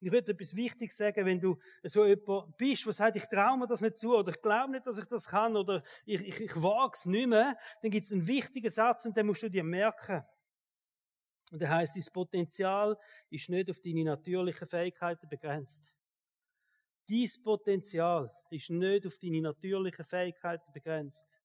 ich 0.00 0.12
würde 0.12 0.32
etwas 0.32 0.54
Wichtiges 0.54 0.96
sagen, 0.96 1.24
wenn 1.24 1.40
du 1.40 1.58
so 1.82 2.04
jemand 2.04 2.56
bist, 2.56 2.84
der 2.86 2.92
sagt, 2.92 3.16
ich 3.16 3.26
traue 3.26 3.58
mir 3.58 3.66
das 3.66 3.80
nicht 3.80 3.98
zu, 3.98 4.16
oder 4.16 4.30
ich 4.30 4.40
glaube 4.42 4.72
nicht, 4.72 4.86
dass 4.86 4.98
ich 4.98 5.06
das 5.06 5.28
kann, 5.28 5.56
oder 5.56 5.82
ich, 6.04 6.20
ich, 6.20 6.40
ich 6.40 6.62
wage 6.62 6.92
es 6.94 7.06
nicht 7.06 7.28
mehr, 7.28 7.56
dann 7.82 7.90
gibt 7.90 8.04
es 8.04 8.12
einen 8.12 8.26
wichtigen 8.26 8.70
Satz 8.70 9.06
und 9.06 9.16
den 9.16 9.26
musst 9.26 9.42
du 9.42 9.48
dir 9.48 9.64
merken. 9.64 10.22
Und 11.52 11.60
der 11.62 11.70
heißt, 11.70 11.96
das 11.96 12.10
Potenzial 12.10 12.98
ist 13.30 13.48
nicht 13.48 13.70
auf 13.70 13.80
deine 13.80 14.04
natürlichen 14.04 14.66
Fähigkeiten 14.66 15.28
begrenzt. 15.28 15.92
Dies 17.08 17.40
Potenzial 17.40 18.32
ist 18.50 18.70
nicht 18.70 19.06
auf 19.06 19.16
deine 19.18 19.40
natürlichen 19.40 20.04
Fähigkeiten 20.04 20.72
begrenzt. 20.72 21.40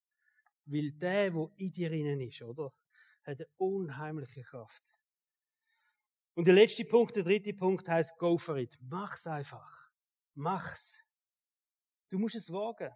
Weil 0.66 0.92
der, 0.92 1.34
wo 1.34 1.52
in 1.58 1.72
dir 1.72 1.92
innen 1.92 2.20
ist, 2.22 2.42
oder? 2.42 2.74
Hat 3.24 3.40
eine 3.40 3.48
unheimliche 3.58 4.42
Kraft. 4.42 4.84
Und 6.36 6.48
der 6.48 6.54
letzte 6.54 6.86
Punkt, 6.86 7.15
der 7.15 7.24
dritte 7.24 7.54
Punkt 7.54 7.88
heißt 7.88 8.17
Go 8.17 8.38
for 8.38 8.58
it. 8.58 8.78
Mach's 8.82 9.28
einfach. 9.28 9.91
Mach's. 10.34 11.04
Du 12.10 12.17
musst 12.17 12.36
es 12.36 12.52
wagen. 12.52 12.91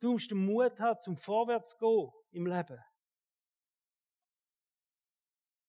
Du 0.00 0.12
musst 0.12 0.30
den 0.30 0.44
Mut 0.44 0.78
haben, 0.80 1.00
zum 1.00 1.16
Vorwärts 1.16 1.78
gehen 1.78 2.10
im 2.32 2.46
Leben. 2.46 2.78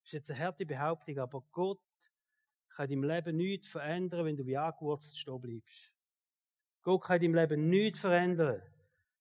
Das 0.03 0.05
ist 0.05 0.13
jetzt 0.13 0.31
eine 0.31 0.39
harte 0.39 0.65
Behauptung, 0.65 1.17
aber 1.19 1.41
Gott 1.51 1.81
kann 2.69 2.89
deinem 2.89 3.03
Leben 3.03 3.35
nichts 3.35 3.69
verändern, 3.69 4.25
wenn 4.25 4.37
du 4.37 4.45
wie 4.45 4.57
angewurzelt 4.57 5.17
stehen 5.17 5.41
bleibst. 5.41 5.93
Gott 6.81 7.03
kann 7.03 7.19
deinem 7.19 7.35
Leben 7.35 7.69
nichts 7.69 7.99
verändern, 7.99 8.61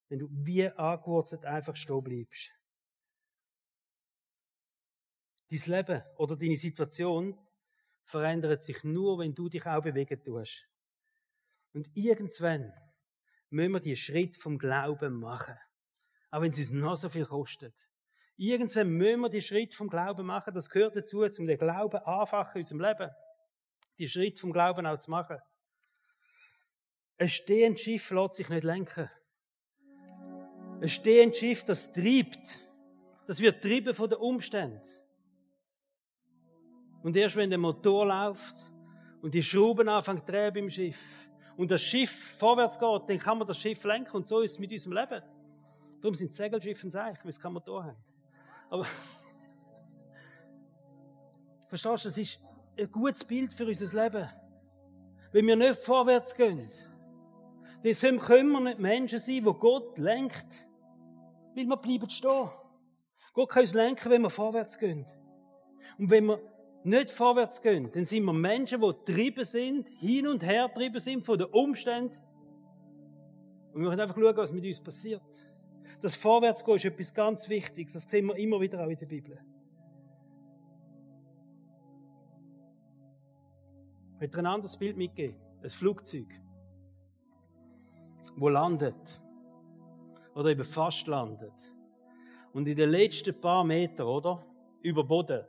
wenn 0.09 0.19
du 0.21 0.29
wie 0.31 0.69
angewurzelt 0.69 1.45
einfach 1.45 1.75
stehen 1.75 2.03
bleibst. 2.03 2.56
Dein 5.51 5.61
Leben 5.67 6.03
oder 6.17 6.37
deine 6.37 6.57
Situation 6.57 7.39
verändert 8.05 8.63
sich 8.63 8.83
nur, 8.85 9.19
wenn 9.19 9.35
du 9.35 9.49
dich 9.49 9.65
auch 9.67 9.83
bewegen 9.83 10.23
tust. 10.23 10.67
Und 11.73 11.89
irgendwann 11.95 12.73
müssen 13.51 13.73
wir 13.73 13.81
diesen 13.81 13.97
Schritt 13.97 14.37
vom 14.37 14.59
Glauben 14.59 15.15
machen. 15.15 15.57
Auch 16.31 16.41
wenn 16.41 16.51
es 16.51 16.59
uns 16.59 16.71
noch 16.71 16.97
so 16.97 17.09
viel 17.09 17.27
kostet. 17.27 17.75
Irgendwann 18.37 18.89
müssen 18.89 19.21
wir 19.21 19.29
den 19.29 19.43
Schritt 19.43 19.75
vom 19.75 19.89
Glauben 19.89 20.27
machen. 20.27 20.53
Das 20.53 20.69
gehört 20.69 20.97
dazu, 20.97 21.29
zum 21.29 21.47
den 21.47 21.59
Glauben 21.59 21.99
anfachen 21.99 22.57
in 22.57 22.61
unserem 22.63 22.81
Leben. 22.81 23.11
Die 23.99 24.09
Schritt 24.09 24.39
vom 24.39 24.53
Glauben 24.53 24.87
auch 24.87 24.99
zu 24.99 25.11
machen. 25.11 25.39
Ein 27.19 27.31
stehendes 27.31 27.81
Schiff 27.81 28.11
lässt 28.11 28.35
sich 28.35 28.49
nicht 28.49 28.65
lenken. 28.65 29.09
Ein 30.81 30.89
stehendes 30.89 31.39
Schiff, 31.39 31.65
das 31.65 31.93
treibt. 31.93 32.61
Das 33.27 33.41
wird 33.41 33.63
treiben 33.63 33.95
von 33.95 34.11
den 34.11 34.19
Umständen. 34.19 34.83
Und 37.07 37.17
erst 37.17 37.37
wenn 37.37 37.51
der 37.51 37.59
Motor 37.61 38.05
läuft 38.05 38.57
und 39.23 39.33
die 39.33 39.41
Schrauben 39.41 39.89
anfangen 39.89 40.19
zu 40.19 40.27
drehen 40.27 40.53
beim 40.53 40.69
Schiff 40.69 41.31
und 41.57 41.71
das 41.71 41.81
Schiff 41.81 42.37
vorwärts 42.37 42.81
geht, 42.81 43.09
dann 43.09 43.19
kann 43.21 43.39
man 43.39 43.47
das 43.47 43.59
Schiff 43.59 43.85
lenken 43.85 44.17
und 44.17 44.27
so 44.27 44.41
ist 44.41 44.51
es 44.51 44.59
mit 44.59 44.73
unserem 44.73 44.97
Leben. 44.97 45.23
Darum 46.01 46.17
sind 46.17 46.35
Segelschiffe 46.35 46.89
ein 46.89 46.91
Zeichen, 46.91 47.23
weil 47.23 47.31
es 47.31 47.39
kein 47.39 47.53
Motor 47.53 47.85
haben. 47.85 47.97
Aber 48.69 48.85
verstehst 51.69 52.05
du, 52.05 52.09
das 52.09 52.19
ist 52.19 52.41
ein 52.77 52.91
gutes 52.91 53.23
Bild 53.23 53.53
für 53.53 53.67
unser 53.67 54.03
Leben. 54.03 54.29
Wenn 55.31 55.47
wir 55.47 55.55
nicht 55.55 55.79
vorwärts 55.79 56.35
gehen, 56.35 56.69
dann 57.85 58.19
können 58.19 58.51
wir 58.51 58.61
nicht 58.63 58.81
Menschen 58.81 59.21
sein, 59.21 59.45
die 59.45 59.55
Gott 59.61 59.97
lenkt. 59.99 60.69
Weil 61.55 61.67
wir 61.67 61.77
bleiben 61.77 62.11
stehen. 62.11 62.51
Gott 63.33 63.49
kann 63.49 63.63
uns 63.63 63.75
lenken, 63.75 64.11
wenn 64.11 64.23
wir 64.23 64.31
vorwärts 64.31 64.77
gehen. 64.77 65.07
Und 65.99 66.11
wenn 66.11 66.27
wir 66.27 66.56
nicht 66.87 67.11
vorwärts 67.11 67.61
gehen, 67.61 67.91
dann 67.93 68.05
sind 68.05 68.25
wir 68.25 68.33
Menschen, 68.33 68.81
die 68.81 68.87
getrieben 68.87 69.45
sind, 69.45 69.89
hin 69.99 70.29
und 70.29 70.45
her 70.45 70.69
getrieben 70.69 71.01
sind 71.01 71.27
von 71.27 71.37
den 71.37 71.49
Umständen. 71.49 72.17
Und 73.73 73.83
wir 73.83 73.89
müssen 73.89 74.01
einfach 74.01 74.15
schauen, 74.15 74.37
was 74.37 74.53
mit 74.53 74.65
uns 74.65 74.81
passiert. 74.81 75.23
Das 76.01 76.15
Vorwärtsgehen 76.15 76.77
ist 76.77 76.85
etwas 76.85 77.13
ganz 77.13 77.49
Wichtiges. 77.49 77.95
Das 77.95 78.03
sehen 78.05 78.27
wir 78.27 78.37
immer 78.37 78.61
wieder 78.61 78.85
auch 78.85 78.89
in 78.89 78.99
der 78.99 79.07
Bibel. 79.07 79.39
Ich 84.15 84.21
möchte 84.21 84.39
ein 84.39 84.47
anderes 84.47 84.77
Bild 84.77 84.97
mitgeben. 84.97 85.37
Ein 85.63 85.71
Flugzeug, 85.71 86.29
wo 88.37 88.49
landet. 88.49 89.21
Oder 90.35 90.51
eben 90.51 90.65
fast 90.65 91.07
landet. 91.09 91.75
Und 92.53 92.69
in 92.69 92.77
den 92.77 92.91
letzten 92.91 93.39
paar 93.41 93.65
Metern, 93.65 94.07
oder? 94.07 94.47
Über 94.83 95.03
Boden 95.03 95.45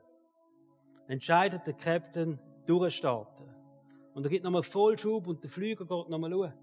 entscheidet 1.07 1.65
der 1.65 1.73
Captain 1.73 2.39
durchstarten. 2.65 3.47
Und 4.13 4.25
er 4.25 4.29
gibt 4.29 4.43
nochmal 4.43 4.63
Vollschub 4.63 5.27
und 5.27 5.43
der 5.43 5.49
Flüger 5.49 5.85
geht 5.85 6.09
nochmal 6.09 6.31
schauen. 6.31 6.53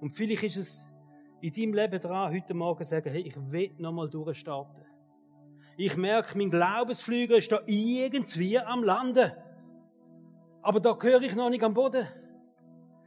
Und 0.00 0.14
vielleicht 0.14 0.44
ist 0.44 0.56
es 0.56 0.86
in 1.40 1.52
deinem 1.52 1.74
Leben 1.74 2.00
dran, 2.00 2.34
heute 2.34 2.54
Morgen 2.54 2.82
zu 2.82 2.90
sagen, 2.90 3.10
hey, 3.10 3.22
ich 3.22 3.36
will 3.36 3.72
nochmal 3.78 4.08
durchstarten. 4.08 4.84
Ich 5.76 5.96
merke, 5.96 6.36
mein 6.36 6.50
Glaubensflüger 6.50 7.36
ist 7.36 7.52
da 7.52 7.60
irgendwie 7.66 8.58
am 8.58 8.82
Landen. 8.82 9.32
Aber 10.62 10.80
da 10.80 10.92
gehöre 10.92 11.22
ich 11.22 11.34
noch 11.34 11.50
nicht 11.50 11.62
am 11.62 11.74
Boden. 11.74 12.06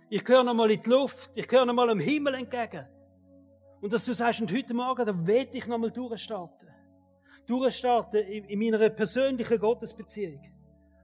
Ich 0.09 0.23
gehöre 0.23 0.43
nochmal 0.43 0.71
in 0.71 0.81
die 0.81 0.89
Luft. 0.89 1.31
Ich 1.35 1.47
gehöre 1.47 1.65
nochmal 1.65 1.89
am 1.89 1.99
Himmel 1.99 2.35
entgegen. 2.35 2.85
Und 3.81 3.91
dass 3.91 4.05
du 4.05 4.13
sagst, 4.13 4.41
und 4.41 4.51
heute 4.51 4.73
Morgen, 4.73 5.05
da 5.05 5.27
will 5.27 5.47
ich 5.51 5.67
nochmal 5.67 5.91
durchstarten 5.91 6.62
durchstarten 7.45 8.19
in 8.21 8.59
meiner 8.59 8.89
persönlichen 8.89 9.59
Gottesbeziehung, 9.59 10.41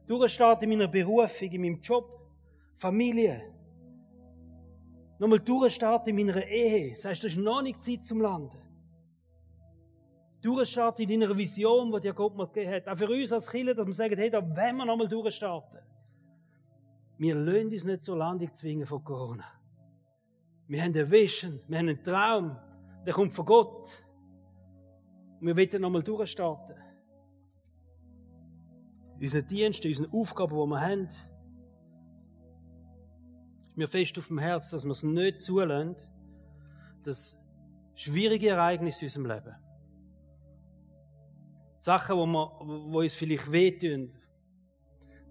durchstarten 0.05 0.71
in 0.71 0.77
meiner 0.77 0.89
Berufung, 0.89 1.51
in 1.51 1.61
meinem 1.61 1.81
Job, 1.81 2.19
Familie, 2.77 3.53
nochmal 5.19 5.39
durchstarten 5.39 6.17
in 6.17 6.25
meiner 6.25 6.45
Ehe. 6.45 6.91
Das 6.91 7.05
heißt, 7.05 7.23
das 7.23 7.31
ist 7.33 7.37
noch 7.37 7.61
nicht 7.61 7.83
Zeit 7.83 8.05
zum 8.05 8.21
Landen. 8.21 8.57
Durchstarten 10.41 11.09
in 11.09 11.19
deiner 11.19 11.37
Vision, 11.37 11.91
die 11.91 11.99
dir 11.99 12.13
Gott 12.13 12.35
mal 12.35 12.47
gegeben 12.47 12.71
hat. 12.71 12.87
Auch 12.87 12.97
für 12.97 13.09
uns 13.09 13.33
als 13.33 13.51
Kinder, 13.51 13.75
dass 13.75 13.85
wir 13.85 13.93
sagen, 13.93 14.17
hey, 14.17 14.29
da 14.29 14.41
wollen 14.41 14.77
wir 14.77 14.85
nochmal 14.85 15.07
durchstarten. 15.07 15.79
Wir 17.17 17.35
lassen 17.35 17.73
uns 17.73 17.83
nicht 17.83 18.03
zur 18.03 18.17
Landung 18.17 18.53
zwingen 18.55 18.87
von 18.87 19.03
Corona. 19.03 19.43
Wir 20.67 20.81
haben 20.81 20.93
eine 20.93 21.11
Vision, 21.11 21.59
wir 21.67 21.79
haben 21.79 21.89
einen 21.89 22.01
Traum, 22.01 22.55
der 23.05 23.13
kommt 23.13 23.33
von 23.33 23.45
Gott. 23.45 24.05
Und 25.39 25.47
wir 25.47 25.55
wollen 25.55 25.81
nochmal 25.81 26.03
durchstarten. 26.03 26.75
Unsere 29.19 29.43
Dienste, 29.43 29.87
unsere 29.87 30.11
Aufgaben, 30.13 30.55
die 30.55 30.69
wir 30.69 30.81
haben, 30.81 31.05
ist 31.05 31.31
mir 33.75 33.87
fest 33.87 34.17
auf 34.17 34.27
dem 34.27 34.39
Herz, 34.39 34.71
dass 34.71 34.85
wir 34.85 34.91
es 34.91 35.03
nicht 35.03 35.41
zulassen, 35.41 35.95
dass 37.03 37.37
schwierige 37.95 38.49
Ereignisse 38.49 39.01
in 39.01 39.05
unserem 39.07 39.25
Leben, 39.25 39.55
Sachen, 41.77 42.17
wo, 42.17 42.25
wir, 42.25 42.91
wo 42.91 42.99
uns 42.99 43.15
vielleicht 43.15 43.51
wehtun, 43.51 44.13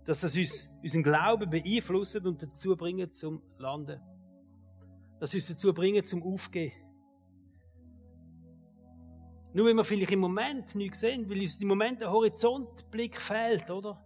dass 0.04 0.20
das 0.22 0.34
uns, 0.34 0.70
unseren 0.82 1.02
Glauben 1.02 1.50
beeinflusst 1.50 2.24
und 2.24 2.42
dazu 2.42 2.74
bringen 2.74 3.12
zum 3.12 3.42
Landen. 3.59 4.00
Dass 5.20 5.34
uns 5.34 5.48
dazu 5.48 5.74
bringen 5.74 6.04
zum 6.06 6.22
Aufgehen. 6.22 6.72
Nur 9.53 9.66
wenn 9.66 9.76
wir 9.76 9.84
vielleicht 9.84 10.12
im 10.12 10.20
Moment 10.20 10.74
nichts 10.74 11.01
sehen, 11.01 11.28
weil 11.28 11.40
uns 11.40 11.61
im 11.61 11.68
Moment 11.68 12.01
der 12.01 12.11
Horizontblick 12.11 13.20
fehlt, 13.20 13.70
oder? 13.70 14.05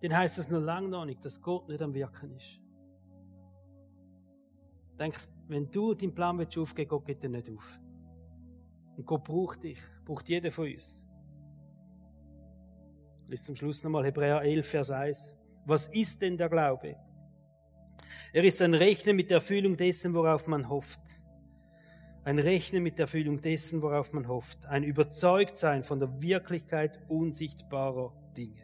Dann 0.00 0.16
heißt 0.16 0.38
das 0.38 0.48
noch 0.48 0.60
lange 0.60 0.88
noch 0.88 1.04
nicht, 1.04 1.24
dass 1.24 1.40
Gott 1.40 1.68
nicht 1.68 1.82
am 1.82 1.92
Wirken 1.92 2.36
ist. 2.36 2.60
Denk, 4.98 5.16
wenn 5.48 5.70
du 5.70 5.94
deinen 5.94 6.14
Plan 6.14 6.38
willst 6.38 6.56
aufgeben, 6.56 6.88
Gott 6.88 7.04
geht 7.04 7.22
dir 7.22 7.28
nicht 7.28 7.50
auf. 7.50 7.80
Und 8.96 9.06
Gott 9.06 9.24
braucht 9.24 9.62
dich, 9.62 9.78
braucht 10.04 10.28
jeden 10.28 10.50
von 10.50 10.72
uns. 10.72 11.04
Lies 13.26 13.44
zum 13.44 13.56
Schluss 13.56 13.82
nochmal 13.82 14.06
Hebräer 14.06 14.42
11, 14.42 14.68
Vers 14.68 14.90
1. 14.90 15.34
Was 15.66 15.88
ist 15.88 16.22
denn 16.22 16.36
der 16.36 16.48
Glaube? 16.48 16.96
Er 18.32 18.44
ist 18.44 18.62
ein 18.62 18.74
Rechnen 18.74 19.16
mit 19.16 19.30
der 19.30 19.36
Erfüllung 19.36 19.76
dessen, 19.76 20.14
worauf 20.14 20.46
man 20.46 20.68
hofft. 20.68 21.00
Ein 22.24 22.38
Rechnen 22.38 22.82
mit 22.82 22.98
der 22.98 23.04
Erfüllung 23.04 23.40
dessen, 23.40 23.80
worauf 23.80 24.12
man 24.12 24.28
hofft. 24.28 24.66
Ein 24.66 24.84
Überzeugtsein 24.84 25.82
von 25.82 25.98
der 25.98 26.20
Wirklichkeit 26.20 26.98
unsichtbarer 27.08 28.12
Dinge. 28.36 28.62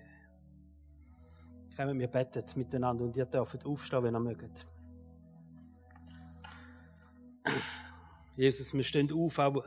Kommen 1.76 1.98
wir 1.98 2.08
betet 2.08 2.56
miteinander 2.56 3.04
und 3.04 3.16
ihr 3.16 3.26
dürft 3.26 3.64
aufstehen, 3.64 4.04
wenn 4.04 4.14
ihr 4.14 4.20
mögt. 4.20 4.66
Jesus, 8.36 8.72
wir 8.74 8.84
stehen 8.84 9.12
auf, 9.12 9.38
aber 9.38 9.64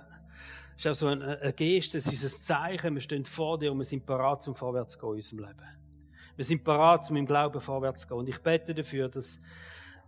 es 0.78 0.86
ist 0.86 0.92
auch 0.92 0.96
so 0.96 1.08
eine, 1.08 1.40
eine 1.40 1.54
Geste, 1.54 1.98
es 1.98 2.06
ist 2.08 2.24
ein 2.24 2.44
Zeichen, 2.44 2.94
wir 2.94 3.02
stehen 3.02 3.26
vor 3.26 3.58
dir 3.58 3.72
und 3.72 3.80
wir 3.80 3.86
sind 3.86 4.06
parat 4.06 4.44
zum 4.44 4.54
Vorwärts 4.54 4.94
zu 4.94 5.00
gehen 5.00 5.10
in 5.10 5.16
unserem 5.16 5.40
Leben. 5.40 5.78
Wir 6.36 6.46
sind 6.46 6.64
parat, 6.64 7.10
um 7.10 7.18
im 7.18 7.26
Glauben 7.26 7.60
vorwärts 7.60 8.02
zu 8.02 8.10
gehen. 8.10 8.18
Und 8.18 8.30
ich 8.30 8.38
bete 8.38 8.76
dafür, 8.76 9.10
dass, 9.10 9.42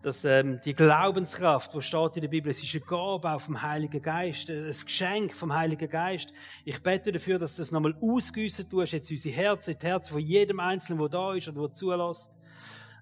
dass 0.02 0.24
ähm, 0.24 0.62
die 0.64 0.74
Glaubenskraft, 0.74 1.74
die 1.74 1.82
steht 1.82 2.16
in 2.16 2.22
der 2.22 2.30
Bibel, 2.30 2.52
es 2.52 2.64
ist 2.64 2.74
eine 2.74 2.86
Gabe 2.86 3.32
auf 3.32 3.46
dem 3.46 3.62
Heiligen 3.62 4.02
Geist, 4.02 4.50
ein 4.50 4.66
Geschenk 4.66 5.34
vom 5.34 5.54
Heiligen 5.54 5.90
Geist. 5.90 6.32
Ich 6.64 6.82
bete 6.82 7.12
dafür, 7.12 7.38
dass 7.38 7.56
du 7.56 7.62
das 7.62 7.72
nochmal 7.72 7.96
ausgüssen 8.00 8.70
tust, 8.70 8.94
jetzt 8.94 9.12
unsere 9.12 9.36
Herzen, 9.36 9.76
die 9.78 9.86
Herzen 9.86 10.14
von 10.14 10.22
jedem 10.22 10.60
Einzelnen, 10.62 11.00
der 11.00 11.10
da 11.10 11.34
ist 11.34 11.50
oder 11.50 11.68
der 11.68 11.74
zulässt, 11.74 12.32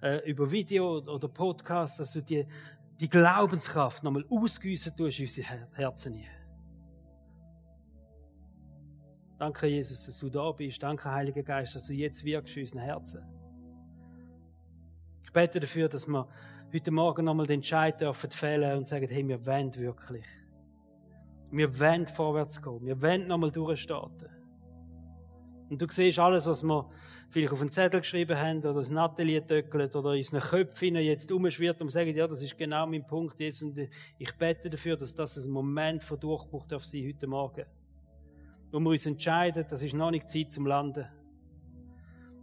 äh, 0.02 0.28
über 0.30 0.50
Video 0.50 0.98
oder 0.98 1.28
Podcast, 1.28 2.00
dass 2.00 2.14
du 2.14 2.22
die, 2.22 2.48
die 3.00 3.10
Glaubenskraft 3.10 4.04
nochmal 4.04 4.26
ausgüssen 4.30 4.96
tust 4.96 5.20
in 5.20 5.26
unsere 5.26 5.48
Herzen 5.74 6.14
hier. 6.14 6.32
Danke, 9.38 9.68
Jesus, 9.68 10.04
dass 10.08 10.18
du 10.18 10.30
da 10.30 10.52
bist. 10.52 10.82
Danke, 10.82 11.12
Heiliger 11.12 11.44
Geist, 11.44 11.76
dass 11.76 11.86
du 11.86 11.94
jetzt 11.94 12.24
wirkst 12.24 12.58
in 12.58 12.64
unseren 12.64 12.82
Herzen. 12.82 13.37
Ich 15.28 15.34
bete 15.34 15.60
dafür, 15.60 15.90
dass 15.90 16.08
wir 16.08 16.26
heute 16.74 16.90
Morgen 16.90 17.26
nochmal 17.26 17.46
den 17.46 17.56
Entscheid 17.56 18.00
dürfen 18.00 18.32
fällen 18.32 18.78
und 18.78 18.88
sagen, 18.88 19.08
hey, 19.10 19.28
wir 19.28 19.46
wollen 19.46 19.76
wirklich. 19.76 20.26
Wir 21.52 21.80
wollen 21.80 22.08
vorwärts 22.08 22.62
gehen. 22.62 22.86
Wir 22.86 23.02
wollen 23.02 23.28
nochmal 23.28 23.52
durchstarten. 23.52 24.30
Und 25.70 25.82
du 25.82 25.86
siehst 25.90 26.18
alles, 26.18 26.46
was 26.46 26.64
wir 26.64 26.90
vielleicht 27.30 27.52
auf 27.52 27.60
einen 27.60 27.72
Zettel 27.72 28.00
geschrieben 28.00 28.38
haben 28.38 28.60
oder 28.60 28.74
das 28.74 28.96
Atelier 28.96 29.46
töckelt 29.46 29.94
oder 29.98 30.14
in 30.14 30.20
unseren 30.20 30.40
Köpfen 30.40 30.96
jetzt 30.96 31.30
umschwirrt 31.30 31.82
und 31.82 31.90
sagen, 31.90 32.16
ja, 32.16 32.26
das 32.26 32.42
ist 32.42 32.58
genau 32.58 32.88
mein 32.88 33.06
Punkt 33.06 33.38
jetzt. 33.42 33.62
Und 33.62 33.78
ich 34.18 34.34
bete 34.38 34.70
dafür, 34.70 34.96
dass 34.96 35.14
das 35.14 35.36
ein 35.38 35.52
Moment 35.52 36.04
von 36.06 36.18
Durchbruch 36.18 36.66
darf 36.66 36.86
sein 36.86 37.06
heute 37.06 37.28
Morgen 37.28 37.66
wo 38.72 38.80
wir 38.80 38.90
uns 38.90 39.06
entscheiden, 39.06 39.66
das 39.68 39.82
ist 39.82 39.94
noch 39.94 40.12
nicht 40.12 40.30
Zeit 40.30 40.52
zum 40.52 40.66
Landen. 40.66 41.08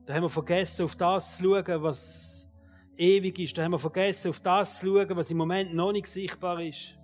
Da 0.06 0.14
haben 0.14 0.22
wir 0.22 0.30
vergessen, 0.30 0.84
auf 0.84 0.96
das 0.96 1.38
zu 1.38 1.44
schauen, 1.44 1.82
was 1.82 2.43
ewig 2.96 3.38
ist. 3.38 3.56
Da 3.56 3.64
haben 3.64 3.72
wir 3.72 3.78
vergessen, 3.78 4.30
auf 4.30 4.40
das 4.40 4.78
zu 4.78 4.86
schauen, 4.86 5.16
was 5.16 5.30
im 5.30 5.36
Moment 5.36 5.74
noch 5.74 5.92
nicht 5.92 6.06
sichtbar 6.06 6.60
ist. 6.60 6.98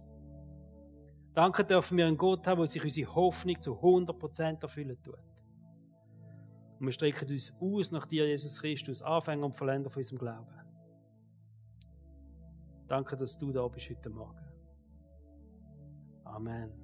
Danke 1.34 1.64
dürfen 1.64 1.96
wir 1.96 2.06
einen 2.06 2.16
Gott 2.16 2.46
haben, 2.46 2.58
der 2.58 2.66
sich 2.66 2.82
unsere 2.82 3.14
Hoffnung 3.14 3.60
zu 3.60 3.72
100% 3.72 4.62
erfüllen 4.62 5.00
tut. 5.02 5.14
Und 6.78 6.86
wir 6.86 6.92
strecken 6.92 7.28
uns 7.28 7.52
aus 7.60 7.92
nach 7.92 8.06
dir, 8.06 8.26
Jesus 8.26 8.60
Christus, 8.60 9.02
Anfänger 9.02 9.46
und 9.46 9.54
Verländer 9.54 9.90
von 9.90 10.00
unserem 10.00 10.18
Glauben. 10.18 10.46
Danke, 12.88 13.16
dass 13.16 13.38
du 13.38 13.52
da 13.52 13.68
bist 13.68 13.90
heute 13.90 14.10
Morgen. 14.10 14.44
Amen. 16.24 16.79